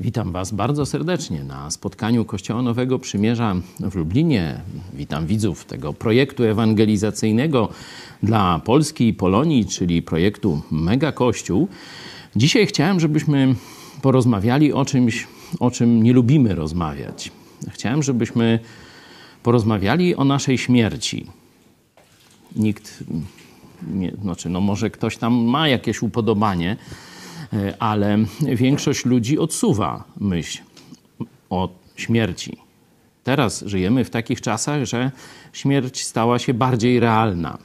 Witam 0.00 0.32
Was 0.32 0.52
bardzo 0.52 0.86
serdecznie 0.86 1.44
na 1.44 1.70
spotkaniu 1.70 2.24
Kościoła 2.24 2.62
Nowego 2.62 2.98
Przymierza 2.98 3.56
w 3.80 3.94
Lublinie. 3.94 4.60
Witam 4.94 5.26
widzów 5.26 5.64
tego 5.64 5.92
projektu 5.92 6.44
ewangelizacyjnego 6.44 7.68
dla 8.22 8.58
Polski 8.64 9.08
i 9.08 9.14
Polonii, 9.14 9.66
czyli 9.66 10.02
projektu 10.02 10.62
Mega 10.70 11.12
Kościół. 11.12 11.68
Dzisiaj 12.36 12.66
chciałem, 12.66 13.00
żebyśmy 13.00 13.54
porozmawiali 14.02 14.72
o 14.72 14.84
czymś, 14.84 15.26
o 15.60 15.70
czym 15.70 16.02
nie 16.02 16.12
lubimy 16.12 16.54
rozmawiać. 16.54 17.30
Chciałem, 17.70 18.02
żebyśmy 18.02 18.58
porozmawiali 19.42 20.16
o 20.16 20.24
naszej 20.24 20.58
śmierci. 20.58 21.26
Nikt, 22.56 23.04
nie, 23.92 24.12
znaczy, 24.22 24.48
no 24.48 24.60
może 24.60 24.90
ktoś 24.90 25.16
tam 25.16 25.34
ma 25.34 25.68
jakieś 25.68 26.02
upodobanie, 26.02 26.76
ale 27.78 28.18
większość 28.42 29.04
ludzi 29.04 29.38
odsuwa 29.38 30.04
myśl 30.20 30.58
o 31.50 31.68
śmierci. 31.96 32.56
Teraz 33.24 33.64
żyjemy 33.66 34.04
w 34.04 34.10
takich 34.10 34.40
czasach, 34.40 34.84
że 34.84 35.10
śmierć 35.52 36.04
stała 36.04 36.38
się 36.38 36.54
bardziej 36.54 37.00
realna. 37.00 37.58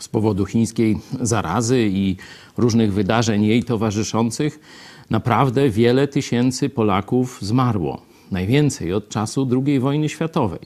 Z 0.00 0.08
powodu 0.08 0.46
chińskiej 0.46 0.98
zarazy 1.20 1.88
i 1.92 2.16
różnych 2.56 2.92
wydarzeń 2.92 3.44
jej 3.44 3.64
towarzyszących, 3.64 4.60
naprawdę 5.10 5.70
wiele 5.70 6.08
tysięcy 6.08 6.68
Polaków 6.68 7.38
zmarło. 7.42 8.02
Najwięcej 8.30 8.92
od 8.92 9.08
czasu 9.08 9.48
II 9.66 9.80
wojny 9.80 10.08
światowej. 10.08 10.60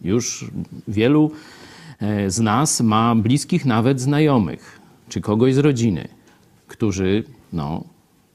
Już 0.00 0.50
wielu 0.88 1.30
e, 2.00 2.30
z 2.30 2.40
nas 2.40 2.80
ma 2.80 3.14
bliskich 3.14 3.64
nawet 3.64 4.00
znajomych, 4.00 4.80
czy 5.08 5.20
kogoś 5.20 5.54
z 5.54 5.58
rodziny, 5.58 6.08
którzy 6.66 7.24
no, 7.52 7.84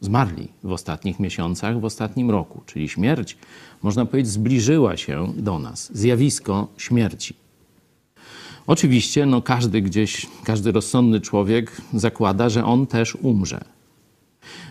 zmarli 0.02 0.48
w 0.64 0.72
ostatnich 0.72 1.20
miesiącach, 1.20 1.80
w 1.80 1.86
ostatnim 1.86 2.32
roku. 2.32 2.62
Czyli 2.66 2.90
śmierć, 2.90 3.38
można 3.84 4.06
powiedzieć, 4.06 4.32
zbliżyła 4.32 4.98
się 4.98 5.34
do 5.38 5.60
nas. 5.60 5.98
Zjawisko 5.98 6.68
śmierci. 6.78 7.34
Oczywiście 8.68 9.26
no, 9.26 9.42
każdy 9.42 9.82
gdzieś, 9.82 10.28
każdy 10.44 10.72
rozsądny 10.72 11.22
człowiek 11.22 11.82
zakłada, 11.94 12.50
że 12.50 12.66
on 12.66 12.88
też 12.88 13.16
umrze. 13.16 13.64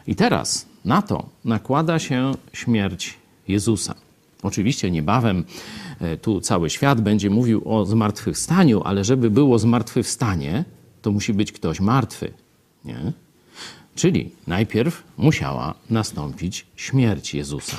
I 0.07 0.15
teraz 0.17 0.67
na 0.85 1.03
to 1.03 1.29
nakłada 1.45 1.99
się 1.99 2.33
śmierć 2.53 3.15
Jezusa. 3.49 3.95
Oczywiście 4.43 4.91
niebawem 4.91 5.45
e, 6.01 6.17
tu 6.17 6.41
cały 6.41 6.71
świat 6.71 7.01
będzie 7.01 7.31
mówił 7.31 7.63
o 7.65 7.87
zmartwychwstaniu, 7.87 8.83
ale 8.85 9.05
żeby 9.05 9.31
było 9.31 9.59
zmartwychwstanie, 9.59 10.65
to 11.03 11.13
musi 11.13 11.35
być 11.35 11.53
ktoś 11.53 11.81
martwy. 11.81 12.33
Nie? 12.85 13.13
Czyli 13.97 14.31
najpierw 14.47 15.03
musiała 15.17 15.75
nastąpić 15.91 16.67
śmierć 16.77 17.35
Jezusa. 17.35 17.77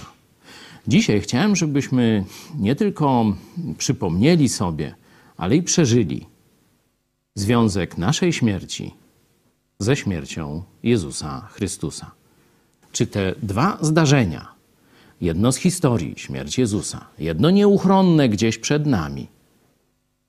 Dzisiaj 0.87 1.21
chciałem, 1.21 1.55
żebyśmy 1.55 2.25
nie 2.59 2.75
tylko 2.75 3.25
przypomnieli 3.77 4.49
sobie, 4.49 4.95
ale 5.37 5.55
i 5.55 5.63
przeżyli 5.63 6.25
związek 7.35 7.97
naszej 7.97 8.33
śmierci 8.33 8.93
ze 9.79 9.95
śmiercią 9.95 10.63
Jezusa 10.83 11.47
Chrystusa. 11.51 12.11
Czy 12.91 13.07
te 13.07 13.35
dwa 13.43 13.77
zdarzenia, 13.81 14.47
jedno 15.21 15.51
z 15.51 15.57
historii, 15.57 16.13
śmierć 16.17 16.57
Jezusa, 16.57 17.05
jedno 17.19 17.49
nieuchronne 17.49 18.29
gdzieś 18.29 18.57
przed 18.57 18.85
nami, 18.85 19.27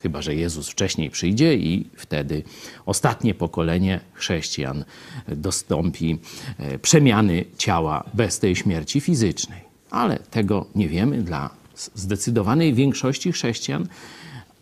chyba 0.03 0.23
że 0.23 0.35
Jezus 0.35 0.69
wcześniej 0.69 1.11
przyjdzie 1.11 1.55
i 1.55 1.87
wtedy 1.97 2.43
ostatnie 2.87 3.35
pokolenie 3.35 4.01
chrześcijan 4.13 4.85
dostąpi 5.29 6.19
e, 6.59 6.79
przemiany 6.79 7.45
ciała 7.59 8.05
bez 8.15 8.39
tej 8.39 8.57
śmierci 8.57 9.01
fizycznej. 9.01 9.61
Ale 9.91 10.19
tego 10.19 10.67
nie 10.75 10.89
wiemy 10.89 11.23
dla 11.23 11.51
zdecydowanej 11.95 12.75
większości 12.75 13.33
chrześcijan 13.33 13.89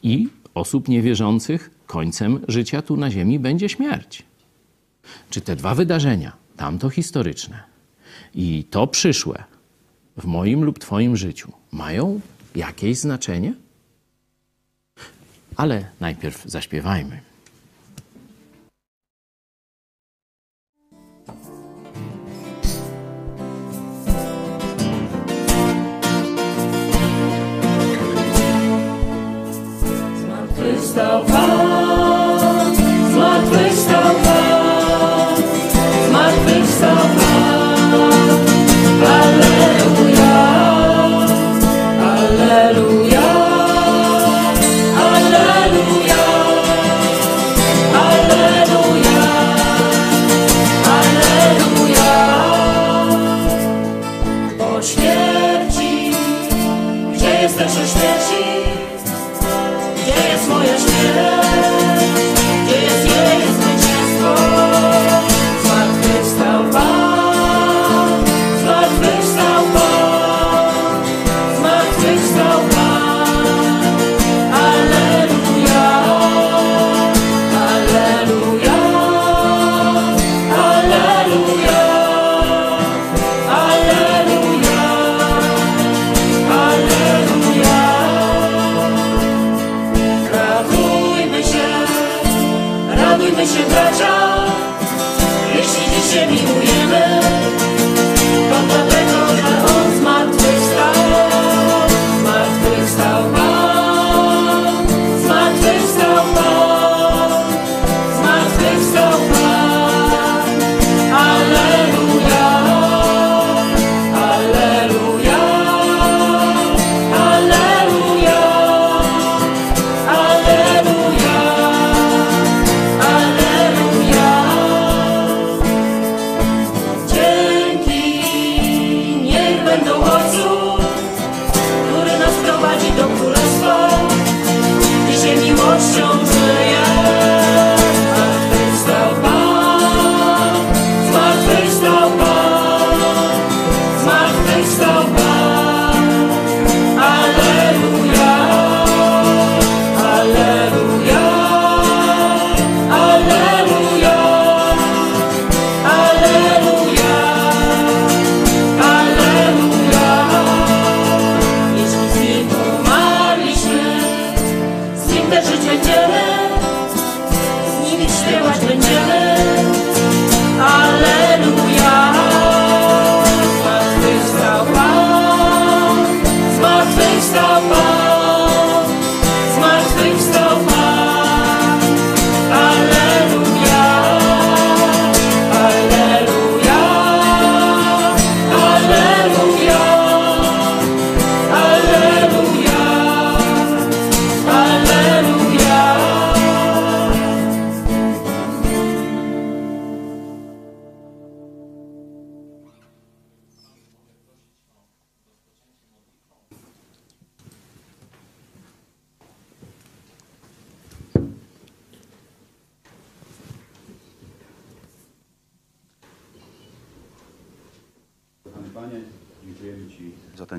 i 0.03 0.29
osób 0.55 0.89
niewierzących 0.89 1.71
końcem 1.87 2.45
życia 2.49 2.83
tu 2.83 2.97
na 2.97 3.11
ziemi 3.11 3.39
będzie 3.39 3.69
śmierć. 3.69 4.23
Czy 5.31 5.41
te 5.41 5.57
dwa 5.57 5.75
wydarzenia, 5.75 6.33
tamto 6.57 6.91
historyczne 6.91 7.63
i 8.35 8.65
to 8.71 8.87
przyszłe, 8.87 9.45
w 10.17 10.25
moim 10.25 10.65
lub 10.65 10.79
Twoim 10.79 11.17
życiu, 11.17 11.53
mają 11.73 12.21
jakieś 12.55 12.99
znaczenie? 12.99 13.55
Ale 15.57 15.85
najpierw 16.01 16.45
zaśpiewajmy. 16.45 17.21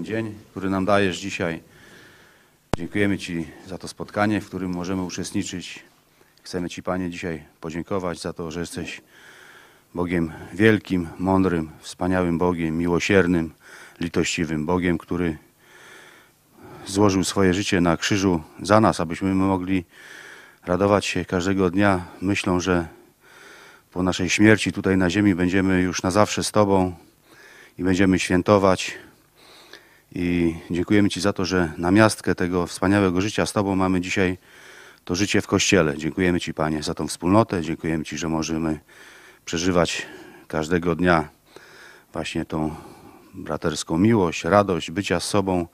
Dzień, 0.07 0.35
który 0.51 0.69
nam 0.69 0.85
dajesz 0.85 1.17
dzisiaj. 1.17 1.61
Dziękujemy 2.77 3.17
Ci 3.17 3.47
za 3.67 3.77
to 3.77 3.87
spotkanie, 3.87 4.41
w 4.41 4.45
którym 4.45 4.71
możemy 4.71 5.01
uczestniczyć. 5.01 5.83
Chcemy 6.43 6.69
Ci, 6.69 6.83
Panie, 6.83 7.09
dzisiaj 7.09 7.43
podziękować 7.61 8.21
za 8.21 8.33
to, 8.33 8.51
że 8.51 8.59
jesteś 8.59 9.01
Bogiem 9.93 10.31
wielkim, 10.53 11.07
mądrym, 11.19 11.69
wspaniałym 11.79 12.37
Bogiem, 12.37 12.77
miłosiernym, 12.77 13.53
litościwym 13.99 14.65
Bogiem, 14.65 14.97
który 14.97 15.37
złożył 16.85 17.23
swoje 17.23 17.53
życie 17.53 17.81
na 17.81 17.97
krzyżu 17.97 18.41
za 18.61 18.81
nas, 18.81 18.99
abyśmy 18.99 19.33
mogli 19.35 19.85
radować 20.65 21.05
się 21.05 21.25
każdego 21.25 21.69
dnia 21.69 22.05
myślą, 22.21 22.59
że 22.59 22.87
po 23.91 24.03
naszej 24.03 24.29
śmierci 24.29 24.71
tutaj 24.71 24.97
na 24.97 25.09
ziemi 25.09 25.35
będziemy 25.35 25.81
już 25.81 26.03
na 26.03 26.11
zawsze 26.11 26.43
z 26.43 26.51
Tobą 26.51 26.95
i 27.77 27.83
będziemy 27.83 28.19
świętować. 28.19 29.06
I 30.15 30.55
dziękujemy 30.71 31.09
Ci 31.09 31.21
za 31.21 31.33
to, 31.33 31.45
że 31.45 31.73
na 31.77 31.91
miastkę 31.91 32.35
tego 32.35 32.67
wspaniałego 32.67 33.21
życia 33.21 33.45
z 33.45 33.53
Tobą 33.53 33.75
mamy 33.75 34.01
dzisiaj 34.01 34.37
to 35.05 35.15
życie 35.15 35.41
w 35.41 35.47
Kościele. 35.47 35.97
Dziękujemy 35.97 36.39
Ci, 36.39 36.53
Panie, 36.53 36.83
za 36.83 36.93
tą 36.93 37.07
wspólnotę. 37.07 37.61
Dziękujemy 37.61 38.03
Ci, 38.03 38.17
że 38.17 38.29
możemy 38.29 38.79
przeżywać 39.45 40.07
każdego 40.47 40.95
dnia 40.95 41.29
właśnie 42.13 42.45
tą 42.45 42.75
braterską 43.33 43.97
miłość, 43.97 44.43
radość 44.43 44.91
bycia 44.91 45.19
z 45.19 45.23
sobą. 45.23 45.67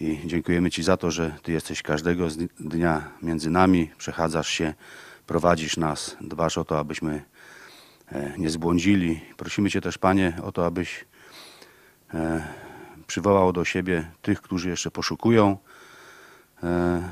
I 0.00 0.18
dziękujemy 0.24 0.70
Ci 0.70 0.82
za 0.82 0.96
to, 0.96 1.10
że 1.10 1.36
Ty 1.42 1.52
jesteś 1.52 1.82
każdego 1.82 2.28
dnia 2.60 3.10
między 3.22 3.50
nami, 3.50 3.90
przechadzasz 3.98 4.48
się, 4.48 4.74
prowadzisz 5.26 5.76
nas, 5.76 6.16
dbasz 6.20 6.58
o 6.58 6.64
to, 6.64 6.78
abyśmy 6.78 7.22
e, 8.12 8.34
nie 8.38 8.50
zbłądzili. 8.50 9.20
Prosimy 9.36 9.70
Cię 9.70 9.80
też, 9.80 9.98
Panie, 9.98 10.32
o 10.42 10.52
to, 10.52 10.66
abyś 10.66 11.04
e, 12.14 12.69
przywołał 13.10 13.52
do 13.52 13.64
siebie 13.64 14.10
tych, 14.22 14.42
którzy 14.42 14.68
jeszcze 14.68 14.90
poszukują 14.90 15.56
e, 16.62 17.02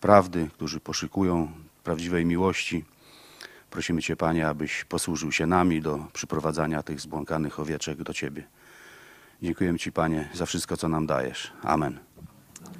prawdy, 0.00 0.48
którzy 0.54 0.80
poszukują 0.80 1.52
prawdziwej 1.84 2.24
miłości. 2.24 2.84
Prosimy 3.70 4.02
Cię, 4.02 4.16
Panie, 4.16 4.48
abyś 4.48 4.84
posłużył 4.84 5.32
się 5.32 5.46
nami 5.46 5.82
do 5.82 6.06
przyprowadzania 6.12 6.82
tych 6.82 7.00
zbłąkanych 7.00 7.60
owieczek 7.60 8.02
do 8.02 8.14
Ciebie. 8.14 8.42
Dziękujemy 9.42 9.78
Ci, 9.78 9.92
Panie, 9.92 10.28
za 10.34 10.46
wszystko, 10.46 10.76
co 10.76 10.88
nam 10.88 11.06
dajesz. 11.06 11.52
Amen. 11.62 11.98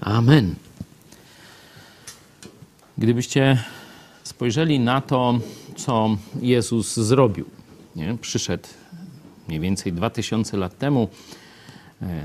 Amen. 0.00 0.54
Gdybyście 2.98 3.64
spojrzeli 4.22 4.80
na 4.80 5.00
to, 5.00 5.38
co 5.76 6.16
Jezus 6.40 6.96
zrobił, 6.96 7.50
nie? 7.96 8.18
przyszedł 8.20 8.68
mniej 9.48 9.60
więcej 9.60 9.92
2000 9.92 10.56
lat 10.56 10.78
temu 10.78 11.08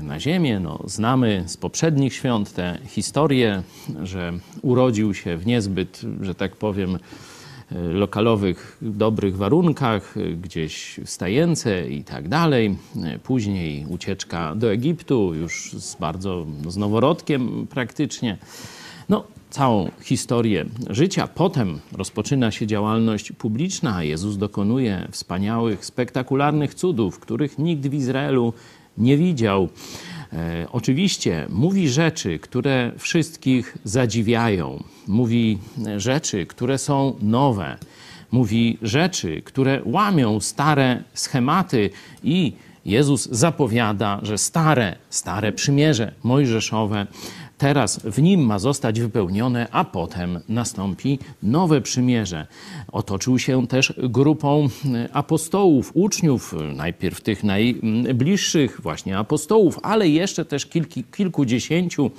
na 0.02 0.20
ziemię. 0.20 0.60
No, 0.60 0.78
znamy 0.84 1.44
z 1.46 1.56
poprzednich 1.56 2.14
świąt 2.14 2.52
tę 2.52 2.78
historię, 2.86 3.62
że 4.02 4.32
urodził 4.62 5.14
się 5.14 5.36
w 5.36 5.46
niezbyt, 5.46 6.00
że 6.20 6.34
tak 6.34 6.56
powiem, 6.56 6.98
e, 7.72 7.78
lokalowych, 7.78 8.78
dobrych 8.82 9.36
warunkach, 9.36 10.16
e, 10.16 10.32
gdzieś 10.32 11.00
w 11.04 11.10
Stajence 11.10 11.88
i 11.88 12.04
tak 12.04 12.28
dalej. 12.28 12.76
Później 13.22 13.86
ucieczka 13.88 14.54
do 14.54 14.72
Egiptu, 14.72 15.34
już 15.34 15.72
z 15.72 15.94
bardzo, 15.94 16.46
z 16.68 16.76
noworodkiem 16.76 17.66
praktycznie. 17.70 18.38
No, 19.08 19.24
całą 19.50 19.90
historię 20.00 20.64
życia. 20.90 21.26
Potem 21.26 21.80
rozpoczyna 21.92 22.50
się 22.50 22.66
działalność 22.66 23.32
publiczna, 23.32 24.04
Jezus 24.04 24.36
dokonuje 24.36 25.08
wspaniałych, 25.10 25.84
spektakularnych 25.84 26.74
cudów, 26.74 27.18
których 27.18 27.58
nikt 27.58 27.86
w 27.86 27.94
Izraelu 27.94 28.52
nie 28.98 29.16
widział. 29.16 29.68
E, 30.32 30.66
oczywiście 30.72 31.46
mówi 31.50 31.88
rzeczy, 31.88 32.38
które 32.38 32.92
wszystkich 32.98 33.78
zadziwiają. 33.84 34.84
Mówi 35.06 35.58
rzeczy, 35.96 36.46
które 36.46 36.78
są 36.78 37.16
nowe. 37.22 37.76
Mówi 38.32 38.78
rzeczy, 38.82 39.42
które 39.44 39.80
łamią 39.84 40.40
stare 40.40 41.02
schematy 41.14 41.90
i 42.24 42.52
Jezus 42.84 43.28
zapowiada, 43.30 44.20
że 44.22 44.38
stare, 44.38 44.96
stare 45.10 45.52
przymierze 45.52 46.12
mojżeszowe 46.22 47.06
teraz 47.62 48.00
w 48.04 48.22
nim 48.22 48.40
ma 48.40 48.58
zostać 48.58 49.00
wypełnione, 49.00 49.68
a 49.70 49.84
potem 49.84 50.40
nastąpi 50.48 51.18
nowe 51.42 51.80
przymierze. 51.80 52.46
Otoczył 52.92 53.38
się 53.38 53.66
też 53.66 53.94
grupą 53.98 54.68
e, 54.94 55.08
apostołów, 55.12 55.90
uczniów, 55.94 56.54
najpierw 56.74 57.20
tych 57.20 57.44
najbliższych 57.44 58.80
właśnie 58.82 59.18
apostołów, 59.18 59.78
ale 59.82 60.08
jeszcze 60.08 60.44
też 60.44 60.66
kilki, 60.66 61.04
kilkudziesięciu 61.04 62.10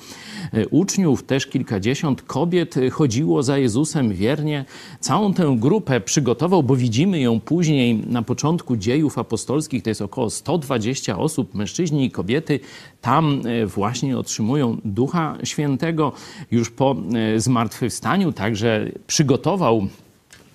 e, 0.54 0.68
uczniów, 0.68 1.24
też 1.24 1.48
kilkadziesiąt 1.48 2.22
kobiet 2.22 2.76
chodziło 2.92 3.44
za 3.44 3.58
Jezusem 3.58 4.14
wiernie. 4.14 4.66
Całą 5.00 5.34
tę 5.34 5.56
grupę 5.60 6.02
przygotował, 6.02 6.64
bo 6.64 6.76
widzimy 6.76 7.20
ją 7.20 7.40
później 7.40 7.96
na 7.96 8.22
początku 8.22 8.78
dziejów 8.78 9.18
apostolskich, 9.18 9.84
to 9.84 9.90
jest 9.90 10.02
około 10.02 10.30
120 10.30 11.18
osób, 11.18 11.56
mężczyźni 11.56 12.06
i 12.06 12.12
kobiety, 12.12 12.60
tam 13.04 13.42
e, 13.46 13.66
właśnie 13.66 14.18
otrzymują 14.18 14.78
Ducha 14.86 15.38
Świętego 15.44 16.12
już 16.52 16.70
po 16.70 16.96
e, 17.36 17.40
zmartwychwstaniu, 17.40 18.32
także 18.32 18.92
przygotował 19.08 19.88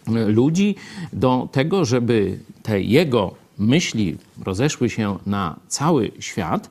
e, 0.06 0.12
ludzi 0.12 0.74
do 1.12 1.48
tego, 1.52 1.84
żeby 1.84 2.38
te 2.62 2.82
jego 2.82 3.34
myśli 3.58 4.16
rozeszły 4.44 4.90
się 4.90 5.18
na 5.26 5.56
cały 5.68 6.10
świat, 6.18 6.70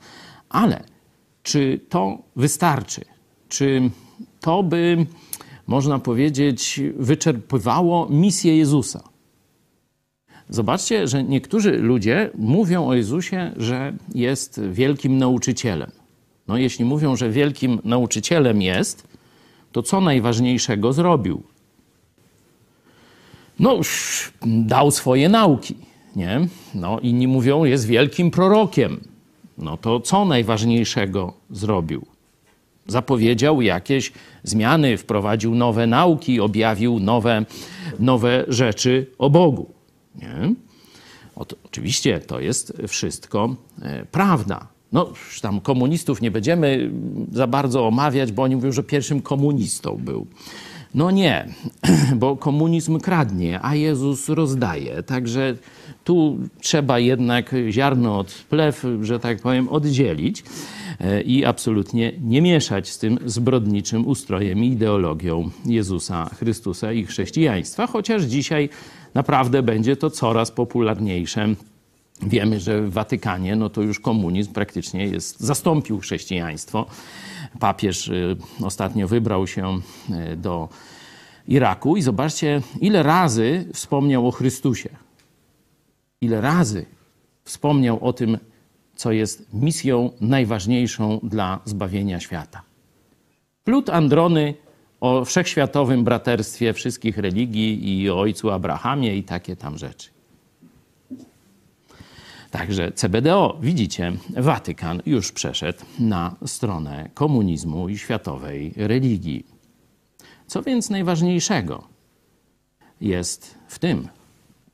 ale 0.50 0.84
czy 1.43 1.79
to 1.89 2.17
wystarczy? 2.36 3.01
Czy 3.50 3.89
to 4.41 4.63
by, 4.63 5.05
można 5.67 6.00
powiedzieć, 6.00 6.81
wyczerpywało 6.96 8.07
misję 8.10 8.57
Jezusa? 8.57 9.03
Zobaczcie, 10.50 11.08
że 11.08 11.24
niektórzy 11.24 11.72
ludzie 11.72 12.30
mówią 12.38 12.88
o 12.88 12.94
Jezusie, 12.94 13.51
że 13.58 13.94
jest 14.16 14.62
wielkim 14.72 15.18
nauczycielem. 15.18 15.92
No, 16.48 16.58
jeśli 16.58 16.86
mówią, 16.86 17.16
że 17.16 17.30
wielkim 17.30 17.80
nauczycielem 17.84 18.62
jest, 18.62 19.08
to 19.72 19.84
co 19.84 20.01
najważniejszego 20.01 20.94
zrobił? 20.94 21.44
No, 23.60 23.80
dał 24.46 24.92
swoje 24.92 25.30
nauki, 25.30 25.75
nie? 26.16 26.48
No, 26.75 27.00
inni 27.00 27.27
mówią, 27.27 27.63
jest 27.63 27.88
wielkim 27.88 28.32
prorokiem. 28.32 29.00
No 29.58 29.77
to 29.77 30.00
co 30.00 30.25
najważniejszego 30.25 31.34
zrobił? 31.51 32.06
Zapowiedział 32.88 33.62
jakieś 33.62 34.12
zmiany, 34.44 34.98
wprowadził 34.98 35.56
nowe 35.56 35.88
nauki, 35.88 36.39
objawił 36.39 37.00
nowe, 37.00 37.46
nowe 38.00 38.46
rzeczy 38.48 39.08
o 39.18 39.30
Bogu. 39.30 39.76
Nie? 40.17 40.55
oczywiście 41.63 42.19
to 42.19 42.39
jest 42.39 42.74
wszystko 42.88 43.55
e, 43.81 44.05
prawda. 44.05 44.67
No, 44.91 45.13
tam 45.41 45.62
komunistów 45.62 46.21
nie 46.21 46.31
będziemy 46.31 46.91
za 47.31 47.47
bardzo 47.47 47.88
omawiać, 47.88 48.31
bo 48.31 48.43
oni 48.43 48.55
mówią, 48.55 48.71
że 48.71 48.83
pierwszym 48.83 49.21
komunistą 49.21 49.95
był. 49.95 50.27
No 50.95 51.12
nie, 51.12 51.47
bo 52.21 52.36
komunizm 52.36 53.00
kradnie, 53.00 53.59
a 53.62 53.75
Jezus 53.75 54.29
rozdaje. 54.29 55.03
Także 55.03 55.55
tu 56.03 56.38
trzeba 56.62 57.00
jednak 57.00 57.55
ziarno 57.69 58.19
od 58.19 58.33
plew, 58.33 58.86
że 59.01 59.19
tak 59.19 59.41
powiem, 59.41 59.69
oddzielić 59.69 60.43
e, 61.00 61.21
i 61.21 61.45
absolutnie 61.45 62.13
nie 62.21 62.41
mieszać 62.41 62.89
z 62.89 62.97
tym 62.97 63.19
zbrodniczym 63.25 64.07
ustrojem 64.07 64.63
i 64.63 64.67
ideologią 64.67 65.50
Jezusa 65.65 66.29
Chrystusa 66.39 66.93
i 66.93 67.05
chrześcijaństwa, 67.05 67.88
chociaż 67.88 68.24
dzisiaj 68.24 68.69
naprawdę 69.13 69.63
będzie 69.63 69.95
to 69.95 70.09
coraz 70.09 70.51
popularniejsze. 70.51 71.47
Wiemy, 72.21 72.59
że 72.59 72.81
w 72.81 72.93
Watykanie 72.93 73.55
no 73.55 73.69
to 73.69 73.81
już 73.81 73.99
komunizm 73.99 74.53
praktycznie 74.53 75.07
jest, 75.07 75.39
zastąpił 75.39 75.99
chrześcijaństwo. 75.99 76.85
Papież 77.59 78.07
y, 78.07 78.37
ostatnio 78.63 79.07
wybrał 79.07 79.47
się 79.47 79.79
y, 80.31 80.35
do 80.35 80.69
Iraku 81.47 81.97
i 81.97 82.01
zobaczcie, 82.01 82.61
ile 82.81 83.03
razy 83.03 83.65
wspomniał 83.73 84.27
o 84.27 84.31
Chrystusie. 84.31 84.89
Ile 86.21 86.41
razy 86.41 86.85
wspomniał 87.43 88.05
o 88.05 88.13
tym, 88.13 88.37
co 88.95 89.11
jest 89.11 89.53
misją 89.53 90.11
najważniejszą 90.21 91.19
dla 91.23 91.59
zbawienia 91.65 92.19
świata. 92.19 92.61
Plut 93.63 93.89
Androny 93.89 94.53
o 95.01 95.25
wszechświatowym 95.25 96.04
braterstwie 96.04 96.74
wszystkich 96.74 97.18
religii 97.18 98.01
i 98.01 98.10
o 98.10 98.20
ojcu 98.20 98.51
Abrahamie 98.51 99.18
i 99.18 99.24
takie 99.24 99.56
tam 99.56 99.77
rzeczy. 99.77 100.10
Także 102.51 102.92
CBDO, 102.92 103.58
widzicie, 103.62 104.13
Watykan 104.30 105.01
już 105.06 105.32
przeszedł 105.32 105.80
na 106.00 106.36
stronę 106.46 107.10
komunizmu 107.13 107.89
i 107.89 107.98
światowej 107.98 108.74
religii. 108.75 109.46
Co 110.48 110.63
więc 110.63 110.89
najważniejszego 110.89 111.84
jest 113.01 113.56
w 113.68 113.80
tym, 113.80 114.08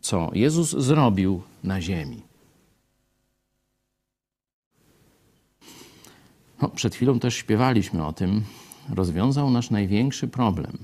co 0.02 0.32
Jezus 0.34 0.70
zrobił 0.70 1.42
na 1.64 1.82
ziemi? 1.82 2.22
No, 6.62 6.70
przed 6.70 6.96
chwilą 6.96 7.20
też 7.20 7.36
śpiewaliśmy 7.36 8.06
o 8.06 8.14
tym. 8.14 8.44
Rozwiązał 8.90 9.50
nasz 9.50 9.70
największy 9.70 10.28
problem. 10.28 10.78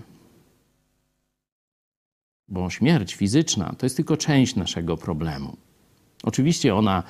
Bo 2.48 2.70
śmierć 2.70 3.16
fizyczna 3.16 3.76
to 3.78 3.86
jest 3.86 3.96
tylko 3.96 4.18
część 4.18 4.56
naszego 4.56 4.98
problemu. 4.98 5.58
Oczywiście 6.24 6.76
ona 6.76 7.04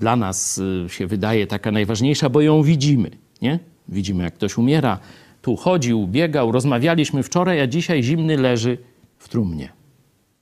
dla 0.00 0.16
nas 0.16 0.58
y, 0.58 0.86
się 0.88 1.06
wydaje 1.06 1.46
taka 1.46 1.72
najważniejsza, 1.72 2.28
bo 2.28 2.40
ją 2.40 2.62
widzimy. 2.62 3.10
Nie? 3.42 3.58
Widzimy, 3.88 4.24
jak 4.24 4.34
ktoś 4.34 4.58
umiera. 4.58 4.98
Tu 5.42 5.56
chodził, 5.56 6.06
biegał, 6.08 6.52
rozmawialiśmy 6.52 7.22
wczoraj, 7.22 7.60
a 7.60 7.66
dzisiaj 7.66 8.02
zimny 8.02 8.36
leży 8.36 8.78
w 9.18 9.28
trumnie 9.28 9.76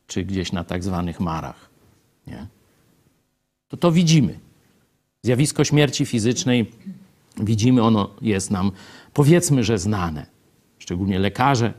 czy 0.07 0.25
gdzieś 0.25 0.53
na 0.53 0.65
tak 0.65 0.85
zwanych 0.85 1.21
marach. 1.21 1.71
Nie? 2.27 2.47
To 3.69 3.77
to 3.77 3.93
widzimy. 3.93 4.39
Zjawisko 5.23 5.65
śmierci 5.65 6.07
fizycznej 6.07 6.71
widzimy, 7.37 7.83
ono 7.83 8.11
jest 8.23 8.51
nam 8.51 8.73
powiedzmy, 9.15 9.65
że 9.65 9.79
znane. 9.79 10.27
Szczególnie 10.79 11.19
lekarze, 11.19 11.73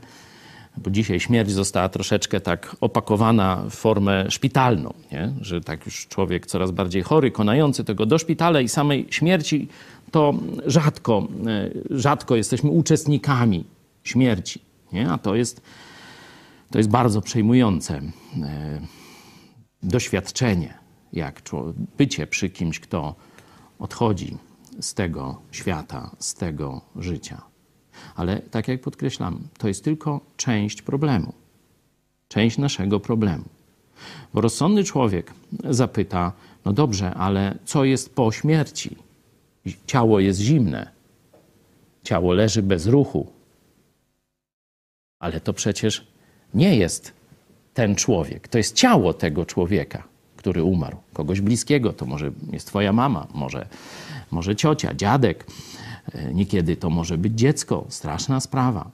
bo 0.76 0.90
dzisiaj 0.90 1.20
śmierć 1.20 1.50
została 1.50 1.88
troszeczkę 1.88 2.40
tak 2.40 2.76
opakowana 2.80 3.62
w 3.70 3.74
formę 3.74 4.30
szpitalną, 4.30 4.94
nie? 5.12 5.32
że 5.40 5.60
tak 5.60 5.86
już 5.86 6.06
człowiek 6.06 6.46
coraz 6.46 6.70
bardziej 6.70 7.02
chory, 7.02 7.30
konający 7.30 7.84
tego 7.84 8.06
do 8.06 8.18
szpitala 8.18 8.60
i 8.60 8.68
samej 8.68 9.06
śmierci, 9.10 9.68
to 10.10 10.34
rzadko, 10.66 11.28
e, 11.46 11.70
rzadko 11.98 12.36
jesteśmy 12.36 12.70
uczestnikami 12.70 13.64
śmierci. 14.04 14.60
Nie? 14.92 15.10
A 15.10 15.18
to 15.18 15.34
jest, 15.34 15.62
to 16.70 16.78
jest 16.78 16.90
bardzo 16.90 17.22
przejmujące 17.22 17.94
e, 17.94 18.80
doświadczenie, 19.82 20.74
jak 21.12 21.42
bycie 21.98 22.26
przy 22.26 22.50
kimś, 22.50 22.80
kto 22.80 23.14
odchodzi 23.78 24.36
z 24.80 24.94
tego 24.94 25.40
świata, 25.50 26.10
z 26.18 26.34
tego 26.34 26.80
życia. 26.96 27.42
Ale 28.14 28.40
tak 28.40 28.68
jak 28.68 28.80
podkreślam, 28.80 29.48
to 29.58 29.68
jest 29.68 29.84
tylko 29.84 30.20
część 30.36 30.82
problemu. 30.82 31.32
Część 32.28 32.58
naszego 32.58 33.00
problemu. 33.00 33.44
Bo 34.34 34.40
rozsądny 34.40 34.84
człowiek 34.84 35.32
zapyta: 35.70 36.32
No 36.64 36.72
dobrze, 36.72 37.14
ale 37.14 37.58
co 37.64 37.84
jest 37.84 38.14
po 38.14 38.32
śmierci? 38.32 38.96
Ciało 39.86 40.20
jest 40.20 40.40
zimne, 40.40 40.90
ciało 42.02 42.32
leży 42.32 42.62
bez 42.62 42.86
ruchu. 42.86 43.26
Ale 45.18 45.40
to 45.40 45.52
przecież 45.52 46.06
nie 46.54 46.76
jest 46.76 47.12
ten 47.74 47.94
człowiek, 47.94 48.48
to 48.48 48.58
jest 48.58 48.74
ciało 48.74 49.14
tego 49.14 49.46
człowieka, 49.46 50.02
który 50.36 50.62
umarł. 50.62 50.96
Kogoś 51.12 51.40
bliskiego, 51.40 51.92
to 51.92 52.06
może 52.06 52.30
jest 52.52 52.66
Twoja 52.66 52.92
mama, 52.92 53.26
może, 53.34 53.66
może 54.30 54.56
ciocia, 54.56 54.94
dziadek 54.94 55.46
E, 56.14 56.34
niekiedy 56.34 56.76
to 56.76 56.90
może 56.90 57.18
być 57.18 57.34
dziecko, 57.34 57.84
straszna 57.88 58.40
sprawa. 58.40 58.90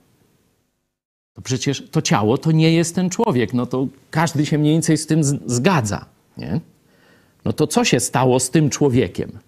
To 1.35 1.43
przecież 1.43 1.85
to 1.91 2.03
ciało 2.03 2.39
to 2.39 2.53
nie 2.53 2.73
jest 2.73 2.95
ten 2.95 3.11
człowiek. 3.11 3.55
No 3.55 3.67
to 3.67 3.87
każdy 4.11 4.47
się 4.47 4.59
mniej 4.59 4.73
więcej 4.73 4.97
z 4.97 5.07
tym 5.07 5.25
zgadza. 5.47 6.05
Nie? 6.37 6.61
No 7.45 7.53
to 7.53 7.67
co 7.67 7.85
się 7.85 8.01
stało 8.01 8.41
z 8.41 8.51
tym 8.51 8.71
człowiekiem? 8.71 9.39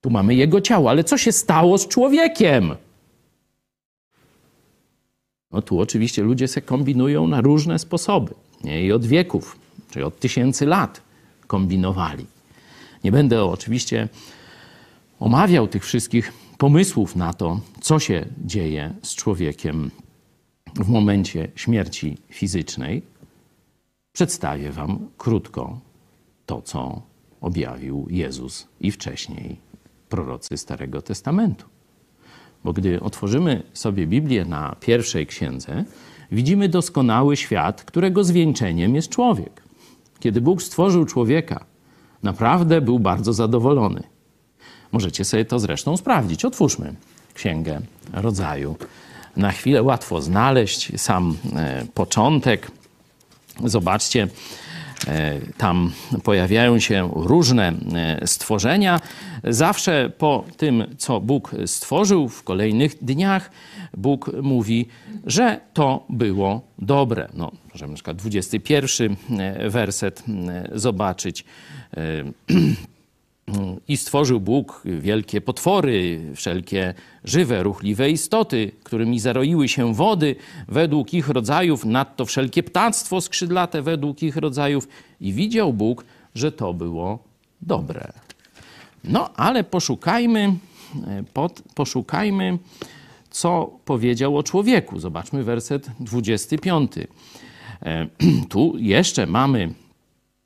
Tu 0.00 0.10
mamy 0.10 0.34
jego 0.34 0.60
ciało, 0.60 0.90
ale 0.90 1.04
co 1.04 1.18
się 1.18 1.32
stało 1.32 1.78
z 1.78 1.88
człowiekiem? 1.88 2.74
No 5.50 5.62
tu 5.62 5.80
oczywiście 5.80 6.22
ludzie 6.22 6.48
se 6.48 6.62
kombinują 6.62 7.26
na 7.26 7.40
różne 7.40 7.78
sposoby. 7.78 8.34
Nie? 8.64 8.84
I 8.84 8.92
od 8.92 9.06
wieków, 9.06 9.58
czyli 9.90 10.04
od 10.04 10.18
tysięcy 10.18 10.66
lat 10.66 11.00
kombinowali. 11.46 12.26
Nie 13.04 13.12
będę 13.12 13.44
oczywiście 13.44 14.08
omawiał 15.20 15.68
tych 15.68 15.84
wszystkich 15.84 16.32
pomysłów 16.58 17.16
na 17.16 17.34
to, 17.34 17.60
co 17.80 17.98
się 17.98 18.26
dzieje 18.44 18.94
z 19.02 19.14
człowiekiem 19.14 19.90
w 20.74 20.88
momencie 20.88 21.48
śmierci 21.54 22.18
fizycznej, 22.30 23.02
przedstawię 24.12 24.72
Wam 24.72 25.08
krótko 25.18 25.80
to, 26.46 26.62
co 26.62 27.02
objawił 27.40 28.06
Jezus 28.10 28.68
i 28.80 28.90
wcześniej 28.90 29.56
prorocy 30.08 30.56
Starego 30.56 31.02
Testamentu. 31.02 31.66
Bo 32.64 32.72
gdy 32.72 33.00
otworzymy 33.00 33.62
sobie 33.72 34.06
Biblię 34.06 34.44
na 34.44 34.76
pierwszej 34.80 35.26
księdze, 35.26 35.84
widzimy 36.32 36.68
doskonały 36.68 37.36
świat, 37.36 37.84
którego 37.84 38.24
zwieńczeniem 38.24 38.94
jest 38.94 39.08
człowiek. 39.08 39.62
Kiedy 40.20 40.40
Bóg 40.40 40.62
stworzył 40.62 41.04
człowieka, 41.04 41.64
naprawdę 42.22 42.80
był 42.80 42.98
bardzo 42.98 43.32
zadowolony. 43.32 44.02
Możecie 44.92 45.24
sobie 45.24 45.44
to 45.44 45.58
zresztą 45.58 45.96
sprawdzić. 45.96 46.44
Otwórzmy 46.44 46.94
Księgę 47.34 47.80
Rodzaju. 48.12 48.76
Na 49.36 49.52
chwilę 49.52 49.82
łatwo 49.82 50.22
znaleźć 50.22 51.00
sam 51.00 51.36
e, 51.56 51.84
początek. 51.94 52.70
Zobaczcie, 53.64 54.28
e, 55.08 55.40
tam 55.56 55.92
pojawiają 56.24 56.78
się 56.78 57.10
różne 57.14 57.72
e, 57.94 58.26
stworzenia. 58.26 59.00
Zawsze 59.44 60.10
po 60.18 60.44
tym, 60.56 60.84
co 60.98 61.20
Bóg 61.20 61.50
stworzył 61.66 62.28
w 62.28 62.42
kolejnych 62.42 63.04
dniach, 63.04 63.50
Bóg 63.96 64.30
mówi, 64.42 64.88
że 65.26 65.60
to 65.74 66.06
było 66.08 66.60
dobre. 66.78 67.28
No, 67.34 67.52
możemy 67.72 67.90
na 67.90 67.94
przykład 67.94 68.16
21 68.16 69.16
werset 69.70 70.22
zobaczyć. 70.72 71.44
I 73.88 73.96
stworzył 73.96 74.40
Bóg 74.40 74.82
wielkie 74.84 75.40
potwory, 75.40 76.20
wszelkie 76.34 76.94
żywe, 77.24 77.62
ruchliwe 77.62 78.10
istoty, 78.10 78.72
którymi 78.84 79.20
zaroiły 79.20 79.68
się 79.68 79.94
wody 79.94 80.36
według 80.68 81.14
ich 81.14 81.28
rodzajów, 81.28 81.84
nadto 81.84 82.24
wszelkie 82.24 82.62
ptactwo 82.62 83.20
skrzydlate 83.20 83.82
według 83.82 84.22
ich 84.22 84.36
rodzajów. 84.36 84.88
I 85.20 85.32
widział 85.32 85.72
Bóg, 85.72 86.04
że 86.34 86.52
to 86.52 86.74
było 86.74 87.18
dobre. 87.62 88.12
No, 89.04 89.30
ale 89.36 89.64
poszukajmy, 89.64 90.54
pod, 91.34 91.62
poszukajmy, 91.74 92.58
co 93.30 93.70
powiedział 93.84 94.36
o 94.36 94.42
człowieku. 94.42 95.00
Zobaczmy 95.00 95.44
werset 95.44 95.90
25. 96.00 96.92
E, 97.82 98.06
tu 98.50 98.72
jeszcze 98.76 99.26
mamy 99.26 99.74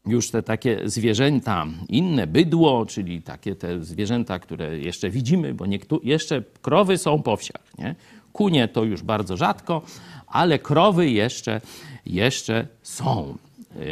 już 0.06 0.30
te 0.30 0.42
takie 0.42 0.80
zwierzęta 0.84 1.66
inne, 1.88 2.26
bydło, 2.26 2.86
czyli 2.86 3.22
takie 3.22 3.56
te 3.56 3.84
zwierzęta, 3.84 4.38
które 4.38 4.78
jeszcze 4.78 5.10
widzimy, 5.10 5.54
bo 5.54 5.66
niektóre, 5.66 6.04
jeszcze 6.04 6.42
krowy 6.62 6.98
są 6.98 7.22
po 7.22 7.36
wsiach. 7.36 7.78
Nie? 7.78 7.94
Kunie 8.32 8.68
to 8.68 8.84
już 8.84 9.02
bardzo 9.02 9.36
rzadko, 9.36 9.82
ale 10.26 10.58
krowy 10.58 11.10
jeszcze, 11.10 11.60
jeszcze 12.06 12.66
są. 12.82 13.36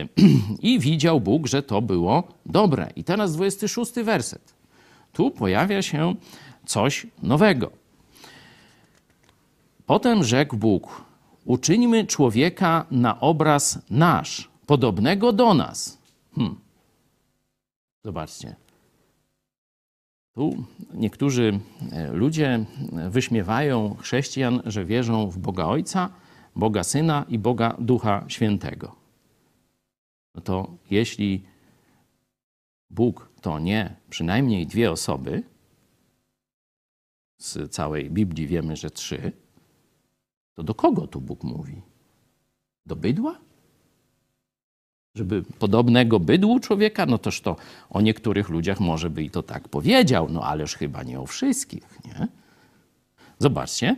I 0.62 0.78
widział 0.78 1.20
Bóg, 1.20 1.46
że 1.46 1.62
to 1.62 1.82
było 1.82 2.28
dobre. 2.46 2.90
I 2.96 3.04
teraz 3.04 3.36
26 3.36 3.92
werset. 3.92 4.54
Tu 5.12 5.30
pojawia 5.30 5.82
się 5.82 6.14
coś 6.66 7.06
nowego. 7.22 7.70
Potem 9.86 10.24
rzekł 10.24 10.56
Bóg: 10.56 11.04
Uczyńmy 11.44 12.06
człowieka 12.06 12.86
na 12.90 13.20
obraz 13.20 13.78
nasz, 13.90 14.50
podobnego 14.66 15.32
do 15.32 15.54
nas 15.54 15.99
Hmm. 16.34 16.60
Zobaczcie. 18.04 18.56
Tu 20.32 20.64
niektórzy 20.94 21.60
e, 21.92 22.12
ludzie 22.12 22.64
wyśmiewają 23.10 23.94
chrześcijan, 23.94 24.62
że 24.64 24.84
wierzą 24.84 25.30
w 25.30 25.38
Boga 25.38 25.64
Ojca, 25.64 26.10
Boga 26.56 26.84
Syna 26.84 27.24
i 27.28 27.38
Boga 27.38 27.76
Ducha 27.78 28.24
Świętego. 28.28 28.96
No 30.34 30.40
to 30.40 30.76
jeśli 30.90 31.44
Bóg 32.90 33.28
to 33.40 33.58
nie 33.58 33.96
przynajmniej 34.10 34.66
dwie 34.66 34.90
osoby, 34.90 35.42
z 37.38 37.72
całej 37.72 38.10
Biblii 38.10 38.46
wiemy, 38.46 38.76
że 38.76 38.90
trzy, 38.90 39.32
to 40.54 40.62
do 40.62 40.74
kogo 40.74 41.06
tu 41.06 41.20
Bóg 41.20 41.44
mówi? 41.44 41.82
Do 42.86 42.96
bydła? 42.96 43.40
Żeby 45.20 45.42
podobnego 45.42 46.20
bydłu 46.20 46.60
człowieka, 46.60 47.06
no 47.06 47.18
toż 47.18 47.40
to 47.40 47.56
o 47.90 48.00
niektórych 48.00 48.48
ludziach 48.48 48.80
może 48.80 49.10
by 49.10 49.22
i 49.22 49.30
to 49.30 49.42
tak 49.42 49.68
powiedział, 49.68 50.28
no 50.30 50.42
ależ 50.42 50.74
chyba 50.74 51.02
nie 51.02 51.20
o 51.20 51.26
wszystkich, 51.26 51.98
nie? 52.04 52.28
Zobaczcie, 53.38 53.96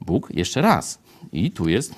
Bóg 0.00 0.30
jeszcze 0.34 0.62
raz. 0.62 0.98
I 1.32 1.50
tu 1.50 1.68
jest 1.68 1.94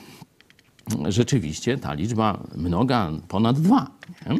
rzeczywiście 1.08 1.78
ta 1.78 1.94
liczba 1.94 2.42
mnoga 2.56 3.10
ponad 3.28 3.60
dwa. 3.60 3.86
Nie? 4.26 4.38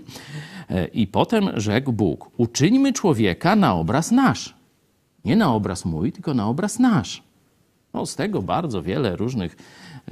I 0.85 1.07
potem 1.07 1.61
rzekł 1.61 1.93
Bóg, 1.93 2.31
uczyńmy 2.37 2.93
człowieka 2.93 3.57
na 3.57 3.75
obraz 3.75 4.11
nasz. 4.11 4.55
Nie 5.25 5.37
na 5.37 5.53
obraz 5.53 5.85
mój, 5.85 6.13
tylko 6.13 6.35
na 6.35 6.47
obraz 6.47 6.79
nasz. 6.79 7.23
No, 7.95 8.07
z 8.07 8.17
tego 8.17 8.43
bardzo 8.43 8.83
wiele 8.83 9.17
różnych 9.17 9.57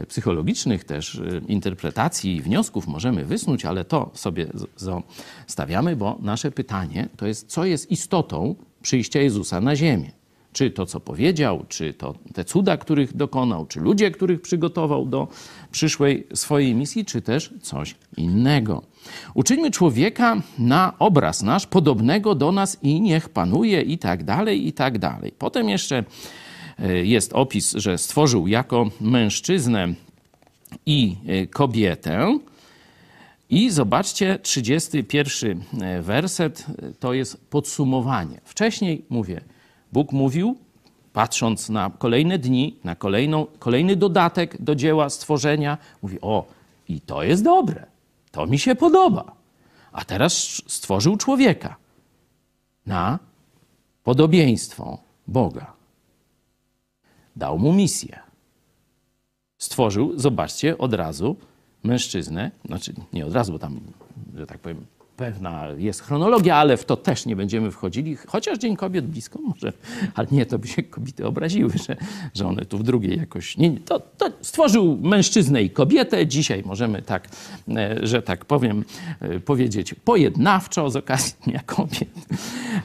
psychologicznych 0.08 0.84
też 0.84 1.14
y, 1.14 1.42
interpretacji 1.48 2.36
i 2.36 2.42
wniosków 2.42 2.86
możemy 2.86 3.24
wysnuć, 3.24 3.64
ale 3.64 3.84
to 3.84 4.10
sobie 4.14 4.46
zostawiamy, 4.76 5.96
bo 5.96 6.18
nasze 6.22 6.50
pytanie 6.50 7.08
to 7.16 7.26
jest, 7.26 7.46
co 7.46 7.64
jest 7.64 7.90
istotą 7.90 8.54
przyjścia 8.82 9.20
Jezusa 9.20 9.60
na 9.60 9.76
ziemię. 9.76 10.10
Czy 10.52 10.70
to, 10.70 10.86
co 10.86 11.00
powiedział, 11.00 11.64
czy 11.68 11.94
to 11.94 12.14
te 12.34 12.44
cuda, 12.44 12.76
których 12.76 13.16
dokonał, 13.16 13.66
czy 13.66 13.80
ludzie, 13.80 14.10
których 14.10 14.40
przygotował 14.40 15.06
do 15.06 15.28
przyszłej 15.70 16.26
swojej 16.34 16.74
misji, 16.74 17.04
czy 17.04 17.22
też 17.22 17.54
coś 17.62 17.94
innego. 18.16 18.82
Uczyńmy 19.34 19.70
człowieka 19.70 20.42
na 20.58 20.92
obraz 20.98 21.42
nasz, 21.42 21.66
podobnego 21.66 22.34
do 22.34 22.52
nas 22.52 22.78
i 22.82 23.00
niech 23.00 23.28
panuje 23.28 23.82
i 23.82 23.98
tak 23.98 24.24
dalej, 24.24 24.66
i 24.66 24.72
tak 24.72 24.98
dalej. 24.98 25.32
Potem 25.38 25.68
jeszcze 25.68 26.04
jest 27.02 27.32
opis, 27.32 27.72
że 27.72 27.98
stworzył 27.98 28.46
jako 28.46 28.90
mężczyznę 29.00 29.94
i 30.86 31.16
e, 31.26 31.46
kobietę. 31.46 32.38
I 33.50 33.70
zobaczcie, 33.70 34.38
31 34.42 35.62
werset 36.02 36.66
to 37.00 37.12
jest 37.12 37.50
podsumowanie. 37.50 38.40
Wcześniej 38.44 39.04
mówię, 39.08 39.40
Bóg 39.92 40.12
mówił, 40.12 40.56
patrząc 41.12 41.68
na 41.68 41.90
kolejne 41.98 42.38
dni, 42.38 42.76
na 42.84 42.94
kolejną, 42.94 43.46
kolejny 43.58 43.96
dodatek 43.96 44.62
do 44.62 44.74
dzieła 44.74 45.10
stworzenia, 45.10 45.78
mówi: 46.02 46.18
O, 46.20 46.46
i 46.88 47.00
to 47.00 47.22
jest 47.22 47.44
dobre, 47.44 47.86
to 48.30 48.46
mi 48.46 48.58
się 48.58 48.74
podoba. 48.74 49.32
A 49.92 50.04
teraz 50.04 50.62
stworzył 50.66 51.16
człowieka 51.16 51.76
na 52.86 53.18
podobieństwo 54.04 54.98
Boga. 55.26 55.72
Dał 57.36 57.58
mu 57.58 57.72
misję. 57.72 58.18
Stworzył, 59.58 60.18
zobaczcie, 60.18 60.78
od 60.78 60.94
razu 60.94 61.36
mężczyznę, 61.84 62.50
znaczy 62.64 62.94
nie 63.12 63.26
od 63.26 63.34
razu, 63.34 63.52
bo 63.52 63.58
tam, 63.58 63.80
że 64.36 64.46
tak 64.46 64.58
powiem, 64.58 64.86
pewna 65.16 65.66
jest 65.76 66.02
chronologia, 66.02 66.56
ale 66.56 66.76
w 66.76 66.84
to 66.84 66.96
też 66.96 67.26
nie 67.26 67.36
będziemy 67.36 67.70
wchodzili, 67.70 68.16
chociaż 68.16 68.58
Dzień 68.58 68.76
Kobiet 68.76 69.06
blisko 69.06 69.38
może, 69.42 69.72
ale 70.14 70.28
nie, 70.32 70.46
to 70.46 70.58
by 70.58 70.68
się 70.68 70.82
kobiety 70.82 71.26
obraziły, 71.26 71.70
że, 71.86 71.96
że 72.34 72.46
one 72.46 72.64
tu 72.64 72.78
w 72.78 72.82
drugiej 72.82 73.18
jakoś... 73.18 73.56
Nie, 73.56 73.80
to, 73.80 74.00
to 74.00 74.30
stworzył 74.40 74.98
mężczyznę 75.02 75.62
i 75.62 75.70
kobietę, 75.70 76.26
dzisiaj 76.26 76.62
możemy 76.66 77.02
tak, 77.02 77.28
e, 77.68 78.06
że 78.06 78.22
tak 78.22 78.44
powiem, 78.44 78.84
e, 79.20 79.40
powiedzieć 79.40 79.94
pojednawczo 79.94 80.90
z 80.90 80.96
okazji 80.96 81.34
Dnia 81.44 81.60
Kobiet. 81.66 82.08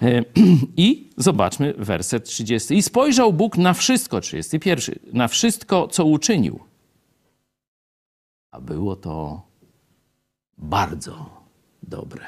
E, 0.01 0.23
I 0.77 1.09
zobaczmy 1.17 1.73
werset 1.77 2.25
30. 2.25 2.75
I 2.75 2.81
spojrzał 2.81 3.33
Bóg 3.33 3.57
na 3.57 3.73
wszystko, 3.73 4.21
31, 4.21 4.95
na 5.13 5.27
wszystko, 5.27 5.87
co 5.87 6.05
uczynił. 6.05 6.59
A 8.51 8.61
było 8.61 8.95
to 8.95 9.41
bardzo 10.57 11.38
dobre. 11.83 12.25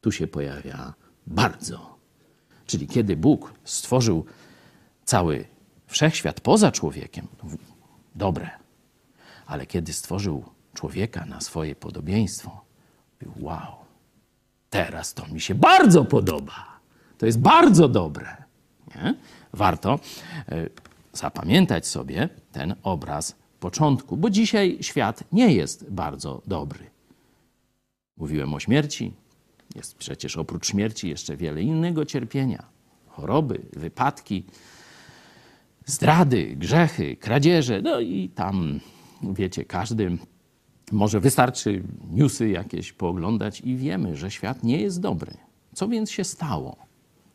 Tu 0.00 0.12
się 0.12 0.26
pojawia 0.26 0.94
bardzo. 1.26 1.98
Czyli 2.66 2.86
kiedy 2.86 3.16
Bóg 3.16 3.54
stworzył 3.64 4.24
cały 5.04 5.44
wszechświat 5.86 6.40
poza 6.40 6.72
człowiekiem, 6.72 7.26
dobre. 8.14 8.50
Ale 9.46 9.66
kiedy 9.66 9.92
stworzył 9.92 10.44
człowieka 10.74 11.26
na 11.26 11.40
swoje 11.40 11.74
podobieństwo, 11.74 12.64
wow, 13.36 13.72
teraz 14.70 15.14
to 15.14 15.26
mi 15.26 15.40
się 15.40 15.54
bardzo 15.54 16.04
podoba. 16.04 16.80
To 17.18 17.26
jest 17.26 17.38
bardzo 17.38 17.88
dobre. 17.88 18.36
Nie? 18.94 19.14
Warto 19.52 19.98
e, 20.48 20.68
zapamiętać 21.12 21.86
sobie 21.86 22.28
ten 22.52 22.74
obraz 22.82 23.36
początku, 23.60 24.16
bo 24.16 24.30
dzisiaj 24.30 24.78
świat 24.80 25.24
nie 25.32 25.54
jest 25.54 25.90
bardzo 25.90 26.42
dobry. 26.46 26.93
Mówiłem 28.16 28.54
o 28.54 28.60
śmierci. 28.60 29.12
Jest 29.74 29.94
przecież 29.94 30.36
oprócz 30.36 30.66
śmierci 30.66 31.08
jeszcze 31.08 31.36
wiele 31.36 31.62
innego 31.62 32.04
cierpienia. 32.04 32.66
Choroby, 33.06 33.60
wypadki, 33.72 34.44
zdrady, 35.86 36.56
grzechy, 36.56 37.16
kradzieże. 37.16 37.82
No 37.82 38.00
i 38.00 38.28
tam, 38.28 38.80
wiecie, 39.22 39.64
każdy 39.64 40.18
może 40.92 41.20
wystarczy 41.20 41.82
newsy 42.10 42.48
jakieś 42.48 42.92
pooglądać 42.92 43.60
i 43.60 43.76
wiemy, 43.76 44.16
że 44.16 44.30
świat 44.30 44.62
nie 44.62 44.80
jest 44.80 45.00
dobry. 45.00 45.36
Co 45.74 45.88
więc 45.88 46.10
się 46.10 46.24
stało? 46.24 46.76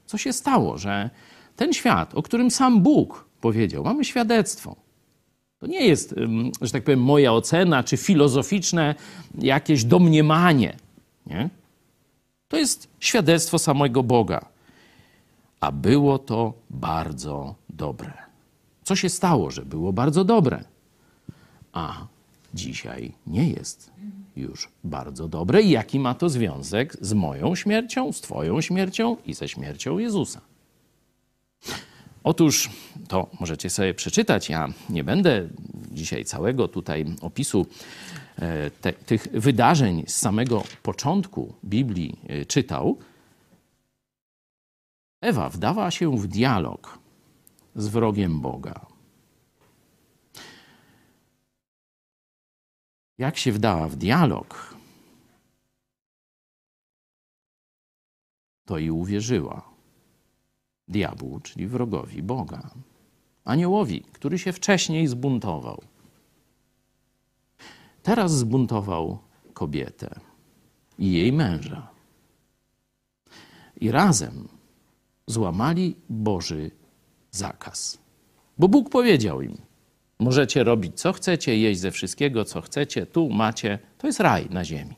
Co 0.05 0.17
się 0.17 0.33
stało, 0.33 0.77
że 0.77 1.09
ten 1.55 1.73
świat, 1.73 2.15
o 2.15 2.23
którym 2.23 2.51
sam 2.51 2.81
Bóg 2.83 3.29
powiedział, 3.41 3.83
mamy 3.83 4.05
świadectwo. 4.05 4.75
To 5.59 5.67
nie 5.67 5.87
jest, 5.87 6.15
że 6.61 6.71
tak 6.71 6.83
powiem, 6.83 7.01
moja 7.01 7.33
ocena 7.33 7.83
czy 7.83 7.97
filozoficzne 7.97 8.95
jakieś 9.37 9.83
domniemanie. 9.83 10.75
Nie? 11.25 11.49
To 12.47 12.57
jest 12.57 12.87
świadectwo 12.99 13.59
samego 13.59 14.03
Boga. 14.03 14.45
A 15.59 15.71
było 15.71 16.19
to 16.19 16.53
bardzo 16.69 17.55
dobre. 17.69 18.13
Co 18.83 18.95
się 18.95 19.09
stało, 19.09 19.51
że 19.51 19.65
było 19.65 19.93
bardzo 19.93 20.23
dobre? 20.23 20.63
A 21.73 22.07
dzisiaj 22.53 23.11
nie 23.27 23.49
jest 23.49 23.91
już 24.35 24.69
bardzo 24.83 25.27
dobre. 25.27 25.61
I 25.61 25.69
jaki 25.69 25.99
ma 25.99 26.13
to 26.13 26.29
związek 26.29 26.97
z 27.01 27.13
moją 27.13 27.55
śmiercią, 27.55 28.13
z 28.13 28.21
Twoją 28.21 28.61
śmiercią 28.61 29.17
i 29.25 29.33
ze 29.33 29.49
śmiercią 29.49 29.97
Jezusa? 29.97 30.41
Otóż 32.23 32.69
to 33.07 33.29
możecie 33.39 33.69
sobie 33.69 33.93
przeczytać. 33.93 34.49
Ja 34.49 34.67
nie 34.89 35.03
będę 35.03 35.49
dzisiaj 35.91 36.25
całego 36.25 36.67
tutaj 36.67 37.05
opisu 37.21 37.65
e, 38.39 38.71
te, 38.71 38.93
tych 38.93 39.27
wydarzeń 39.33 40.03
z 40.07 40.15
samego 40.15 40.63
początku 40.83 41.53
Biblii 41.63 42.19
e, 42.27 42.45
czytał. 42.45 42.97
Ewa 45.21 45.49
wdała 45.49 45.91
się 45.91 46.17
w 46.17 46.27
dialog 46.27 46.99
z 47.75 47.87
wrogiem 47.87 48.41
Boga. 48.41 48.85
Jak 53.17 53.37
się 53.37 53.51
wdała 53.51 53.87
w 53.87 53.95
dialog, 53.95 54.75
to 58.65 58.77
i 58.77 58.91
uwierzyła 58.91 59.78
diabłu, 60.89 61.39
czyli 61.39 61.67
wrogowi 61.67 62.23
Boga, 62.23 62.69
aniołowi, 63.45 64.01
który 64.01 64.39
się 64.39 64.53
wcześniej 64.53 65.07
zbuntował. 65.07 65.81
Teraz 68.03 68.37
zbuntował 68.37 69.17
kobietę 69.53 70.19
i 70.99 71.11
jej 71.11 71.33
męża. 71.33 71.87
I 73.81 73.91
razem 73.91 74.47
złamali 75.27 75.95
Boży 76.09 76.71
zakaz. 77.31 77.97
Bo 78.57 78.67
Bóg 78.67 78.89
powiedział 78.89 79.41
im: 79.41 79.57
Możecie 80.19 80.63
robić 80.63 80.99
co 80.99 81.13
chcecie, 81.13 81.57
jeść 81.57 81.79
ze 81.79 81.91
wszystkiego, 81.91 82.45
co 82.45 82.61
chcecie, 82.61 83.05
tu 83.05 83.29
macie, 83.29 83.79
to 83.97 84.07
jest 84.07 84.19
raj 84.19 84.49
na 84.49 84.65
ziemi. 84.65 84.95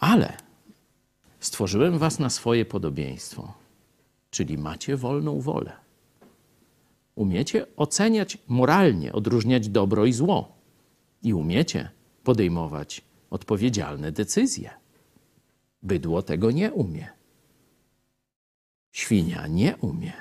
Ale 0.00 0.36
stworzyłem 1.40 1.98
was 1.98 2.18
na 2.18 2.30
swoje 2.30 2.64
podobieństwo 2.64 3.63
czyli 4.34 4.58
macie 4.58 4.96
wolną 4.96 5.40
wolę. 5.40 5.72
Umiecie 7.14 7.66
oceniać 7.76 8.38
moralnie, 8.48 9.12
odróżniać 9.12 9.68
dobro 9.68 10.06
i 10.06 10.12
zło 10.12 10.52
i 11.22 11.34
umiecie 11.34 11.90
podejmować 12.24 13.02
odpowiedzialne 13.30 14.12
decyzje. 14.12 14.70
Bydło 15.82 16.22
tego 16.22 16.50
nie 16.50 16.72
umie. 16.72 17.08
Świnia 18.92 19.46
nie 19.46 19.76
umie. 19.76 20.12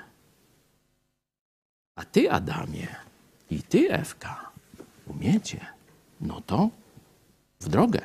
A 1.96 2.06
ty, 2.06 2.32
Adamie, 2.32 2.88
i 3.50 3.64
ty, 3.64 3.92
Ewka, 3.92 4.52
umiecie. 5.08 5.60
No 6.22 6.42
to 6.42 6.70
w 7.60 7.70
drogę. 7.70 8.02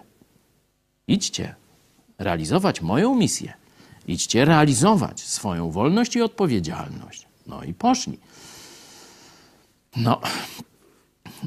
Idźcie 1.06 1.54
realizować 2.18 2.80
moją 2.80 3.14
misję. 3.14 3.57
Idźcie 4.08 4.44
realizować 4.44 5.20
swoją 5.20 5.70
wolność 5.70 6.16
i 6.16 6.22
odpowiedzialność. 6.22 7.26
No 7.46 7.64
i 7.64 7.74
poszli. 7.74 8.18
No 9.96 10.20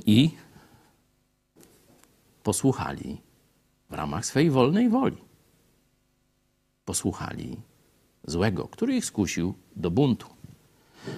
i 0.06 0.30
posłuchali 2.44 3.22
w 3.90 3.94
ramach 3.94 4.26
swej 4.26 4.50
wolnej 4.50 4.90
woli. 4.90 5.18
Posłuchali 6.86 7.58
złego, 8.28 8.68
który 8.68 8.96
ich 8.96 9.06
skusił 9.06 9.54
do 9.76 9.92
buntu. 9.92 10.28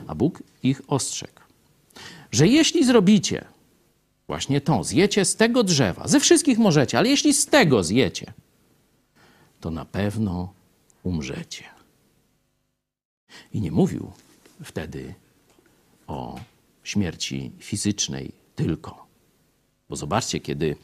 A 0.07 0.15
Bóg 0.15 0.43
ich 0.63 0.81
ostrzegł, 0.87 1.41
że 2.31 2.47
jeśli 2.47 2.85
zrobicie 2.85 3.45
właśnie 4.27 4.61
to, 4.61 4.83
zjecie 4.83 5.25
z 5.25 5.35
tego 5.35 5.63
drzewa, 5.63 6.07
ze 6.07 6.19
wszystkich 6.19 6.59
możecie, 6.59 6.97
ale 6.97 7.09
jeśli 7.09 7.33
z 7.33 7.45
tego 7.45 7.83
zjecie, 7.83 8.33
to 9.59 9.71
na 9.71 9.85
pewno 9.85 10.53
umrzecie. 11.03 11.63
I 13.53 13.61
nie 13.61 13.71
mówił 13.71 14.11
wtedy 14.63 15.13
o 16.07 16.39
śmierci 16.83 17.51
fizycznej 17.59 18.31
tylko. 18.55 19.05
Bo 19.89 19.95
zobaczcie, 19.95 20.39
kiedy 20.39 20.75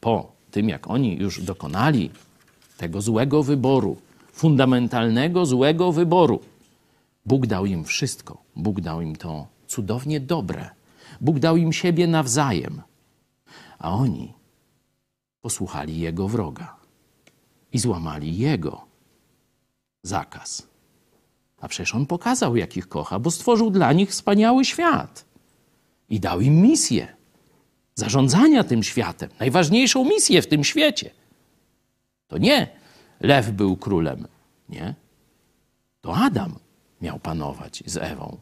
po 0.00 0.32
tym, 0.50 0.68
jak 0.68 0.90
oni 0.90 1.16
już 1.16 1.42
dokonali 1.42 2.10
tego 2.76 3.00
złego 3.02 3.42
wyboru, 3.42 3.96
fundamentalnego 4.32 5.46
złego 5.46 5.92
wyboru, 5.92 6.40
Bóg 7.26 7.46
dał 7.46 7.66
im 7.66 7.84
wszystko. 7.84 8.42
Bóg 8.56 8.80
dał 8.80 9.00
im 9.00 9.16
to 9.16 9.46
cudownie 9.66 10.20
dobre. 10.20 10.70
Bóg 11.20 11.38
dał 11.38 11.56
im 11.56 11.72
siebie 11.72 12.06
nawzajem. 12.06 12.82
A 13.78 13.92
oni 13.92 14.32
posłuchali 15.40 16.00
jego 16.00 16.28
wroga 16.28 16.76
i 17.72 17.78
złamali 17.78 18.38
jego 18.38 18.87
zakaz. 20.02 20.68
A 21.60 21.68
przecież 21.68 21.94
on 21.94 22.06
pokazał, 22.06 22.56
jak 22.56 22.76
ich 22.76 22.88
kocha, 22.88 23.18
bo 23.18 23.30
stworzył 23.30 23.70
dla 23.70 23.92
nich 23.92 24.10
wspaniały 24.10 24.64
świat 24.64 25.24
i 26.08 26.20
dał 26.20 26.40
im 26.40 26.54
misję 26.62 27.16
zarządzania 27.94 28.64
tym 28.64 28.82
światem, 28.82 29.30
najważniejszą 29.40 30.04
misję 30.04 30.42
w 30.42 30.46
tym 30.46 30.64
świecie. 30.64 31.10
To 32.28 32.38
nie 32.38 32.68
lew 33.20 33.50
był 33.50 33.76
królem, 33.76 34.26
nie. 34.68 34.94
To 36.00 36.16
Adam 36.16 36.58
miał 37.00 37.18
panować 37.18 37.82
z 37.86 37.96
Ewą 37.96 38.38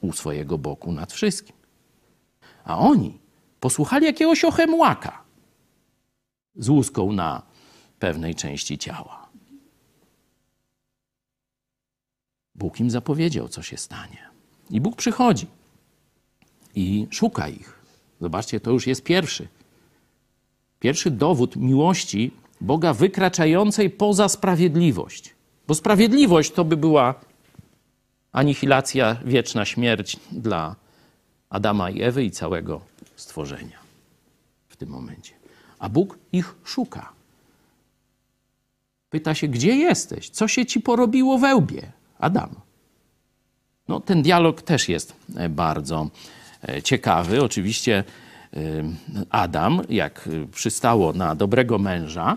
u 0.00 0.12
swojego 0.12 0.58
boku 0.58 0.92
nad 0.92 1.12
wszystkim. 1.12 1.56
A 2.64 2.78
oni 2.78 3.18
posłuchali 3.60 4.06
jakiegoś 4.06 4.44
ochemłaka 4.44 5.22
z 6.56 6.68
łuską 6.68 7.12
na 7.12 7.42
pewnej 7.98 8.34
części 8.34 8.78
ciała. 8.78 9.29
Bóg 12.60 12.80
im 12.80 12.90
zapowiedział, 12.90 13.48
co 13.48 13.62
się 13.62 13.76
stanie. 13.76 14.28
I 14.70 14.80
Bóg 14.80 14.96
przychodzi 14.96 15.46
i 16.74 17.06
szuka 17.10 17.48
ich. 17.48 17.80
Zobaczcie, 18.20 18.60
to 18.60 18.70
już 18.70 18.86
jest 18.86 19.02
pierwszy. 19.02 19.48
Pierwszy 20.80 21.10
dowód 21.10 21.56
miłości 21.56 22.30
Boga 22.60 22.94
wykraczającej 22.94 23.90
poza 23.90 24.28
sprawiedliwość. 24.28 25.34
Bo 25.68 25.74
sprawiedliwość 25.74 26.52
to 26.52 26.64
by 26.64 26.76
była 26.76 27.14
anihilacja, 28.32 29.16
wieczna 29.24 29.64
śmierć 29.64 30.16
dla 30.32 30.76
Adama 31.50 31.90
i 31.90 32.02
Ewy 32.02 32.24
i 32.24 32.30
całego 32.30 32.80
stworzenia 33.16 33.78
w 34.68 34.76
tym 34.76 34.88
momencie. 34.88 35.32
A 35.78 35.88
Bóg 35.88 36.18
ich 36.32 36.54
szuka. 36.64 37.12
Pyta 39.10 39.34
się, 39.34 39.48
gdzie 39.48 39.76
jesteś? 39.76 40.30
Co 40.30 40.48
się 40.48 40.66
ci 40.66 40.80
porobiło 40.80 41.38
we 41.38 41.56
łbie? 41.56 41.99
Adam. 42.20 42.54
No, 43.90 44.00
ten 44.00 44.22
dialog 44.22 44.62
też 44.62 44.88
jest 44.88 45.12
e, 45.36 45.48
bardzo 45.48 46.08
e, 46.68 46.82
ciekawy. 46.82 47.42
Oczywiście 47.42 48.04
e, 48.54 48.58
Adam, 49.30 49.82
jak 49.88 50.28
przystało 50.52 51.12
na 51.12 51.34
dobrego 51.34 51.78
męża, 51.78 52.36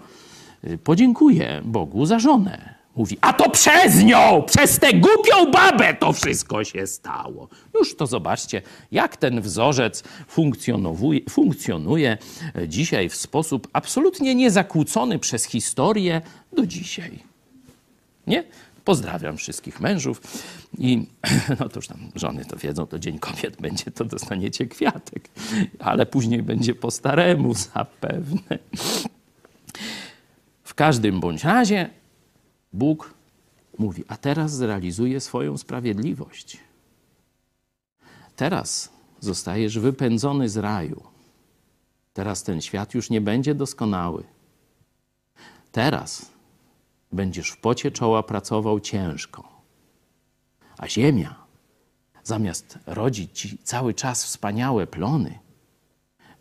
podziękuje 0.84 1.62
Bogu 1.66 2.06
za 2.06 2.20
żonę. 2.20 2.74
Mówi, 2.96 3.18
a 3.22 3.34
to 3.34 3.50
przez 3.50 4.04
nią, 4.04 4.44
przez 4.48 4.80
tę 4.80 4.94
głupią 4.94 5.52
babę 5.52 5.94
to 5.94 6.14
wszystko 6.14 6.64
się 6.64 6.88
stało. 6.88 7.48
Już 7.80 7.96
to 7.96 8.08
zobaczcie, 8.08 8.62
jak 8.92 9.18
ten 9.18 9.42
wzorzec 9.42 10.04
funkcjonuje, 10.28 11.20
funkcjonuje 11.30 12.18
dzisiaj 12.68 13.10
w 13.10 13.16
sposób 13.16 13.68
absolutnie 13.74 14.36
niezakłócony 14.36 15.20
przez 15.20 15.46
historię 15.46 16.22
do 16.54 16.66
dzisiaj. 16.66 17.20
Nie? 18.28 18.44
Pozdrawiam 18.86 19.38
wszystkich 19.38 19.80
mężów 19.80 20.22
i 20.78 21.08
no 21.60 21.70
to 21.70 21.76
już 21.76 21.88
tam 21.88 22.12
żony 22.16 22.46
to 22.46 22.58
wiedzą, 22.58 22.88
to 22.88 23.00
Dzień 23.00 23.20
Kobiet 23.20 23.62
będzie, 23.62 23.92
to 23.92 24.06
dostaniecie 24.06 24.68
kwiatek, 24.68 25.30
ale 25.80 26.06
później 26.06 26.44
będzie 26.44 26.76
po 26.76 26.92
staremu 26.92 27.54
zapewne. 27.74 28.60
W 30.64 30.74
każdym 30.74 31.20
bądź 31.20 31.44
razie 31.44 31.90
Bóg 32.74 33.14
mówi, 33.78 34.04
a 34.08 34.18
teraz 34.18 34.56
zrealizuje 34.56 35.20
swoją 35.20 35.58
sprawiedliwość. 35.58 36.58
Teraz 38.36 38.90
zostajesz 39.20 39.80
wypędzony 39.80 40.50
z 40.50 40.58
raju. 40.58 41.04
Teraz 42.14 42.44
ten 42.44 42.62
świat 42.62 42.94
już 42.94 43.10
nie 43.10 43.22
będzie 43.22 43.56
doskonały. 43.56 44.24
Teraz 45.72 46.33
będziesz 47.14 47.50
w 47.50 47.58
pocie 47.58 47.92
czoła 47.92 48.24
pracował 48.24 48.80
ciężko. 48.80 49.62
A 50.78 50.88
ziemia, 50.88 51.36
zamiast 52.24 52.80
rodzić 52.86 53.40
ci 53.40 53.58
cały 53.58 53.94
czas 53.94 54.26
wspaniałe 54.26 54.88
plony, 54.88 55.40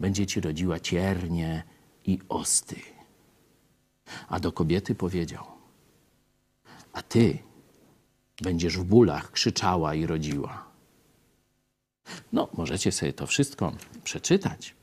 będzie 0.00 0.26
ci 0.26 0.40
rodziła 0.40 0.80
ciernie 0.80 1.62
i 2.06 2.18
osty. 2.28 2.76
A 4.28 4.40
do 4.40 4.52
kobiety 4.52 4.94
powiedział: 4.94 5.44
A 6.92 7.02
ty 7.02 7.38
będziesz 8.42 8.78
w 8.78 8.84
bólach 8.84 9.30
krzyczała 9.30 9.94
i 9.94 10.06
rodziła. 10.06 10.72
No, 12.32 12.48
możecie 12.52 12.92
sobie 12.92 13.12
to 13.12 13.26
wszystko 13.26 13.72
przeczytać. 14.04 14.74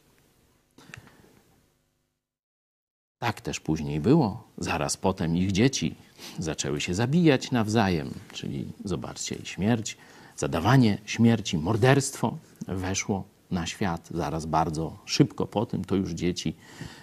Tak 3.19 3.41
też 3.41 3.60
później 3.60 3.99
było. 3.99 4.43
Zaraz 4.58 4.97
potem 4.97 5.38
ich 5.38 5.51
dzieci 5.51 5.95
zaczęły 6.39 6.82
się 6.82 6.93
zabijać 6.93 7.51
nawzajem, 7.51 8.13
czyli 8.34 8.71
zobaczcie, 8.86 9.36
śmierć, 9.43 9.97
zadawanie 10.36 10.97
śmierci, 11.05 11.58
morderstwo 11.58 12.38
weszło 12.67 13.23
na 13.51 13.65
świat. 13.65 14.10
Zaraz 14.12 14.45
bardzo 14.45 14.97
szybko 15.05 15.47
po 15.47 15.65
tym 15.65 15.86
to 15.86 15.95
już 15.95 16.12
dzieci, 16.12 16.55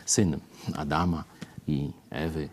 syn 0.07 0.38
Adama 0.74 1.24
i 1.66 1.90
Ewy, 2.11 2.48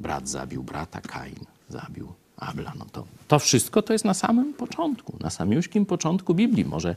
brat 0.00 0.28
zabił 0.28 0.62
brata, 0.62 1.00
Kain 1.00 1.44
zabił 1.68 2.12
Abla. 2.40 2.72
No 2.78 2.86
to, 2.92 3.04
to 3.28 3.38
wszystko 3.38 3.82
to 3.82 3.92
jest 3.92 4.04
na 4.04 4.14
samym 4.14 4.54
początku, 4.54 5.16
na 5.20 5.30
samiuśkim 5.30 5.86
początku 5.86 6.34
Biblii. 6.34 6.64
Może 6.64 6.96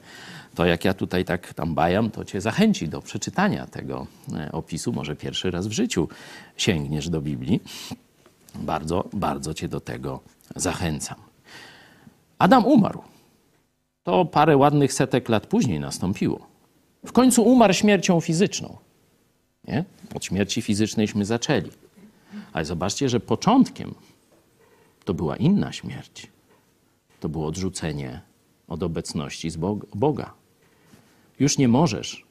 to, 0.56 0.66
jak 0.66 0.86
ja 0.86 0.94
tutaj 0.94 1.26
tak 1.26 1.54
tam 1.54 1.76
bajam, 1.76 2.12
to 2.12 2.26
cię 2.26 2.42
zachęci 2.42 2.90
do 2.90 3.02
przeczytania 3.02 3.68
tego 3.68 4.08
e, 4.34 4.52
opisu. 4.52 4.94
Może 4.94 5.16
pierwszy 5.16 5.52
raz 5.52 5.68
w 5.68 5.72
życiu 5.72 6.10
sięgniesz 6.58 7.10
do 7.10 7.22
Biblii. 7.22 7.60
Bardzo, 8.56 9.10
bardzo 9.14 9.54
cię 9.54 9.68
do 9.68 9.80
tego 9.80 10.20
zachęcam. 10.56 11.18
Adam 12.40 12.66
umarł. 12.66 13.02
To 14.04 14.26
parę 14.26 14.58
ładnych 14.58 14.94
setek 14.94 15.30
lat 15.30 15.48
później 15.48 15.80
nastąpiło. 15.80 16.48
W 17.06 17.12
końcu 17.12 17.44
umarł 17.44 17.74
śmiercią 17.74 18.22
fizyczną. 18.22 18.78
Nie? 19.68 19.84
Od 20.16 20.26
śmierci 20.26 20.62
fizycznejśmy 20.62 21.26
zaczęli. 21.26 21.70
Ale 22.54 22.66
zobaczcie, 22.66 23.10
że 23.10 23.20
początkiem 23.20 23.96
to 25.06 25.14
była 25.14 25.38
inna 25.38 25.72
śmierć. 25.72 26.28
To 27.20 27.30
było 27.30 27.48
odrzucenie 27.48 28.22
od 28.68 28.84
obecności 28.84 29.50
z 29.50 29.58
Boga. 29.96 30.34
Już 31.40 31.58
nie 31.58 31.68
możesz 31.68 32.26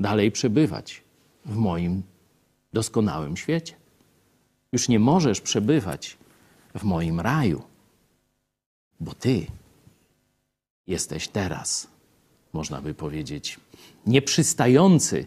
dalej 0.00 0.32
przebywać 0.32 1.02
w 1.44 1.56
moim 1.56 2.02
doskonałym 2.72 3.36
świecie. 3.36 3.74
Już 4.72 4.88
nie 4.88 4.98
możesz 4.98 5.40
przebywać 5.40 6.16
w 6.74 6.84
moim 6.84 7.20
raju, 7.20 7.62
bo 9.00 9.14
ty 9.14 9.46
jesteś 10.86 11.28
teraz, 11.28 11.88
można 12.52 12.80
by 12.80 12.94
powiedzieć, 12.94 13.60
nieprzystający 14.06 15.26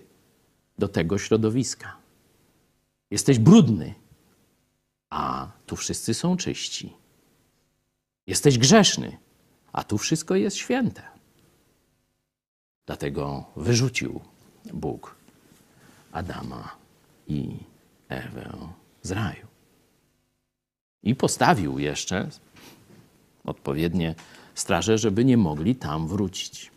do 0.77 0.87
tego 0.87 1.17
środowiska. 1.17 1.97
Jesteś 3.11 3.39
brudny, 3.39 3.93
a 5.11 5.47
tu 5.65 5.75
wszyscy 5.75 6.13
są 6.13 6.37
czyści. 6.37 6.93
Jesteś 8.27 8.57
grzeszny, 8.57 9.17
a 9.73 9.83
tu 9.83 9.97
wszystko 9.97 10.35
jest 10.35 10.57
święte. 10.57 11.03
Dlatego 12.85 13.45
wyrzucił 13.55 14.21
Bóg 14.73 15.15
Adama 16.11 16.75
i 17.27 17.57
Ewę 18.09 18.57
z 19.01 19.11
raju. 19.11 19.47
I 21.03 21.15
postawił 21.15 21.79
jeszcze 21.79 22.29
odpowiednie 23.45 24.15
straże, 24.55 24.97
żeby 24.97 25.25
nie 25.25 25.37
mogli 25.37 25.75
tam 25.75 26.07
wrócić. 26.07 26.71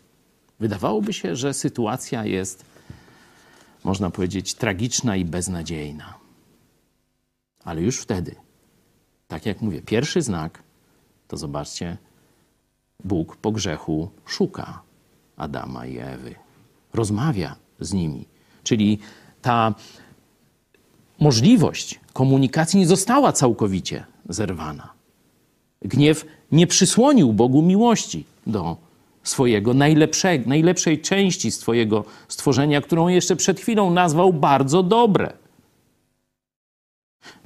Wydawałoby 0.59 1.13
się, 1.13 1.35
że 1.35 1.53
sytuacja 1.53 2.25
jest, 2.25 2.65
można 3.83 4.09
powiedzieć, 4.09 4.53
tragiczna 4.53 5.15
i 5.15 5.25
beznadziejna. 5.25 6.24
Ale 7.65 7.81
już 7.81 7.99
wtedy, 7.99 8.35
tak 9.27 9.45
jak 9.45 9.61
mówię, 9.61 9.81
pierwszy 9.81 10.21
znak 10.21 10.63
to 11.27 11.37
zobaczcie, 11.37 11.97
Bóg 13.03 13.35
po 13.35 13.51
grzechu 13.51 14.09
szuka 14.25 14.81
Adama 15.37 15.85
i 15.85 15.97
Ewy. 15.97 16.35
Rozmawia 16.93 17.55
z 17.79 17.93
nimi. 17.93 18.25
Czyli 18.63 18.99
ta 19.41 19.73
możliwość 21.19 21.99
komunikacji 22.13 22.79
nie 22.79 22.87
została 22.87 23.31
całkowicie 23.31 24.05
zerwana. 24.29 24.93
Gniew 25.81 26.25
nie 26.51 26.67
przysłonił 26.67 27.33
Bogu 27.33 27.61
miłości 27.61 28.25
do 28.47 28.77
swojego 29.23 29.73
najlepszej, 29.73 31.01
części 31.01 31.51
swojego 31.51 32.05
stworzenia, 32.27 32.81
którą 32.81 33.07
jeszcze 33.07 33.35
przed 33.35 33.59
chwilą 33.59 33.91
nazwał 33.91 34.33
bardzo 34.33 34.83
dobre. 34.83 35.33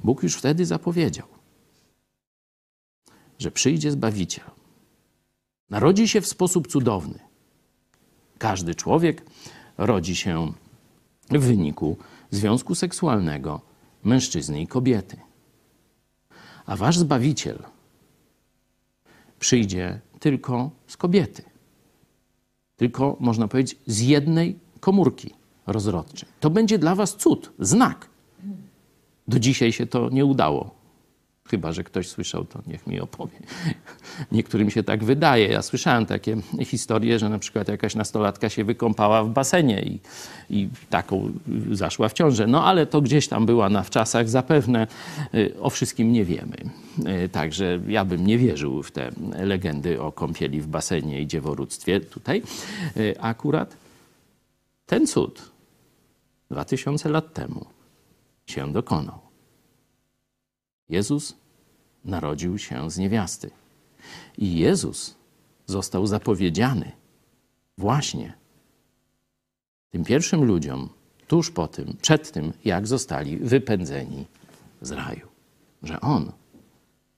Bóg 0.04 0.22
już 0.22 0.36
wtedy 0.36 0.66
zapowiedział, 0.66 1.26
że 3.38 3.50
przyjdzie 3.50 3.90
Zbawiciel, 3.90 4.50
Narodzi 5.70 6.08
się 6.08 6.20
w 6.20 6.26
sposób 6.26 6.68
cudowny. 6.68 7.18
Każdy 8.38 8.74
człowiek 8.74 9.24
rodzi 9.78 10.16
się 10.16 10.52
w 11.30 11.38
wyniku 11.38 11.96
związku 12.30 12.74
seksualnego 12.74 13.60
mężczyzny 14.04 14.62
i 14.62 14.66
kobiety. 14.66 15.16
A 16.66 16.76
wasz 16.76 16.98
zbawiciel 16.98 17.62
przyjdzie 19.38 20.00
tylko 20.20 20.70
z 20.86 20.96
kobiety. 20.96 21.42
Tylko, 22.76 23.16
można 23.20 23.48
powiedzieć, 23.48 23.78
z 23.86 24.00
jednej 24.00 24.58
komórki 24.80 25.34
rozrodczej. 25.66 26.28
To 26.40 26.50
będzie 26.50 26.78
dla 26.78 26.94
was 26.94 27.16
cud, 27.16 27.52
znak. 27.58 28.09
Do 29.30 29.38
dzisiaj 29.38 29.72
się 29.72 29.86
to 29.86 30.08
nie 30.08 30.24
udało. 30.24 30.70
Chyba, 31.50 31.72
że 31.72 31.84
ktoś 31.84 32.08
słyszał, 32.08 32.44
to 32.44 32.58
niech 32.66 32.86
mi 32.86 33.00
opowie. 33.00 33.38
Niektórym 34.32 34.70
się 34.70 34.82
tak 34.82 35.04
wydaje. 35.04 35.48
Ja 35.48 35.62
słyszałem 35.62 36.06
takie 36.06 36.36
historie, 36.64 37.18
że 37.18 37.28
na 37.28 37.38
przykład 37.38 37.68
jakaś 37.68 37.94
nastolatka 37.94 38.48
się 38.48 38.64
wykąpała 38.64 39.24
w 39.24 39.28
basenie 39.28 39.82
i, 39.82 40.00
i 40.50 40.68
taką 40.90 41.32
zaszła 41.70 42.08
w 42.08 42.12
ciążę. 42.12 42.46
No 42.46 42.64
ale 42.64 42.86
to 42.86 43.00
gdzieś 43.00 43.28
tam 43.28 43.46
była 43.46 43.68
na 43.68 43.82
wczasach 43.82 44.28
zapewne. 44.28 44.86
Y, 45.34 45.54
o 45.60 45.70
wszystkim 45.70 46.12
nie 46.12 46.24
wiemy. 46.24 46.56
Y, 47.24 47.28
także 47.28 47.80
ja 47.88 48.04
bym 48.04 48.26
nie 48.26 48.38
wierzył 48.38 48.82
w 48.82 48.90
te 48.90 49.10
legendy 49.42 50.02
o 50.02 50.12
kąpieli 50.12 50.60
w 50.60 50.66
basenie 50.66 51.20
i 51.20 51.26
dzieworództwie 51.26 52.00
tutaj. 52.00 52.42
Y, 52.96 53.20
akurat 53.20 53.76
ten 54.86 55.06
cud 55.06 55.50
2000 56.50 57.08
lat 57.08 57.34
temu 57.34 57.79
się 58.46 58.72
dokonał. 58.72 59.18
Jezus 60.88 61.36
narodził 62.04 62.58
się 62.58 62.90
z 62.90 62.98
niewiasty. 62.98 63.50
I 64.38 64.58
Jezus 64.58 65.14
został 65.66 66.06
zapowiedziany 66.06 66.92
właśnie 67.78 68.32
tym 69.90 70.04
pierwszym 70.04 70.44
ludziom 70.44 70.88
tuż 71.26 71.50
po 71.50 71.68
tym, 71.68 71.96
przed 72.02 72.32
tym, 72.32 72.52
jak 72.64 72.86
zostali 72.86 73.36
wypędzeni 73.36 74.26
z 74.82 74.90
raju. 74.90 75.26
Że 75.82 76.00
On 76.00 76.32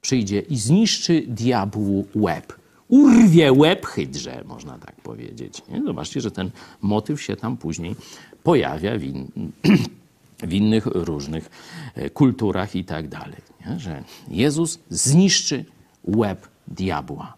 przyjdzie 0.01 0.41
i 0.41 0.57
zniszczy 0.57 1.23
diabłu 1.29 2.07
łeb. 2.15 2.53
Urwie 2.89 3.53
łeb 3.53 3.87
hydrze, 3.87 4.45
można 4.47 4.79
tak 4.79 5.01
powiedzieć. 5.01 5.63
Nie? 5.69 5.83
Zobaczcie, 5.83 6.21
że 6.21 6.31
ten 6.31 6.51
motyw 6.83 7.23
się 7.23 7.37
tam 7.37 7.57
później 7.57 7.97
pojawia 8.43 8.99
w, 8.99 9.03
in, 9.03 9.29
w 10.43 10.53
innych 10.53 10.87
różnych 10.87 11.51
e, 11.95 12.11
kulturach 12.11 12.77
i 12.77 12.85
tak 12.85 13.09
dalej. 13.09 13.41
Że 13.77 14.05
Jezus 14.29 14.79
zniszczy 14.91 15.65
łeb 16.05 16.49
diabła. 16.69 17.35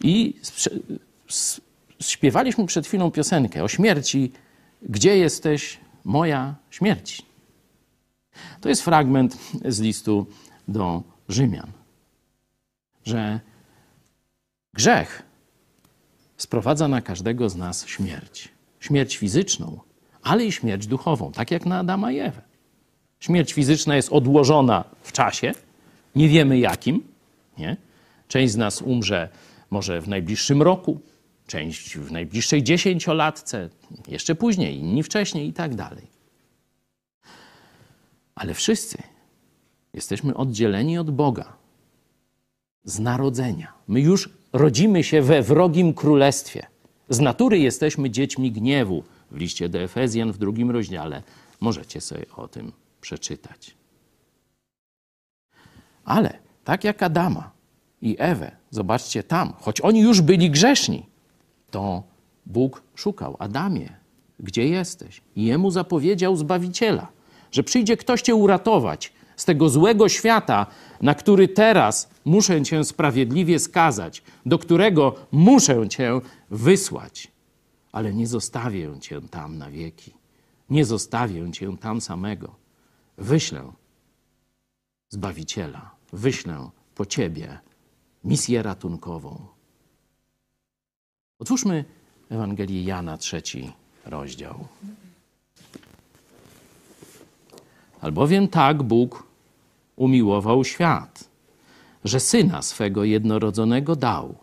I 0.00 0.34
śpiewaliśmy 2.00 2.66
przed 2.66 2.86
chwilą 2.86 3.10
piosenkę 3.10 3.64
o 3.64 3.68
śmierci. 3.68 4.32
Gdzie 4.82 5.16
jesteś, 5.16 5.78
moja 6.04 6.54
śmierć? 6.70 7.22
To 8.60 8.68
jest 8.68 8.82
fragment 8.82 9.38
z 9.64 9.80
listu 9.80 10.26
do 10.68 11.02
Rzymian, 11.28 11.72
że 13.04 13.40
grzech 14.74 15.22
sprowadza 16.36 16.88
na 16.88 17.02
każdego 17.02 17.48
z 17.48 17.56
nas 17.56 17.86
śmierć. 17.86 18.48
Śmierć 18.80 19.16
fizyczną, 19.16 19.80
ale 20.22 20.44
i 20.44 20.52
śmierć 20.52 20.86
duchową, 20.86 21.32
tak 21.32 21.50
jak 21.50 21.66
na 21.66 21.78
Adama 21.78 22.12
i 22.12 22.18
Ewę. 22.18 22.42
Śmierć 23.20 23.52
fizyczna 23.52 23.96
jest 23.96 24.12
odłożona 24.12 24.84
w 25.02 25.12
czasie, 25.12 25.52
nie 26.14 26.28
wiemy 26.28 26.58
jakim. 26.58 27.02
Nie? 27.58 27.76
Część 28.28 28.52
z 28.52 28.56
nas 28.56 28.82
umrze 28.82 29.28
może 29.70 30.00
w 30.00 30.08
najbliższym 30.08 30.62
roku, 30.62 31.00
część 31.46 31.98
w 31.98 32.12
najbliższej 32.12 32.62
dziesięciolatce, 32.62 33.68
jeszcze 34.08 34.34
później, 34.34 34.78
inni 34.78 35.02
wcześniej 35.02 35.48
i 35.48 35.52
tak 35.52 35.74
dalej. 35.74 36.06
Ale 38.34 38.54
wszyscy 38.54 39.02
jesteśmy 39.94 40.34
oddzieleni 40.34 40.98
od 40.98 41.10
Boga 41.10 41.52
z 42.84 42.98
narodzenia. 42.98 43.72
My 43.88 44.00
już 44.00 44.30
rodzimy 44.52 45.04
się 45.04 45.22
we 45.22 45.42
wrogim 45.42 45.94
królestwie. 45.94 46.66
Z 47.08 47.20
natury 47.20 47.58
jesteśmy 47.58 48.10
dziećmi 48.10 48.52
gniewu. 48.52 49.04
W 49.30 49.36
liście 49.36 49.68
do 49.68 49.78
Efezjan 49.78 50.32
w 50.32 50.38
drugim 50.38 50.70
rozdziale 50.70 51.22
możecie 51.60 52.00
sobie 52.00 52.26
o 52.36 52.48
tym 52.48 52.72
przeczytać. 53.00 53.74
Ale 56.04 56.38
tak 56.64 56.84
jak 56.84 57.02
Adama 57.02 57.50
i 58.02 58.16
Ewę, 58.18 58.56
zobaczcie 58.70 59.22
tam, 59.22 59.52
choć 59.60 59.80
oni 59.80 60.00
już 60.00 60.20
byli 60.20 60.50
grzeszni, 60.50 61.06
to 61.70 62.02
Bóg 62.46 62.82
szukał 62.94 63.36
Adamie, 63.38 63.92
gdzie 64.40 64.68
jesteś? 64.68 65.22
I 65.36 65.44
jemu 65.44 65.70
zapowiedział 65.70 66.36
zbawiciela, 66.36 67.08
że 67.52 67.62
przyjdzie 67.62 67.96
ktoś 67.96 68.22
cię 68.22 68.34
uratować 68.34 69.12
z 69.36 69.44
tego 69.44 69.68
złego 69.68 70.08
świata, 70.08 70.66
na 71.02 71.14
który 71.14 71.48
teraz 71.48 72.10
muszę 72.24 72.62
cię 72.62 72.84
sprawiedliwie 72.84 73.58
skazać, 73.58 74.22
do 74.46 74.58
którego 74.58 75.14
muszę 75.32 75.88
cię 75.88 76.20
wysłać. 76.50 77.29
Ale 77.92 78.14
nie 78.14 78.26
zostawię 78.26 79.00
cię 79.00 79.20
tam 79.20 79.58
na 79.58 79.70
wieki. 79.70 80.14
Nie 80.70 80.84
zostawię 80.84 81.52
cię 81.52 81.76
tam 81.76 82.00
samego 82.00 82.54
wyślę 83.18 83.72
Zbawiciela, 85.08 85.90
wyślę 86.12 86.70
po 86.94 87.06
Ciebie 87.06 87.58
misję 88.24 88.62
ratunkową. 88.62 89.46
Otwórzmy 91.38 91.84
Ewangelię 92.28 92.84
Jana, 92.84 93.18
trzeci 93.18 93.72
rozdział. 94.04 94.66
Albowiem 98.00 98.48
tak 98.48 98.82
Bóg 98.82 99.26
umiłował 99.96 100.64
świat, 100.64 101.24
że 102.04 102.20
syna 102.20 102.62
swego 102.62 103.04
jednorodzonego 103.04 103.96
dał. 103.96 104.34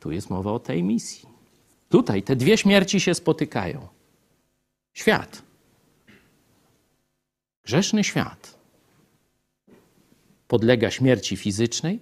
Tu 0.00 0.12
jest 0.12 0.30
mowa 0.30 0.52
o 0.52 0.58
tej 0.58 0.82
misji. 0.82 1.31
Tutaj 1.92 2.22
te 2.22 2.36
dwie 2.36 2.58
śmierci 2.58 3.00
się 3.00 3.14
spotykają. 3.14 3.88
Świat 4.92 5.42
Grzeszny 7.64 8.04
świat 8.04 8.58
podlega 10.48 10.90
śmierci 10.90 11.36
fizycznej. 11.36 11.98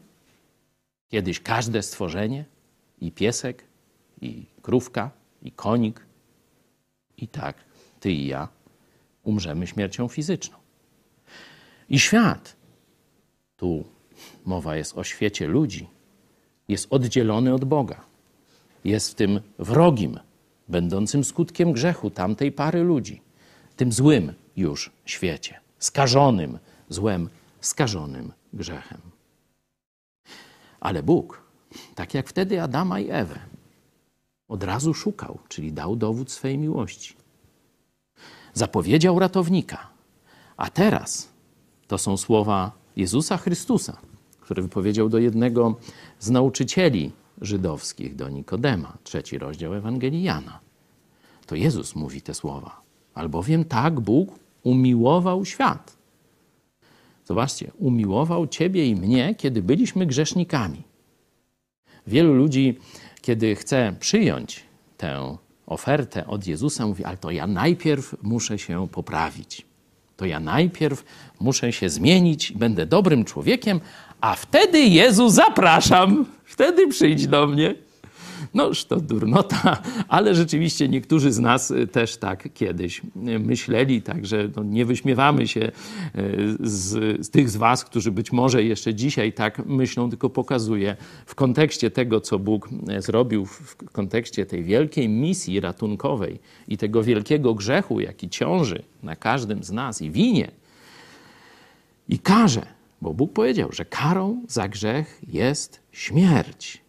Kiedyś 1.09 1.41
każde 1.41 1.83
stworzenie, 1.83 2.45
i 3.01 3.13
piesek, 3.13 3.65
i 4.21 4.45
krówka, 4.63 5.11
i 5.43 5.53
konik, 5.53 6.07
i 7.17 7.29
tak, 7.29 7.57
ty 8.01 8.13
i 8.13 8.27
ja, 8.27 8.49
umrzemy 9.23 9.67
śmiercią 9.67 10.09
fizyczną. 10.09 10.57
I 11.89 11.99
świat, 12.01 12.57
tu 13.57 13.85
mowa 14.45 14.77
jest 14.77 14.99
o 14.99 15.05
świecie 15.05 15.47
ludzi, 15.47 15.87
jest 16.69 16.87
oddzielony 16.91 17.55
od 17.55 17.65
Boga. 17.65 18.10
Jest 18.85 19.11
w 19.11 19.15
tym 19.15 19.41
wrogim, 19.59 20.19
będącym 20.69 21.25
skutkiem 21.25 21.73
grzechu 21.73 22.11
tamtej 22.11 22.53
pary 22.53 22.83
ludzi, 22.83 23.21
tym 23.77 23.93
złym, 23.93 24.33
już 24.57 24.91
świecie, 25.05 25.61
skażonym 25.79 26.59
złem, 26.89 27.29
skażonym 27.61 28.33
grzechem. 28.53 29.01
Ale 30.81 31.03
Bóg, 31.03 31.43
tak 31.95 32.15
jak 32.15 32.29
wtedy 32.29 32.63
Adama 32.63 33.01
i 33.01 33.11
Ewę, 33.11 33.39
od 34.49 34.63
razu 34.63 34.95
szukał, 34.95 35.39
czyli 35.49 35.73
dał 35.73 35.97
dowód 35.97 36.31
swej 36.31 36.59
miłości. 36.59 37.17
Zapowiedział 38.55 39.19
ratownika. 39.19 39.89
A 40.57 40.71
teraz 40.71 41.29
to 41.89 41.99
są 41.99 42.17
słowa 42.17 42.73
Jezusa 42.97 43.37
Chrystusa, 43.37 43.97
który 44.41 44.63
wypowiedział 44.63 45.09
do 45.09 45.19
jednego 45.19 45.77
z 46.19 46.31
nauczycieli 46.31 47.13
żydowskich, 47.41 48.17
do 48.17 48.29
Nikodema, 48.29 48.99
trzeci 49.05 49.39
rozdział 49.39 49.75
Ewangelii 49.75 50.23
Jana. 50.23 50.61
To 51.47 51.55
Jezus 51.55 51.97
mówi 51.97 52.23
te 52.23 52.35
słowa. 52.35 52.81
Albowiem 53.15 53.65
tak 53.65 54.01
Bóg 54.01 54.39
umiłował 54.63 55.45
świat. 55.45 55.97
Zobaczcie, 57.25 57.71
umiłował 57.79 58.47
Ciebie 58.47 58.87
i 58.87 58.97
mnie, 58.97 59.35
kiedy 59.35 59.63
byliśmy 59.63 60.07
grzesznikami. 60.07 60.83
Wielu 62.07 62.35
ludzi, 62.35 62.79
kiedy 63.23 63.57
chce 63.57 63.97
przyjąć 64.01 64.65
tę 64.97 65.37
ofertę 65.67 66.27
od 66.27 66.47
Jezusa, 66.47 66.87
mówi: 66.87 67.05
Ale 67.05 67.17
to 67.17 67.31
ja 67.31 67.47
najpierw 67.47 68.17
muszę 68.23 68.59
się 68.59 68.89
poprawić. 68.89 69.67
To 70.17 70.27
ja 70.27 70.41
najpierw 70.41 71.05
muszę 71.41 71.73
się 71.73 71.91
zmienić, 71.91 72.53
będę 72.53 72.87
dobrym 72.87 73.25
człowiekiem, 73.25 73.81
a 74.21 74.35
wtedy 74.35 74.81
Jezu 74.81 75.29
zapraszam, 75.29 76.27
wtedy 76.45 76.89
przyjdź 76.89 77.27
do 77.27 77.47
mnie. 77.47 77.75
Noż 78.55 78.85
to 78.85 79.01
durnota, 79.01 79.83
ale 80.09 80.35
rzeczywiście 80.35 80.89
niektórzy 80.89 81.33
z 81.33 81.39
nas 81.39 81.73
też 81.93 82.17
tak 82.17 82.49
kiedyś 82.55 83.03
myśleli, 83.41 84.03
także 84.03 84.49
no 84.57 84.63
nie 84.63 84.85
wyśmiewamy 84.85 85.49
się 85.49 85.61
e, 85.61 85.73
z, 86.61 87.27
z 87.27 87.31
tych 87.31 87.51
z 87.51 87.57
was, 87.57 87.85
którzy 87.85 88.13
być 88.13 88.33
może 88.33 88.63
jeszcze 88.63 88.95
dzisiaj 88.95 89.33
tak 89.33 89.67
myślą, 89.67 90.11
tylko 90.11 90.31
pokazuje 90.31 90.97
w 91.27 91.35
kontekście 91.35 91.91
tego, 91.91 92.21
co 92.21 92.39
Bóg 92.39 92.69
zrobił, 92.99 93.47
w 93.47 93.77
kontekście 93.93 94.47
tej 94.47 94.65
wielkiej 94.65 95.09
misji 95.09 95.61
ratunkowej 95.61 96.39
i 96.69 96.79
tego 96.79 97.03
wielkiego 97.03 97.55
grzechu, 97.55 98.01
jaki 98.01 98.29
ciąży 98.29 98.83
na 99.03 99.17
każdym 99.17 99.65
z 99.65 99.71
nas 99.71 100.03
i 100.03 100.11
winie, 100.11 100.51
i 102.09 102.19
karze, 102.19 102.80
bo 103.01 103.15
Bóg 103.15 103.33
powiedział, 103.33 103.73
że 103.73 103.85
karą 103.85 104.43
za 104.49 104.69
grzech 104.69 105.21
jest 105.29 105.81
śmierć. 105.93 106.83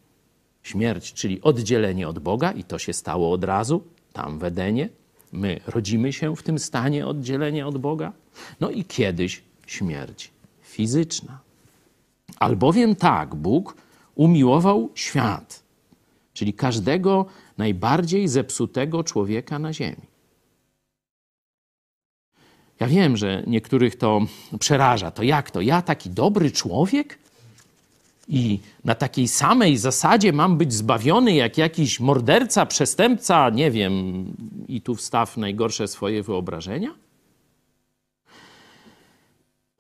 Śmierć, 0.63 1.13
czyli 1.13 1.41
oddzielenie 1.41 2.07
od 2.07 2.19
Boga, 2.19 2.51
i 2.51 2.63
to 2.63 2.79
się 2.79 2.93
stało 2.93 3.31
od 3.31 3.43
razu, 3.43 3.83
tam 4.13 4.39
w 4.39 4.43
Edenie. 4.43 4.89
My 5.31 5.59
rodzimy 5.67 6.13
się 6.13 6.35
w 6.35 6.43
tym 6.43 6.59
stanie 6.59 7.07
oddzielenia 7.07 7.67
od 7.67 7.77
Boga. 7.77 8.11
No 8.59 8.69
i 8.69 8.85
kiedyś 8.85 9.43
śmierć 9.67 10.31
fizyczna. 10.61 11.39
Albowiem 12.39 12.95
tak 12.95 13.35
Bóg 13.35 13.75
umiłował 14.15 14.89
świat, 14.95 15.63
czyli 16.33 16.53
każdego 16.53 17.25
najbardziej 17.57 18.27
zepsutego 18.27 19.03
człowieka 19.03 19.59
na 19.59 19.73
ziemi. 19.73 20.10
Ja 22.81 22.87
wiem, 22.87 23.17
że 23.17 23.43
niektórych 23.47 23.95
to 23.95 24.21
przeraża. 24.59 25.11
To 25.11 25.23
jak 25.23 25.51
to? 25.51 25.61
Ja 25.61 25.81
taki 25.81 26.09
dobry 26.09 26.51
człowiek? 26.51 27.19
I 28.27 28.59
na 28.85 28.95
takiej 28.95 29.27
samej 29.27 29.77
zasadzie 29.77 30.33
mam 30.33 30.57
być 30.57 30.73
zbawiony 30.73 31.33
jak 31.33 31.57
jakiś 31.57 31.99
morderca, 31.99 32.65
przestępca, 32.65 33.49
nie 33.49 33.71
wiem, 33.71 34.25
i 34.67 34.81
tu 34.81 34.95
wstaw 34.95 35.37
najgorsze 35.37 35.87
swoje 35.87 36.23
wyobrażenia? 36.23 36.95